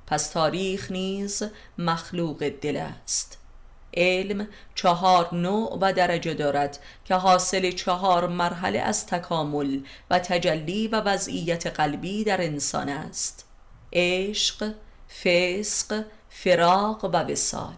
پس 0.06 0.30
تاریخ 0.30 0.90
نیز 0.90 1.42
مخلوق 1.78 2.48
دل 2.48 2.76
است. 2.76 3.41
علم 3.94 4.48
چهار 4.74 5.34
نوع 5.34 5.78
و 5.80 5.92
درجه 5.92 6.34
دارد 6.34 6.78
که 7.04 7.14
حاصل 7.14 7.70
چهار 7.70 8.28
مرحله 8.28 8.78
از 8.78 9.06
تکامل 9.06 9.80
و 10.10 10.18
تجلی 10.18 10.88
و 10.88 11.00
وضعیت 11.00 11.66
قلبی 11.66 12.24
در 12.24 12.40
انسان 12.40 12.88
است. 12.88 13.44
عشق، 13.92 14.72
فسق، 15.22 16.04
فراق 16.30 17.04
و 17.04 17.16
وسال 17.16 17.74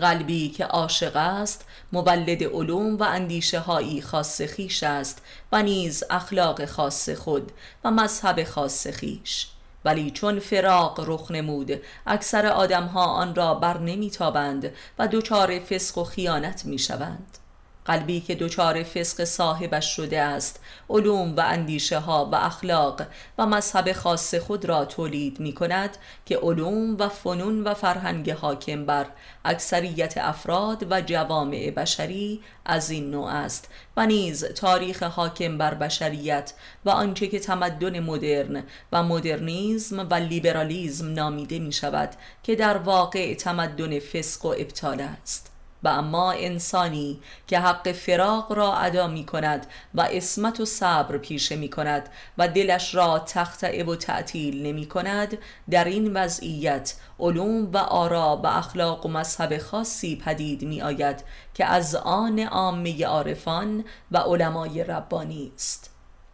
قلبی 0.00 0.48
که 0.48 0.64
عاشق 0.64 1.16
است 1.16 1.64
مولد 1.92 2.44
علوم 2.44 2.96
و 2.96 3.02
اندیشه 3.02 3.58
هایی 3.58 4.02
خاص 4.02 4.42
خیش 4.42 4.82
است 4.82 5.22
و 5.52 5.62
نیز 5.62 6.04
اخلاق 6.10 6.64
خاص 6.64 7.10
خود 7.10 7.52
و 7.84 7.90
مذهب 7.90 8.44
خاص 8.44 8.86
خیش. 8.86 9.46
ولی 9.84 10.10
چون 10.10 10.38
فراق 10.38 11.04
رخ 11.06 11.30
نمود 11.30 11.80
اکثر 12.06 12.46
آدمها 12.46 13.04
آن 13.04 13.34
را 13.34 13.54
بر 13.54 13.78
نمیتابند 13.78 14.72
و 14.98 15.08
دچار 15.08 15.58
فسق 15.58 15.98
و 15.98 16.04
خیانت 16.04 16.64
می‌شوند. 16.66 17.38
قلبی 17.84 18.20
که 18.20 18.34
دچار 18.34 18.82
فسق 18.82 19.24
صاحبش 19.24 19.96
شده 19.96 20.20
است 20.20 20.60
علوم 20.90 21.36
و 21.36 21.40
اندیشه 21.40 21.98
ها 21.98 22.28
و 22.32 22.34
اخلاق 22.34 23.02
و 23.38 23.46
مذهب 23.46 23.92
خاص 23.92 24.34
خود 24.34 24.64
را 24.64 24.84
تولید 24.84 25.40
می 25.40 25.52
کند 25.52 25.96
که 26.26 26.36
علوم 26.36 26.96
و 26.98 27.08
فنون 27.08 27.64
و 27.64 27.74
فرهنگ 27.74 28.30
حاکم 28.30 28.86
بر 28.86 29.06
اکثریت 29.44 30.18
افراد 30.18 30.86
و 30.90 31.00
جوامع 31.00 31.70
بشری 31.70 32.40
از 32.64 32.90
این 32.90 33.10
نوع 33.10 33.28
است 33.28 33.68
و 33.96 34.06
نیز 34.06 34.44
تاریخ 34.44 35.02
حاکم 35.02 35.58
بر 35.58 35.74
بشریت 35.74 36.52
و 36.84 36.90
آنچه 36.90 37.26
که 37.26 37.38
تمدن 37.38 38.00
مدرن 38.00 38.62
و 38.92 39.02
مدرنیزم 39.02 40.08
و 40.10 40.14
لیبرالیزم 40.14 41.12
نامیده 41.12 41.58
می 41.58 41.72
شود 41.72 42.10
که 42.42 42.54
در 42.54 42.76
واقع 42.76 43.34
تمدن 43.34 43.98
فسق 43.98 44.44
و 44.44 44.48
ابطال 44.48 45.00
است. 45.00 45.51
و 45.82 45.88
اما 45.88 46.32
انسانی 46.32 47.20
که 47.46 47.58
حق 47.58 47.92
فراق 47.92 48.52
را 48.52 48.76
ادا 48.76 49.06
می 49.06 49.26
کند 49.26 49.66
و 49.94 50.00
اسمت 50.00 50.60
و 50.60 50.64
صبر 50.64 51.18
پیشه 51.18 51.56
می 51.56 51.68
کند 51.68 52.08
و 52.38 52.48
دلش 52.48 52.94
را 52.94 53.18
تختعه 53.18 53.84
و 53.84 53.96
تعطیل 53.96 54.66
نمی 54.66 54.86
کند 54.86 55.38
در 55.70 55.84
این 55.84 56.12
وضعیت 56.16 56.94
علوم 57.20 57.72
و 57.72 57.76
آرا 57.76 58.40
و 58.44 58.46
اخلاق 58.46 59.06
و 59.06 59.08
مذهب 59.08 59.58
خاصی 59.58 60.16
پدید 60.16 60.62
می 60.62 60.82
آید 60.82 61.24
که 61.54 61.64
از 61.64 61.94
آن 61.94 62.38
عامه 62.38 63.04
عارفان 63.06 63.84
و 64.12 64.18
علمای 64.18 64.84
ربانی 64.84 65.52
است. 65.54 65.90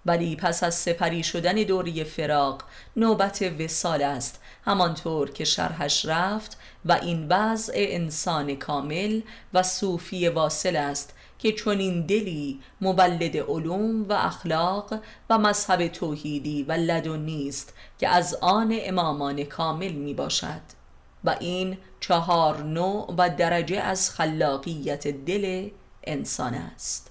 ولی 0.06 0.36
پس 0.36 0.62
از 0.62 0.74
سپری 0.74 1.22
شدن 1.22 1.52
دوری 1.52 2.04
فراق 2.04 2.62
نوبت 2.96 3.42
وسال 3.42 4.02
است. 4.02 4.40
همانطور 4.64 5.30
که 5.30 5.44
شرحش 5.44 6.06
رفت 6.06 6.58
و 6.88 6.92
این 6.92 7.26
وضع 7.28 7.72
انسان 7.76 8.54
کامل 8.54 9.20
و 9.54 9.62
صوفی 9.62 10.28
واصل 10.28 10.76
است 10.76 11.14
که 11.38 11.52
چنین 11.52 12.06
دلی 12.06 12.60
مولد 12.80 13.36
علوم 13.36 14.08
و 14.08 14.12
اخلاق 14.12 14.94
و 15.30 15.38
مذهب 15.38 15.88
توحیدی 15.88 16.62
و 16.62 16.72
لدنی 16.72 17.48
است 17.48 17.74
که 17.98 18.08
از 18.08 18.34
آن 18.34 18.78
امامان 18.80 19.44
کامل 19.44 19.92
می 19.92 20.14
باشد. 20.14 20.78
و 21.24 21.36
این 21.40 21.78
چهار 22.00 22.62
نوع 22.62 23.14
و 23.18 23.30
درجه 23.36 23.76
از 23.76 24.10
خلاقیت 24.10 25.08
دل 25.08 25.68
انسان 26.04 26.54
است. 26.54 27.10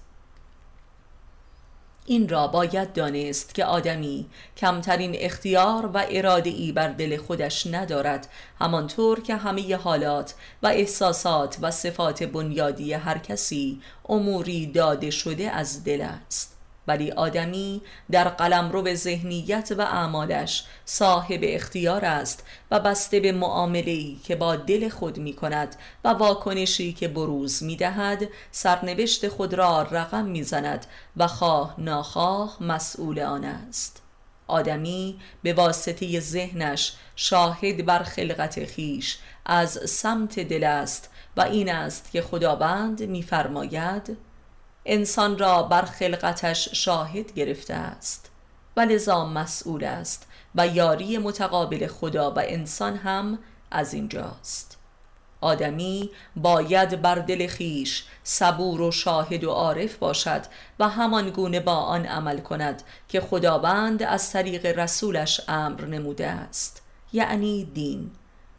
این 2.10 2.28
را 2.28 2.46
باید 2.46 2.92
دانست 2.92 3.54
که 3.54 3.64
آدمی 3.64 4.26
کمترین 4.56 5.12
اختیار 5.14 5.90
و 5.94 6.06
اراده 6.10 6.50
ای 6.50 6.72
بر 6.72 6.88
دل 6.88 7.16
خودش 7.16 7.66
ندارد 7.66 8.28
همانطور 8.60 9.22
که 9.22 9.36
همه 9.36 9.76
حالات 9.76 10.34
و 10.62 10.66
احساسات 10.66 11.58
و 11.62 11.70
صفات 11.70 12.22
بنیادی 12.22 12.92
هر 12.92 13.18
کسی 13.18 13.80
اموری 14.08 14.66
داده 14.66 15.10
شده 15.10 15.50
از 15.50 15.84
دل 15.84 16.00
است. 16.00 16.57
ولی 16.88 17.10
آدمی 17.10 17.82
در 18.10 18.28
قلمرو 18.28 18.82
به 18.82 18.94
ذهنیت 18.94 19.72
و 19.78 19.80
اعمالش 19.80 20.64
صاحب 20.84 21.40
اختیار 21.42 22.04
است 22.04 22.46
و 22.70 22.80
بسته 22.80 23.20
به 23.20 23.32
معامله 23.32 24.14
که 24.24 24.36
با 24.36 24.56
دل 24.56 24.88
خود 24.88 25.18
می 25.18 25.32
کند 25.32 25.76
و 26.04 26.08
واکنشی 26.08 26.92
که 26.92 27.08
بروز 27.08 27.62
می 27.62 27.76
دهد 27.76 28.28
سرنوشت 28.50 29.28
خود 29.28 29.54
را 29.54 29.82
رقم 29.82 30.24
می 30.24 30.42
زند 30.42 30.86
و 31.16 31.26
خواه 31.26 31.74
ناخواه 31.78 32.56
مسئول 32.60 33.20
آن 33.20 33.44
است. 33.44 34.02
آدمی 34.46 35.20
به 35.42 35.52
واسطه 35.52 36.20
ذهنش 36.20 36.92
شاهد 37.16 37.86
بر 37.86 38.02
خلقت 38.02 38.64
خیش 38.64 39.18
از 39.46 39.90
سمت 39.90 40.40
دل 40.40 40.64
است 40.64 41.10
و 41.36 41.40
این 41.40 41.72
است 41.72 42.10
که 42.10 42.22
خداوند 42.22 43.02
میفرماید 43.02 44.16
انسان 44.90 45.38
را 45.38 45.62
بر 45.62 45.82
خلقتش 45.82 46.68
شاهد 46.72 47.34
گرفته 47.34 47.74
است 47.74 48.30
و 48.76 48.80
لذا 48.80 49.24
مسئول 49.24 49.84
است 49.84 50.26
و 50.54 50.66
یاری 50.66 51.18
متقابل 51.18 51.86
خدا 51.86 52.30
و 52.30 52.38
انسان 52.38 52.96
هم 52.96 53.38
از 53.70 53.94
اینجاست. 53.94 54.78
آدمی 55.40 56.10
باید 56.36 57.02
بر 57.02 57.14
دل 57.14 57.46
خیش 57.46 58.04
صبور 58.24 58.80
و 58.80 58.90
شاهد 58.90 59.44
و 59.44 59.50
عارف 59.50 59.96
باشد 59.96 60.42
و 60.78 60.88
همان 60.88 61.30
گونه 61.30 61.60
با 61.60 61.74
آن 61.74 62.06
عمل 62.06 62.40
کند 62.40 62.82
که 63.08 63.20
خداوند 63.20 64.02
از 64.02 64.32
طریق 64.32 64.78
رسولش 64.78 65.40
امر 65.48 65.84
نموده 65.84 66.26
است 66.26 66.82
یعنی 67.12 67.64
دین. 67.64 68.10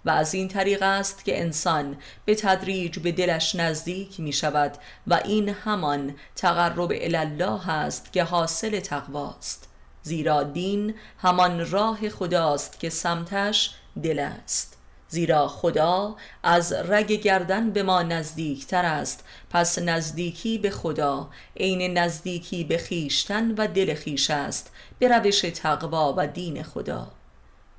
و 0.05 0.09
از 0.09 0.33
این 0.33 0.47
طریق 0.47 0.83
است 0.83 1.25
که 1.25 1.41
انسان 1.41 1.97
به 2.25 2.35
تدریج 2.35 2.99
به 2.99 3.11
دلش 3.11 3.55
نزدیک 3.55 4.19
می 4.19 4.33
شود 4.33 4.77
و 5.07 5.13
این 5.13 5.49
همان 5.49 6.15
تقرب 6.35 6.91
الله 6.95 7.69
است 7.69 8.13
که 8.13 8.23
حاصل 8.23 8.79
تقواست 8.79 9.69
زیرا 10.03 10.43
دین 10.43 10.93
همان 11.17 11.71
راه 11.71 12.09
خداست 12.09 12.79
که 12.79 12.89
سمتش 12.89 13.71
دل 14.03 14.19
است. 14.19 14.77
زیرا 15.09 15.47
خدا 15.47 16.15
از 16.43 16.73
رگ 16.73 17.11
گردن 17.11 17.69
به 17.69 17.83
ما 17.83 18.01
نزدیکتر 18.01 18.85
است 18.85 19.23
پس 19.49 19.79
نزدیکی 19.79 20.57
به 20.57 20.69
خدا 20.69 21.29
عین 21.57 21.97
نزدیکی 21.97 22.63
به 22.63 22.77
خیشتن 22.77 23.51
و 23.51 23.67
دل 23.67 23.93
خیش 23.93 24.29
است 24.31 24.71
به 24.99 25.07
روش 25.07 25.41
تقوا 25.41 26.13
و 26.17 26.27
دین 26.27 26.63
خدا. 26.63 27.11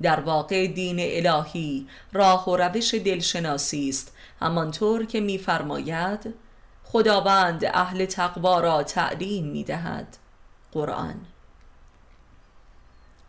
در 0.03 0.21
واقع 0.21 0.67
دین 0.67 0.97
الهی 1.01 1.87
راه 2.13 2.49
و 2.49 2.57
روش 2.57 2.95
دلشناسی 2.95 3.89
است. 3.89 4.17
همانطور 4.41 5.05
که 5.05 5.21
میفرماید 5.21 6.35
خداوند 6.85 7.65
اهل 7.65 8.05
تقوا 8.05 8.61
را 8.61 8.83
تعلیم 8.83 9.45
می‌دهد. 9.45 10.17
قرآن. 10.73 11.15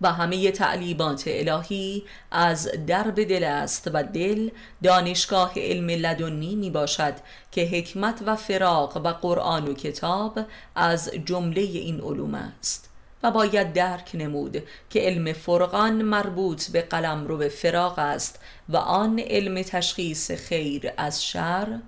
و 0.02 0.14
همه 0.14 0.52
تعلیمات 0.52 1.24
الهی 1.28 2.04
از 2.32 2.72
درب 2.88 3.24
دل 3.24 3.44
است 3.44 3.90
و 3.94 4.04
دل 4.04 4.50
دانشگاه 4.84 5.54
علم 5.56 5.90
لدنی 5.90 6.56
می 6.56 6.70
باشد 6.70 7.14
که 7.52 7.62
حکمت 7.62 8.22
و 8.26 8.36
فراق 8.36 8.98
و 8.98 9.08
قرآن 9.08 9.68
و 9.68 9.74
کتاب 9.74 10.40
از 10.76 11.12
جمله 11.26 11.62
این 11.62 12.02
علوم 12.02 12.36
است. 12.36 12.91
و 13.24 13.32
باید 13.32 13.74
درک 13.74 14.12
نمود 14.14 14.64
که 14.90 15.00
علم 15.00 15.34
فرقان 15.34 16.02
مربوط 16.02 16.70
به 16.70 16.82
قلم 16.82 17.28
رو 17.28 17.38
به 17.38 17.50
فراغ 17.50 18.00
است 18.00 18.40
و 18.70 18.78
آن 18.78 19.20
علم 19.20 19.62
تشخیص 19.62 20.32
خیر 20.32 20.92
از 20.98 21.26
شر 21.26 21.80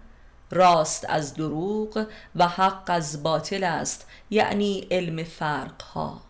راست 0.51 1.05
از 1.09 1.33
دروغ 1.33 2.05
و 2.35 2.47
حق 2.47 2.83
از 2.87 3.23
باطل 3.23 3.63
است 3.63 4.07
یعنی 4.29 4.87
علم 4.91 5.23
فرق 5.23 5.81
ها 5.81 6.21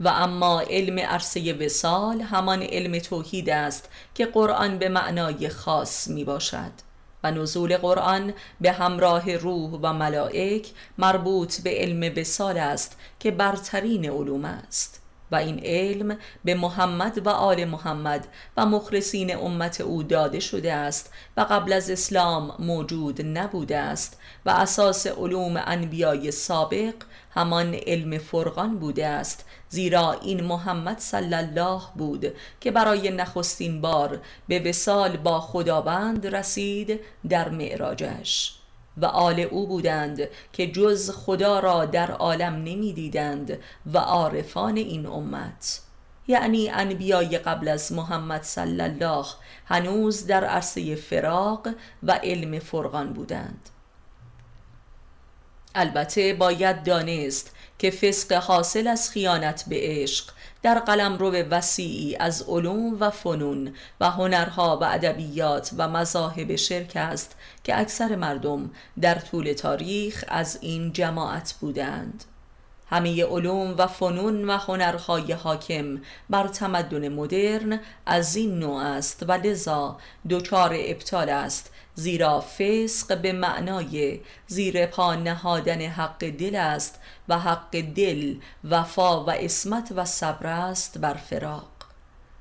و 0.00 0.08
اما 0.08 0.60
علم 0.60 0.98
عرصه 0.98 1.52
وسال 1.52 2.20
همان 2.20 2.62
علم 2.62 2.98
توحید 2.98 3.50
است 3.50 3.90
که 4.14 4.26
قرآن 4.26 4.78
به 4.78 4.88
معنای 4.88 5.48
خاص 5.48 6.08
می 6.08 6.24
باشد 6.24 6.89
و 7.24 7.30
نزول 7.30 7.76
قرآن 7.76 8.32
به 8.60 8.72
همراه 8.72 9.36
روح 9.36 9.70
و 9.82 9.92
ملائک 9.92 10.70
مربوط 10.98 11.60
به 11.60 11.70
علم 11.70 12.00
بسال 12.00 12.58
است 12.58 12.96
که 13.18 13.30
برترین 13.30 14.10
علوم 14.10 14.44
است. 14.44 15.00
و 15.32 15.36
این 15.36 15.60
علم 15.64 16.18
به 16.44 16.54
محمد 16.54 17.26
و 17.26 17.28
آل 17.28 17.64
محمد 17.64 18.26
و 18.56 18.66
مخلصین 18.66 19.36
امت 19.36 19.80
او 19.80 20.02
داده 20.02 20.40
شده 20.40 20.72
است 20.72 21.12
و 21.36 21.40
قبل 21.40 21.72
از 21.72 21.90
اسلام 21.90 22.54
موجود 22.58 23.26
نبوده 23.38 23.78
است 23.78 24.20
و 24.46 24.50
اساس 24.50 25.06
علوم 25.06 25.62
انبیای 25.66 26.30
سابق 26.30 26.94
همان 27.30 27.74
علم 27.74 28.18
فرقان 28.18 28.78
بوده 28.78 29.06
است 29.06 29.44
زیرا 29.70 30.12
این 30.12 30.44
محمد 30.44 30.98
صلی 30.98 31.34
الله 31.34 31.80
بود 31.94 32.34
که 32.60 32.70
برای 32.70 33.10
نخستین 33.10 33.80
بار 33.80 34.20
به 34.48 34.58
وسال 34.58 35.16
با 35.16 35.40
خداوند 35.40 36.26
رسید 36.26 37.00
در 37.28 37.48
معراجش. 37.48 38.56
و 38.96 39.06
آل 39.06 39.40
او 39.40 39.66
بودند 39.66 40.28
که 40.52 40.66
جز 40.66 41.10
خدا 41.10 41.58
را 41.58 41.84
در 41.84 42.10
عالم 42.10 42.54
نمی‌دیدند 42.54 43.58
و 43.92 43.98
عارفان 43.98 44.76
این 44.76 45.06
امت. 45.06 45.80
یعنی 46.28 46.70
انبیای 46.70 47.38
قبل 47.38 47.68
از 47.68 47.92
محمد 47.92 48.42
صلی 48.42 48.82
الله 48.82 49.26
هنوز 49.66 50.26
در 50.26 50.44
عرصه 50.44 50.94
فراق 50.94 51.68
و 52.02 52.12
علم 52.12 52.58
فرقان 52.58 53.12
بودند. 53.12 53.68
البته 55.74 56.34
باید 56.34 56.82
دانست 56.84 57.49
که 57.80 57.90
فسق 57.90 58.32
حاصل 58.32 58.86
از 58.86 59.10
خیانت 59.10 59.64
به 59.68 59.76
عشق 59.80 60.30
در 60.62 60.78
قلم 60.78 61.18
رو 61.18 61.30
وسیعی 61.30 62.16
از 62.16 62.42
علوم 62.48 62.96
و 63.00 63.10
فنون 63.10 63.74
و 64.00 64.10
هنرها 64.10 64.78
و 64.78 64.84
ادبیات 64.84 65.70
و 65.78 65.88
مذاهب 65.88 66.56
شرک 66.56 66.92
است 66.94 67.36
که 67.64 67.78
اکثر 67.78 68.16
مردم 68.16 68.70
در 69.00 69.14
طول 69.14 69.52
تاریخ 69.52 70.24
از 70.28 70.58
این 70.60 70.92
جماعت 70.92 71.54
بودند. 71.60 72.24
همه 72.90 73.24
علوم 73.24 73.74
و 73.78 73.86
فنون 73.86 74.50
و 74.50 74.56
هنرهای 74.56 75.32
حاکم 75.32 76.00
بر 76.30 76.48
تمدن 76.48 77.08
مدرن 77.08 77.80
از 78.06 78.36
این 78.36 78.58
نوع 78.58 78.82
است 78.82 79.24
و 79.28 79.32
لذا 79.32 79.98
دچار 80.30 80.76
ابطال 80.78 81.28
است 81.28 81.70
زیرا 81.94 82.40
فسق 82.40 83.18
به 83.20 83.32
معنای 83.32 84.20
زیر 84.46 84.86
پا 84.86 85.14
نهادن 85.14 85.80
حق 85.80 86.30
دل 86.30 86.56
است 86.56 87.00
و 87.28 87.38
حق 87.38 87.80
دل 87.80 88.34
وفا 88.70 89.24
و 89.24 89.30
اسمت 89.30 89.92
و 89.96 90.04
صبر 90.04 90.46
است 90.46 90.98
بر 90.98 91.14
فراق. 91.14 91.80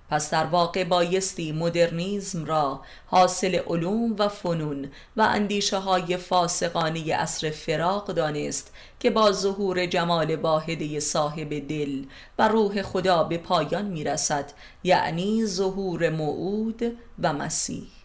پس 0.09 0.29
در 0.29 0.45
واقع 0.45 0.83
بایستی 0.83 1.51
مدرنیزم 1.51 2.45
را 2.45 2.81
حاصل 3.05 3.59
علوم 3.67 4.15
و 4.19 4.27
فنون 4.27 4.91
و 5.17 5.21
اندیشه 5.21 5.77
های 5.77 6.17
فاسقانه 6.17 7.13
اصر 7.13 7.49
فراق 7.49 8.07
دانست 8.07 8.73
که 8.99 9.09
با 9.09 9.31
ظهور 9.31 9.85
جمال 9.85 10.35
واحده 10.35 10.99
صاحب 10.99 11.67
دل 11.67 12.03
و 12.39 12.47
روح 12.47 12.81
خدا 12.81 13.23
به 13.23 13.37
پایان 13.37 13.85
می‌رسد 13.85 14.51
یعنی 14.83 15.45
ظهور 15.45 16.09
موعود 16.09 16.97
و 17.19 17.33
مسیح. 17.33 17.98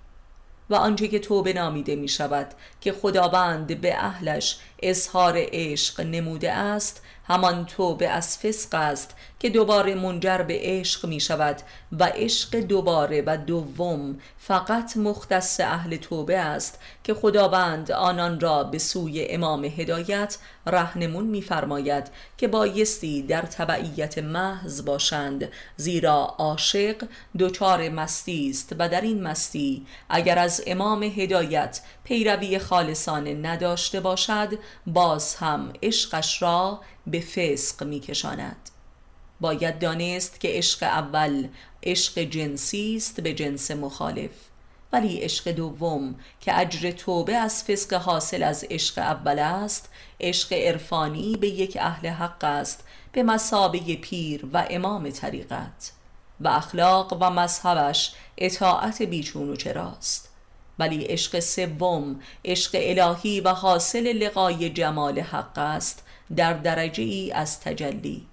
و 0.70 0.74
آنچه 0.74 1.08
که 1.08 1.18
توبه 1.18 1.52
نامیده 1.52 1.96
می 1.96 2.08
شود 2.08 2.46
که 2.80 2.92
خداوند 2.92 3.80
به 3.80 3.94
اهلش 3.94 4.58
اظهار 4.90 5.34
عشق 5.36 6.00
نموده 6.00 6.52
است 6.52 7.02
همان 7.26 7.66
توبه 7.66 8.08
از 8.08 8.38
فسق 8.38 8.74
است 8.74 9.16
که 9.38 9.50
دوباره 9.50 9.94
منجر 9.94 10.38
به 10.38 10.58
عشق 10.62 11.06
می 11.06 11.20
شود 11.20 11.56
و 11.92 12.04
عشق 12.04 12.60
دوباره 12.60 13.22
و 13.26 13.36
دوم 13.36 14.18
فقط 14.38 14.96
مختص 14.96 15.60
اهل 15.60 15.96
توبه 15.96 16.38
است 16.38 16.78
که 17.04 17.14
خداوند 17.14 17.92
آنان 17.92 18.40
را 18.40 18.64
به 18.64 18.78
سوی 18.78 19.26
امام 19.28 19.64
هدایت 19.64 20.38
رهنمون 20.66 21.24
میفرماید 21.24 22.06
که 22.38 22.48
بایستی 22.48 23.22
در 23.22 23.42
تبعیت 23.42 24.18
محض 24.18 24.84
باشند 24.84 25.48
زیرا 25.76 26.34
عاشق 26.38 27.04
دچار 27.38 27.88
مستی 27.88 28.50
است 28.50 28.74
و 28.78 28.88
در 28.88 29.00
این 29.00 29.22
مستی 29.22 29.86
اگر 30.08 30.38
از 30.38 30.62
امام 30.66 31.02
هدایت 31.02 31.80
پیروی 32.04 32.58
خالصانه 32.58 33.34
نداشته 33.34 34.00
باشد 34.00 34.58
باز 34.86 35.34
هم 35.34 35.72
عشقش 35.82 36.42
را 36.42 36.80
به 37.06 37.20
فسق 37.20 37.84
میکشاند. 37.84 38.70
باید 39.40 39.78
دانست 39.78 40.40
که 40.40 40.48
عشق 40.48 40.82
اول 40.82 41.48
عشق 41.82 42.18
جنسی 42.18 42.96
است 42.96 43.20
به 43.20 43.32
جنس 43.32 43.70
مخالف 43.70 44.30
ولی 44.92 45.18
عشق 45.18 45.50
دوم 45.50 46.14
که 46.40 46.58
اجر 46.58 46.90
توبه 46.90 47.36
از 47.36 47.64
فسق 47.64 47.94
حاصل 47.94 48.42
از 48.42 48.64
عشق 48.70 48.98
اول 48.98 49.38
است 49.38 49.88
عشق 50.20 50.52
عرفانی 50.52 51.36
به 51.36 51.48
یک 51.48 51.78
اهل 51.80 52.08
حق 52.08 52.44
است 52.44 52.84
به 53.12 53.22
مسابه 53.22 53.96
پیر 53.96 54.46
و 54.52 54.66
امام 54.70 55.10
طریقت. 55.10 55.92
و 56.40 56.48
اخلاق 56.48 57.16
و 57.20 57.30
مذهبش 57.30 58.14
اطاعت 58.38 59.02
بیچون 59.02 59.50
و 59.50 59.56
چراست. 59.56 60.23
ولی 60.78 61.04
عشق 61.04 61.40
سوم 61.40 62.20
عشق 62.44 62.70
الهی 62.74 63.40
و 63.40 63.48
حاصل 63.48 64.06
لقای 64.06 64.70
جمال 64.70 65.20
حق 65.20 65.58
است 65.58 66.06
در 66.36 66.52
درجه 66.52 67.02
ای 67.02 67.32
از 67.32 67.60
تجلی. 67.60 68.26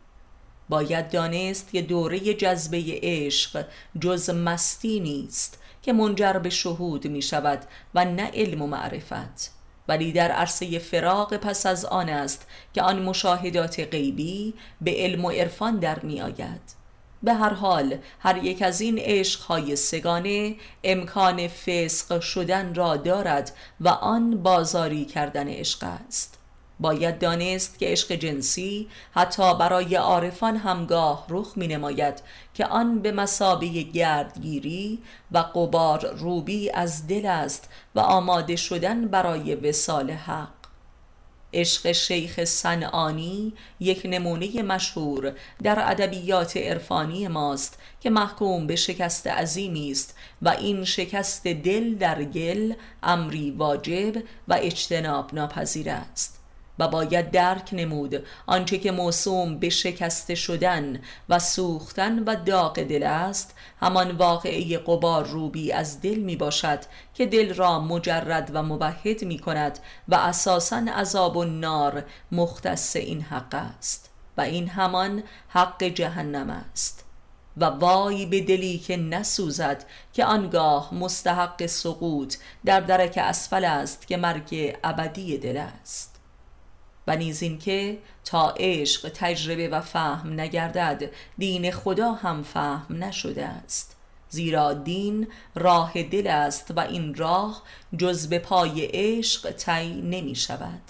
باید 0.70 1.10
دانست 1.10 1.72
که 1.72 1.82
دوره 1.82 2.20
جذبه 2.20 2.84
عشق 3.02 3.66
جز 4.00 4.30
مستی 4.30 5.00
نیست 5.00 5.60
که 5.82 5.94
منجر 5.94 6.34
به 6.34 6.50
شهود 6.50 7.08
می 7.08 7.22
شود 7.22 7.66
و 7.96 8.06
نه 8.06 8.32
علم 8.34 8.62
و 8.62 8.68
معرفت. 8.68 9.52
ولی 9.88 10.12
در 10.12 10.32
عرصه 10.32 10.80
فراغ 10.80 11.38
پس 11.38 11.66
از 11.66 11.86
آن 11.86 12.10
است 12.10 12.48
که 12.74 12.82
آن 12.82 13.02
مشاهدات 13.02 13.80
غیبی 13.80 14.54
به 14.82 14.94
علم 14.98 15.26
و 15.26 15.30
عرفان 15.30 15.80
در 15.80 16.00
می 16.00 16.22
آید 16.22 16.81
به 17.24 17.34
هر 17.34 17.54
حال 17.54 17.98
هر 18.20 18.44
یک 18.44 18.62
از 18.62 18.82
این 18.82 18.98
عشقهای 19.00 19.76
سگانه 19.76 20.56
امکان 20.84 21.48
فسق 21.48 22.22
شدن 22.22 22.76
را 22.76 22.98
دارد 22.98 23.52
و 23.82 23.90
آن 23.90 24.44
بازاری 24.44 25.06
کردن 25.06 25.48
عشق 25.48 25.84
است. 25.84 26.38
باید 26.82 27.20
دانست 27.20 27.80
که 27.80 27.88
عشق 27.88 28.12
جنسی 28.12 28.88
حتی 29.12 29.54
برای 29.56 29.96
عارفان 29.96 30.58
همگاه 30.58 31.26
رخ 31.30 31.54
می 31.56 31.68
نماید 31.68 32.22
که 32.54 32.66
آن 32.66 33.00
به 33.00 33.12
مسابه 33.12 33.68
گردگیری 33.68 35.00
و 35.32 35.38
قبار 35.38 36.14
روبی 36.16 36.70
از 36.70 37.08
دل 37.08 37.26
است 37.26 37.70
و 37.96 38.00
آماده 38.00 38.56
شدن 38.56 39.08
برای 39.08 39.56
وسال 39.56 40.12
حق. 40.12 40.61
عشق 41.54 41.92
شیخ 41.92 42.44
صنعانی 42.44 43.54
یک 43.80 44.02
نمونه 44.06 44.62
مشهور 44.62 45.34
در 45.64 45.92
ادبیات 45.92 46.58
عرفانی 46.58 47.28
ماست 47.28 47.80
که 48.00 48.10
محکوم 48.10 48.68
به 48.68 48.76
شکست 48.76 49.28
عظیمی 49.28 49.92
است 49.92 50.16
و 50.42 50.50
این 50.50 50.86
شکست 50.86 51.48
دل 51.48 51.96
در 51.96 52.24
گل 52.24 52.74
امری 53.04 53.52
واجب 53.52 54.24
و 54.48 54.54
اجتناب 54.62 55.34
ناپذیر 55.34 55.90
است. 55.90 56.41
و 56.82 56.88
باید 56.88 57.32
درک 57.32 57.70
نمود 57.72 58.26
آنچه 58.48 58.78
که 58.78 58.92
موسوم 58.92 59.58
به 59.58 59.70
شکسته 59.70 60.36
شدن 60.36 61.02
و 61.30 61.40
سوختن 61.40 62.20
و 62.20 62.36
داغ 62.36 62.84
دل 62.84 63.04
است 63.04 63.56
همان 63.80 64.12
واقعه 64.12 64.78
قبار 64.78 65.26
روبی 65.28 65.72
از 65.72 66.02
دل 66.02 66.20
می 66.20 66.36
باشد 66.36 66.80
که 67.14 67.26
دل 67.26 67.54
را 67.54 67.80
مجرد 67.80 68.52
و 68.54 68.64
مبهد 68.64 69.24
می 69.24 69.40
کند 69.40 69.80
و 70.08 70.16
اساسا 70.16 70.78
عذاب 70.78 71.38
و 71.38 71.44
نار 71.44 72.04
مختص 72.32 72.96
این 72.96 73.22
حق 73.22 73.56
است 73.56 74.10
و 74.38 74.42
این 74.42 74.68
همان 74.68 75.24
حق 75.48 75.84
جهنم 75.84 76.50
است. 76.50 77.06
و 77.58 77.66
وای 77.66 78.26
به 78.26 78.42
دلی 78.42 78.78
که 78.78 78.98
نسوزد 78.98 79.86
که 80.14 80.26
آنگاه 80.26 80.94
مستحق 80.94 81.66
سقوط 81.66 82.36
در 82.66 82.80
درک 82.80 83.20
اسفل 83.22 83.66
است 83.66 84.08
که 84.08 84.18
مرگ 84.18 84.78
ابدی 84.84 85.38
دل 85.38 85.58
است. 85.58 86.11
و 87.08 87.16
نیز 87.16 87.44
که 87.44 87.98
تا 88.26 88.54
عشق 88.58 89.12
تجربه 89.16 89.68
و 89.68 89.82
فهم 89.82 90.40
نگردد 90.40 91.12
دین 91.38 91.72
خدا 91.72 92.12
هم 92.12 92.44
فهم 92.44 93.04
نشده 93.04 93.46
است. 93.46 93.96
زیرا 94.30 94.74
دین 94.74 95.28
راه 95.56 96.04
دل 96.04 96.28
است 96.28 96.72
و 96.76 96.80
این 96.80 97.16
راه 97.16 97.64
جز 97.98 98.30
به 98.30 98.40
پای 98.40 98.86
عشق 98.94 99.52
طی 99.52 100.02
نمی 100.02 100.36
شود. 100.36 100.82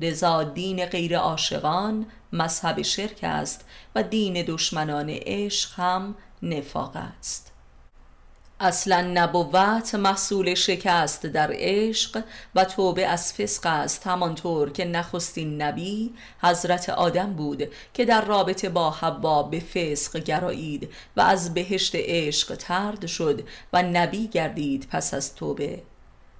لذا 0.00 0.44
دین 0.44 0.86
غیر 0.86 1.18
عاشقان 1.18 2.06
مذهب 2.32 2.82
شرک 2.82 3.18
است 3.22 3.64
و 3.94 4.02
دین 4.02 4.44
دشمنان 4.48 5.10
عشق 5.10 5.80
هم 5.80 6.14
نفاق 6.42 6.96
است. 6.96 7.52
اصلا 8.60 9.00
نبوت 9.00 9.94
محصول 9.94 10.54
شکست 10.54 11.26
در 11.26 11.50
عشق 11.54 12.22
و 12.54 12.64
توبه 12.64 13.06
از 13.06 13.32
فسق 13.32 13.66
است. 13.66 14.06
همانطور 14.06 14.70
که 14.72 14.84
نخستین 14.84 15.62
نبی 15.62 16.14
حضرت 16.42 16.90
آدم 16.90 17.32
بود 17.32 17.62
که 17.94 18.04
در 18.04 18.24
رابطه 18.24 18.68
با 18.68 18.90
حوا 18.90 19.42
به 19.42 19.60
فسق 19.60 20.18
گرایید 20.18 20.90
و 21.16 21.20
از 21.20 21.54
بهشت 21.54 21.92
عشق 21.94 22.54
ترد 22.56 23.06
شد 23.06 23.42
و 23.72 23.82
نبی 23.82 24.28
گردید 24.28 24.88
پس 24.90 25.14
از 25.14 25.34
توبه. 25.34 25.82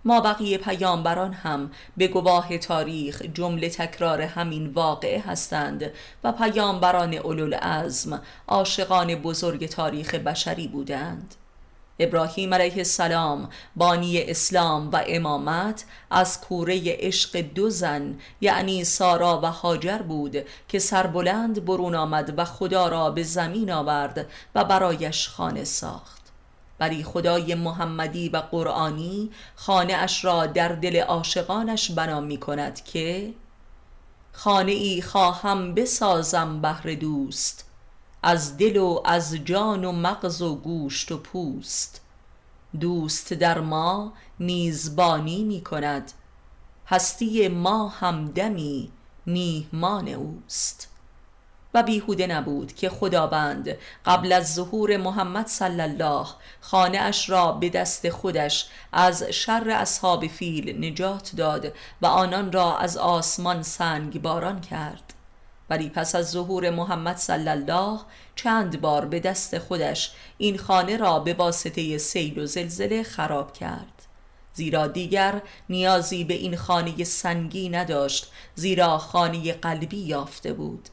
ما 0.04 0.20
بقیه 0.20 0.58
پیامبران 0.58 1.32
هم 1.32 1.70
به 1.96 2.08
گواه 2.08 2.58
تاریخ 2.58 3.22
جمله 3.22 3.68
تکرار 3.68 4.22
همین 4.22 4.66
واقعه 4.66 5.20
هستند 5.20 5.90
و 6.24 6.32
پیامبران 6.32 7.14
اولوالعزم 7.14 8.22
عاشقان 8.48 9.14
بزرگ 9.14 9.66
تاریخ 9.66 10.14
بشری 10.14 10.68
بودند. 10.68 11.34
ابراهیم 11.98 12.54
علیه 12.54 12.76
السلام 12.76 13.48
بانی 13.76 14.22
اسلام 14.22 14.90
و 14.90 15.04
امامت 15.06 15.84
از 16.10 16.40
کوره 16.40 16.82
عشق 16.86 17.40
دو 17.40 17.70
زن 17.70 18.18
یعنی 18.40 18.84
سارا 18.84 19.40
و 19.42 19.46
هاجر 19.46 19.98
بود 19.98 20.36
که 20.68 20.78
سربلند 20.78 21.64
برون 21.64 21.94
آمد 21.94 22.38
و 22.38 22.44
خدا 22.44 22.88
را 22.88 23.10
به 23.10 23.22
زمین 23.22 23.70
آورد 23.70 24.26
و 24.54 24.64
برایش 24.64 25.28
خانه 25.28 25.64
ساخت. 25.64 26.18
ولی 26.80 27.04
خدای 27.04 27.54
محمدی 27.54 28.28
و 28.28 28.36
قرآنی 28.36 29.30
خانه 29.56 29.92
اش 29.92 30.24
را 30.24 30.46
در 30.46 30.68
دل 30.68 30.96
عاشقانش 31.00 31.90
بنا 31.90 32.20
می 32.20 32.36
کند 32.36 32.84
که 32.84 33.34
خانه 34.32 34.72
ای 34.72 35.02
خواهم 35.02 35.74
بسازم 35.74 36.60
بهر 36.60 36.94
دوست. 36.94 37.67
از 38.22 38.56
دل 38.56 38.76
و 38.76 39.02
از 39.04 39.34
جان 39.34 39.84
و 39.84 39.92
مغز 39.92 40.42
و 40.42 40.56
گوشت 40.56 41.12
و 41.12 41.18
پوست. 41.18 42.00
دوست 42.80 43.32
در 43.32 43.60
ما 43.60 44.12
میزبانی 44.38 45.44
می 45.44 45.60
کند 45.60 46.12
هستی 46.86 47.48
ما 47.48 47.88
همدمی 47.88 48.90
میهمان 49.26 50.08
اوست. 50.08 50.88
و 51.74 51.82
بیهوده 51.82 52.26
نبود 52.26 52.74
که 52.74 52.88
خداوند 52.88 53.76
قبل 54.06 54.32
از 54.32 54.54
ظهور 54.54 54.96
محمد 54.96 55.46
صلی 55.46 55.80
الله 55.80 56.26
خانه 56.60 56.98
اش 56.98 57.30
را 57.30 57.52
به 57.52 57.68
دست 57.68 58.10
خودش 58.10 58.68
از 58.92 59.22
شر 59.22 59.70
اصحاب 59.70 60.26
فیل 60.26 60.84
نجات 60.84 61.32
داد 61.36 61.72
و 62.02 62.06
آنان 62.06 62.52
را 62.52 62.78
از 62.78 62.96
آسمان 62.96 63.62
سنگ 63.62 64.22
باران 64.22 64.60
کرد. 64.60 65.14
ولی 65.70 65.88
پس 65.88 66.14
از 66.14 66.30
ظهور 66.30 66.70
محمد 66.70 67.16
صلی 67.16 67.48
الله 67.48 68.00
چند 68.34 68.80
بار 68.80 69.04
به 69.04 69.20
دست 69.20 69.58
خودش 69.58 70.12
این 70.38 70.58
خانه 70.58 70.96
را 70.96 71.18
به 71.18 71.34
واسطه 71.34 71.98
سیل 71.98 72.38
و 72.38 72.46
زلزله 72.46 73.02
خراب 73.02 73.52
کرد. 73.52 74.02
زیرا 74.52 74.86
دیگر 74.86 75.42
نیازی 75.68 76.24
به 76.24 76.34
این 76.34 76.56
خانه 76.56 77.04
سنگی 77.04 77.68
نداشت 77.68 78.30
زیرا 78.54 78.98
خانه 78.98 79.52
قلبی 79.52 79.96
یافته 79.98 80.52
بود. 80.52 80.88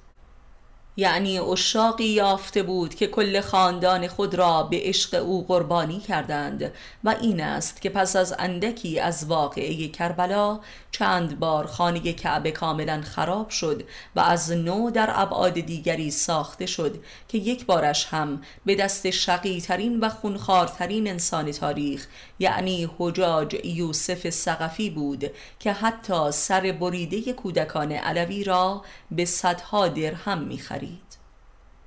یعنی 0.98 1.40
اشاقی 1.40 2.06
یافته 2.06 2.64
بود 2.64 2.96
که 2.96 3.08
کل 3.08 3.42
خاندان 3.42 4.08
خود 4.08 4.36
را 4.36 4.64
به 4.64 4.80
عشق 4.84 5.24
او 5.24 5.46
قربانی 5.48 6.00
کردند 6.00 6.72
و 7.04 7.16
این 7.22 7.42
است 7.42 7.82
که 7.82 7.90
پس 7.90 8.16
از 8.16 8.36
اندکی 8.40 9.00
از 9.00 9.26
واقعه 9.26 9.88
کربلا 9.88 10.60
چند 10.92 11.40
بار 11.40 11.68
خانه 11.68 12.14
کعبه 12.14 12.52
کاملا 12.52 13.02
خراب 13.02 13.50
شد 13.50 13.84
و 14.16 14.20
از 14.20 14.52
نو 14.52 14.92
در 14.92 15.10
ابعاد 15.14 15.54
دیگری 15.54 16.12
ساخته 16.12 16.66
شد 16.66 17.04
که 17.28 17.38
یک 17.38 17.66
بارش 17.66 18.06
هم 18.06 18.42
به 18.66 18.76
دست 18.76 19.10
شقی 19.10 19.62
ترین 19.62 20.00
و 20.00 20.10
خونخوارترین 20.10 21.08
انسان 21.08 21.52
تاریخ 21.52 22.08
یعنی 22.40 22.90
حجاج 22.98 23.66
یوسف 23.66 24.30
سقفی 24.30 24.90
بود 24.90 25.32
که 25.60 25.74
حتی 25.74 26.32
سر 26.32 26.78
بریده 26.80 27.34
کودکان 27.34 27.92
علوی 27.92 28.44
را 28.44 28.82
به 29.12 29.26
صدها 29.26 29.88
درهم 29.88 30.42
می‌خرید. 30.42 31.06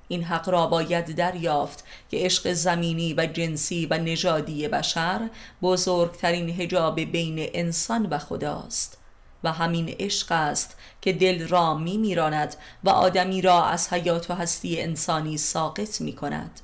این 0.09 0.25
حق 0.25 0.49
را 0.49 0.67
باید 0.67 1.17
دریافت 1.17 1.85
که 2.11 2.17
عشق 2.17 2.53
زمینی 2.53 3.15
و 3.15 3.27
جنسی 3.27 3.87
و 3.87 3.99
نژادی 3.99 4.69
بشر 4.69 5.31
بزرگترین 5.63 6.49
هجاب 6.49 7.01
بین 7.01 7.51
انسان 7.55 8.07
و 8.07 8.19
خداست 8.19 8.99
و 9.45 9.53
همین 9.53 9.89
عشق 9.89 10.33
است 10.33 10.77
که 11.03 11.13
دل 11.13 11.49
را 11.49 11.75
می 11.75 11.97
میراند 11.97 12.57
و 12.85 12.91
آدمی 12.91 13.43
را 13.43 13.65
از 13.65 13.93
حیات 13.93 14.31
و 14.31 14.35
هستی 14.35 14.81
انسانی 14.81 15.39
ساقط 15.39 16.01
می 16.01 16.13
کند 16.13 16.61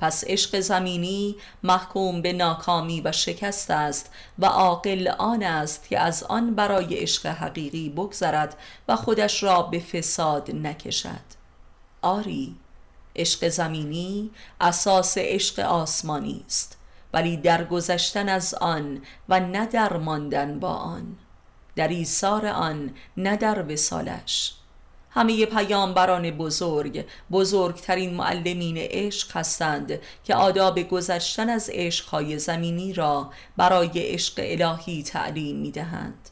پس 0.00 0.24
عشق 0.26 0.60
زمینی 0.60 1.36
محکوم 1.62 2.22
به 2.22 2.32
ناکامی 2.32 3.00
و 3.00 3.12
شکست 3.12 3.70
است 3.70 4.10
و 4.38 4.46
عاقل 4.46 5.08
آن 5.18 5.42
است 5.42 5.88
که 5.88 5.98
از 5.98 6.22
آن 6.22 6.54
برای 6.54 6.94
عشق 6.94 7.26
حقیقی 7.26 7.88
بگذرد 7.88 8.56
و 8.88 8.96
خودش 8.96 9.42
را 9.42 9.62
به 9.62 9.78
فساد 9.78 10.50
نکشد. 10.50 11.40
آری 12.02 12.56
عشق 13.16 13.48
زمینی 13.48 14.30
اساس 14.60 15.18
عشق 15.18 15.58
آسمانی 15.58 16.44
است 16.46 16.78
ولی 17.12 17.36
در 17.36 17.64
گذشتن 17.64 18.28
از 18.28 18.54
آن 18.54 19.02
و 19.28 19.40
نه 19.40 19.66
در 19.66 19.96
ماندن 19.96 20.60
با 20.60 20.74
آن 20.74 21.16
در 21.76 21.88
ایثار 21.88 22.46
آن 22.46 22.90
نه 23.16 23.36
در 23.36 23.72
وسالش 23.72 24.54
همه 25.10 25.46
پیامبران 25.46 26.30
بزرگ 26.30 27.04
بزرگترین 27.32 28.14
معلمین 28.14 28.76
عشق 28.78 29.36
هستند 29.36 29.98
که 30.24 30.34
آداب 30.34 30.82
گذشتن 30.82 31.48
از 31.48 31.70
عشقهای 31.72 32.38
زمینی 32.38 32.92
را 32.92 33.30
برای 33.56 33.90
عشق 33.94 34.34
الهی 34.38 35.02
تعلیم 35.02 35.56
می 35.56 35.70
دهند 35.70 36.30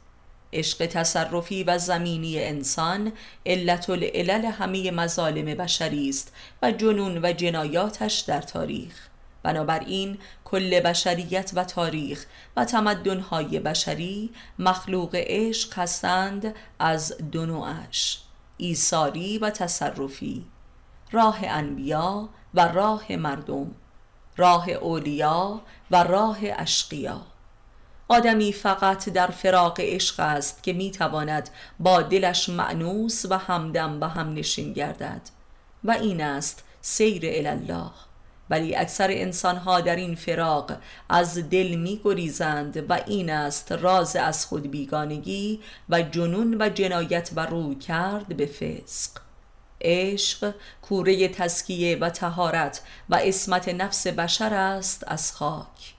عشق 0.53 0.87
تصرفی 0.87 1.65
و 1.65 1.79
زمینی 1.79 2.45
انسان 2.45 3.13
علت 3.47 3.91
العلل 3.91 4.45
همه 4.45 4.91
مظالم 4.91 5.45
بشری 5.45 6.09
است 6.09 6.33
و 6.63 6.73
جنون 6.73 7.25
و 7.25 7.33
جنایاتش 7.33 8.19
در 8.19 8.43
تاریخ. 8.43 9.09
بنابراین 9.43 10.19
کل 10.45 10.81
بشریت 10.81 11.51
و 11.55 11.65
تاریخ 11.65 12.27
و 12.57 12.65
تمدنهای 12.65 13.61
بشری 13.61 14.31
مخلوق 14.59 15.11
عشق 15.15 15.79
هستند 15.79 16.55
از 16.79 17.17
دو 17.33 17.47
نوعش. 17.47 18.28
ایساری 18.59 19.39
و 19.39 19.51
تصرفی 19.51 20.47
راه 21.13 21.39
انبیا 21.43 22.29
و 22.55 22.69
راه 22.69 23.17
مردم 23.17 23.75
راه 24.37 24.71
اولیا 24.71 25.61
و 25.91 26.05
راه 26.05 26.39
اشقیا. 26.43 27.21
آدمی 28.09 28.53
فقط 28.53 29.09
در 29.09 29.27
فراق 29.27 29.81
عشق 29.81 30.21
است 30.21 30.63
که 30.63 30.73
می‌تواند 30.73 31.51
با 31.81 32.03
دلش 32.03 32.49
معنوس 32.49 33.25
و 33.31 33.39
همدم 33.39 34.01
و 34.01 34.05
هم 34.05 34.35
نشین 34.35 34.73
گردد 34.73 35.23
و 35.85 35.91
این 35.91 36.21
است 36.21 36.65
سیر 36.81 37.49
الله. 37.49 37.91
ولی 38.51 38.77
اکثر 38.77 39.11
انسانها 39.11 39.81
در 39.81 39.97
این 39.97 40.15
فراق 40.15 40.73
از 41.09 41.51
دل 41.51 41.75
می 41.75 42.01
گریزند 42.05 42.91
و 42.91 43.01
این 43.07 43.31
است 43.31 43.73
راز 43.73 44.17
از 44.17 44.47
خود 44.47 44.71
بیگانگی 44.71 45.61
و 45.89 46.03
جنون 46.03 46.57
و 46.61 46.69
جنایت 46.69 47.31
و 47.37 47.47
روی 47.47 47.75
کرد 47.75 48.37
به 48.37 48.47
فسق. 48.47 49.11
عشق 49.81 50.55
کوره 50.83 51.29
تسکیه 51.29 51.97
و 51.97 52.11
تهارت 52.11 52.83
و 53.09 53.15
اسمت 53.23 53.69
نفس 53.69 54.07
بشر 54.07 54.55
است 54.55 55.05
از 55.07 55.33
خاک. 55.33 55.95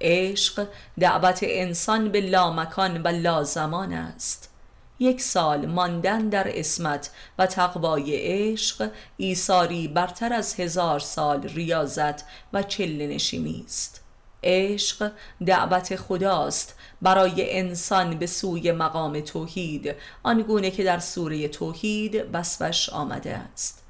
عشق 0.00 0.66
دعوت 1.00 1.38
انسان 1.42 2.08
به 2.08 2.20
لامکان 2.20 3.02
و 3.02 3.08
لازمان 3.08 3.92
است. 3.92 4.53
یک 4.98 5.20
سال 5.20 5.66
ماندن 5.66 6.28
در 6.28 6.58
اسمت 6.58 7.10
و 7.38 7.46
تقوای 7.46 8.16
عشق 8.16 8.90
ایساری 9.16 9.88
برتر 9.88 10.32
از 10.32 10.60
هزار 10.60 10.98
سال 10.98 11.42
ریاضت 11.42 12.24
و 12.52 12.62
چله 12.62 13.06
نشینی 13.06 13.62
است. 13.66 14.00
عشق 14.42 15.12
دعوت 15.46 15.96
خداست. 15.96 16.74
برای 17.02 17.58
انسان 17.58 18.18
به 18.18 18.26
سوی 18.26 18.72
مقام 18.72 19.20
توحید 19.20 19.94
آنگونه 20.22 20.70
که 20.70 20.84
در 20.84 20.98
سوره 20.98 21.48
توحید 21.48 22.24
وصفش 22.32 22.90
آمده 22.90 23.36
است. 23.36 23.82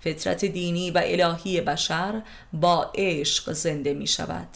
فطرت 0.00 0.44
دینی 0.44 0.90
و 0.90 1.02
الهی 1.04 1.60
بشر 1.60 2.22
با 2.52 2.92
عشق 2.94 3.52
زنده 3.52 3.94
می 3.94 4.06
شود 4.06 4.48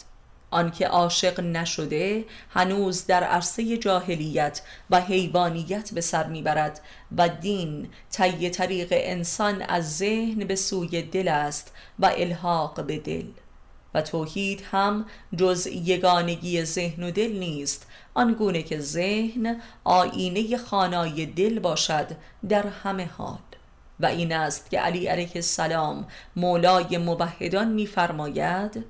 آنکه 0.55 0.87
عاشق 0.87 1.39
نشده 1.39 2.25
هنوز 2.49 3.05
در 3.05 3.23
عرصه 3.23 3.77
جاهلیت 3.77 4.61
و 4.89 5.01
حیوانیت 5.01 5.93
به 5.93 6.01
سر 6.01 6.27
می‌برد 6.27 6.81
و 7.17 7.29
دین 7.29 7.89
طی 8.11 8.49
طریق 8.49 8.87
انسان 8.91 9.61
از 9.61 9.97
ذهن 9.97 10.39
به 10.39 10.55
سوی 10.55 11.01
دل 11.01 11.27
است 11.27 11.73
و 11.99 12.05
الحاق 12.05 12.85
به 12.85 12.97
دل. 12.97 13.25
و 13.93 14.01
توحید 14.01 14.63
هم 14.71 15.05
جز 15.35 15.67
یگانگی 15.67 16.65
ذهن 16.65 17.03
و 17.03 17.11
دل 17.11 17.31
نیست 17.31 17.87
آنگونه 18.13 18.63
که 18.63 18.79
ذهن 18.79 19.61
آینه 19.83 20.57
خانای 20.57 21.25
دل 21.25 21.59
باشد 21.59 22.07
در 22.49 22.67
همه 22.67 23.05
حال. 23.17 23.39
و 23.99 24.05
این 24.05 24.33
است 24.33 24.69
که 24.69 24.79
علی 24.79 25.07
علیه 25.07 25.31
السلام 25.35 26.07
مولای 26.35 26.97
مبهدان 26.97 27.67
میفرماید 27.67 28.85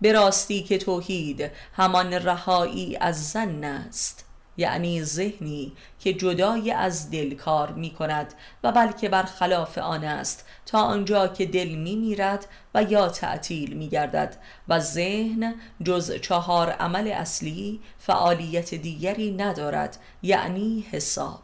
به 0.00 0.12
راستی 0.12 0.62
که 0.62 0.78
توحید 0.78 1.50
همان 1.72 2.12
رهایی 2.12 2.96
از 2.96 3.30
زن 3.30 3.64
است 3.64 4.26
یعنی 4.56 5.04
ذهنی 5.04 5.72
که 6.00 6.12
جدای 6.12 6.70
از 6.70 7.10
دل 7.10 7.34
کار 7.34 7.72
می 7.72 7.90
کند 7.90 8.34
و 8.62 8.72
بلکه 8.72 9.08
برخلاف 9.08 9.78
آن 9.78 10.04
است 10.04 10.44
تا 10.66 10.80
آنجا 10.80 11.28
که 11.28 11.46
دل 11.46 11.68
می 11.68 11.96
میرد 11.96 12.46
و 12.74 12.82
یا 12.82 13.08
تعطیل 13.08 13.72
می 13.72 13.88
گردد 13.88 14.36
و 14.68 14.80
ذهن 14.80 15.54
جز 15.84 16.12
چهار 16.12 16.70
عمل 16.70 17.08
اصلی 17.08 17.80
فعالیت 17.98 18.74
دیگری 18.74 19.30
ندارد 19.30 19.98
یعنی 20.22 20.86
حساب. 20.90 21.42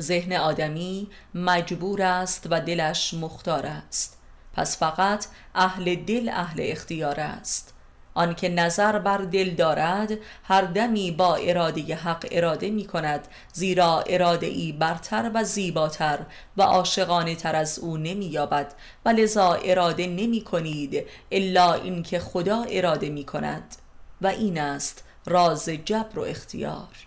ذهن 0.00 0.32
آدمی 0.32 1.08
مجبور 1.34 2.02
است 2.02 2.46
و 2.50 2.60
دلش 2.60 3.14
مختار 3.14 3.66
است. 3.66 4.18
پس 4.56 4.78
فقط 4.78 5.26
اهل 5.54 5.94
دل 5.94 6.28
اهل 6.28 6.60
اختیار 6.62 7.20
است. 7.20 7.72
آنکه 8.14 8.48
نظر 8.48 8.98
بر 8.98 9.18
دل 9.18 9.50
دارد 9.50 10.12
هر 10.44 10.62
دمی 10.62 11.10
با 11.10 11.34
اراده 11.34 11.94
حق 11.94 12.26
اراده 12.30 12.70
می 12.70 12.84
کند 12.84 13.28
زیرا 13.52 14.00
اراده 14.00 14.46
ای 14.46 14.72
برتر 14.72 15.30
و 15.34 15.44
زیباتر 15.44 16.18
و 16.56 16.62
عاشقانه 16.62 17.34
تر 17.34 17.56
از 17.56 17.78
او 17.78 17.96
نمی 17.96 18.26
یابد. 18.26 18.74
و 19.04 19.08
لذا 19.08 19.52
اراده 19.54 20.06
نمی 20.06 20.40
کنید 20.40 21.06
الا 21.32 21.74
اینکه 21.74 22.18
خدا 22.18 22.62
اراده 22.68 23.08
می 23.08 23.24
کند. 23.24 23.76
و 24.22 24.26
این 24.26 24.58
است 24.60 25.04
راز 25.26 25.68
جبر 25.68 26.18
و 26.18 26.22
اختیار. 26.22 27.06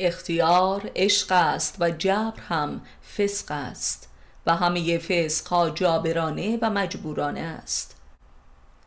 اختیار 0.00 0.90
عشق 0.96 1.32
است 1.32 1.76
و 1.80 1.90
جبر 1.90 2.40
هم 2.48 2.80
فسق 3.16 3.46
است. 3.50 4.09
و 4.46 4.56
همه 4.56 4.98
فسقها 4.98 5.70
جابرانه 5.70 6.58
و 6.62 6.70
مجبورانه 6.70 7.40
است. 7.40 7.96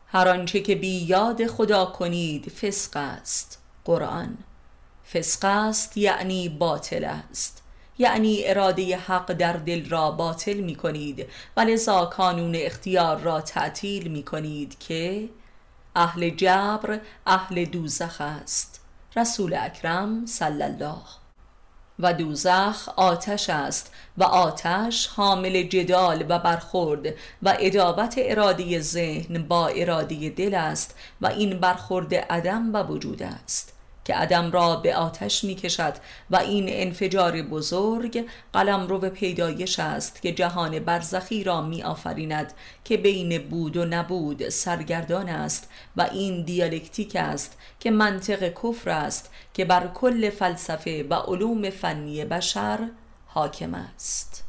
هر 0.06 0.28
آنچه 0.28 0.60
که 0.60 0.74
بی 0.74 0.88
یاد 0.88 1.46
خدا 1.46 1.84
کنید 1.84 2.48
فسق 2.48 2.96
است. 2.96 3.62
قرآن. 3.84 4.38
فسق 5.12 5.44
است 5.44 5.96
یعنی 5.96 6.48
باطل 6.48 7.04
است. 7.04 7.62
یعنی 7.98 8.42
اراده 8.44 8.96
حق 8.96 9.32
در 9.32 9.52
دل 9.52 9.88
را 9.88 10.10
باطل 10.10 10.54
می 10.54 10.74
کنید 10.74 11.26
و 11.56 11.60
لذا 11.60 12.06
کانون 12.06 12.54
اختیار 12.56 13.18
را 13.18 13.40
تعطیل 13.40 14.08
می 14.08 14.22
کنید 14.22 14.78
که 14.78 15.28
اهل 15.96 16.30
جبر 16.30 17.00
اهل 17.26 17.64
دوزخ 17.64 18.20
است. 18.20 18.80
رسول 19.16 19.54
اکرم 19.60 20.26
صلی 20.26 20.62
الله 20.62 21.23
و 21.98 22.12
دوزخ 22.12 22.88
آتش 22.96 23.50
است 23.50 23.92
و 24.18 24.24
آتش 24.24 25.06
حامل 25.06 25.62
جدال 25.62 26.24
و 26.28 26.38
برخورد 26.38 27.06
و 27.42 27.56
ادابت 27.60 28.14
اراده 28.18 28.80
ذهن 28.80 29.42
با 29.42 29.68
اراده 29.68 30.28
دل 30.28 30.54
است 30.54 30.94
و 31.20 31.26
این 31.26 31.60
برخورد 31.60 32.14
عدم 32.14 32.74
و 32.74 32.82
وجود 32.82 33.22
است 33.22 33.74
که 34.04 34.14
عدم 34.14 34.50
را 34.50 34.76
به 34.76 34.96
آتش 34.96 35.44
می 35.44 35.54
کشد 35.54 35.94
و 36.30 36.36
این 36.36 36.64
انفجار 36.68 37.42
بزرگ 37.42 38.26
قلم 38.52 38.86
رو 38.86 38.98
به 38.98 39.08
پیدایش 39.08 39.78
است 39.78 40.22
که 40.22 40.32
جهان 40.32 40.78
برزخی 40.78 41.44
را 41.44 41.62
می 41.62 41.82
آفریند 41.82 42.52
که 42.84 42.96
بین 42.96 43.38
بود 43.38 43.76
و 43.76 43.84
نبود 43.84 44.48
سرگردان 44.48 45.28
است 45.28 45.68
و 45.96 46.02
این 46.12 46.44
دیالکتیک 46.44 47.16
است 47.16 47.58
که 47.80 47.90
منطق 47.90 48.48
کفر 48.48 48.90
است 48.90 49.30
که 49.54 49.64
بر 49.64 49.88
کل 49.88 50.30
فلسفه 50.30 51.06
و 51.10 51.14
علوم 51.14 51.70
فنی 51.70 52.24
بشر 52.24 52.88
حاکم 53.26 53.74
است. 53.74 54.43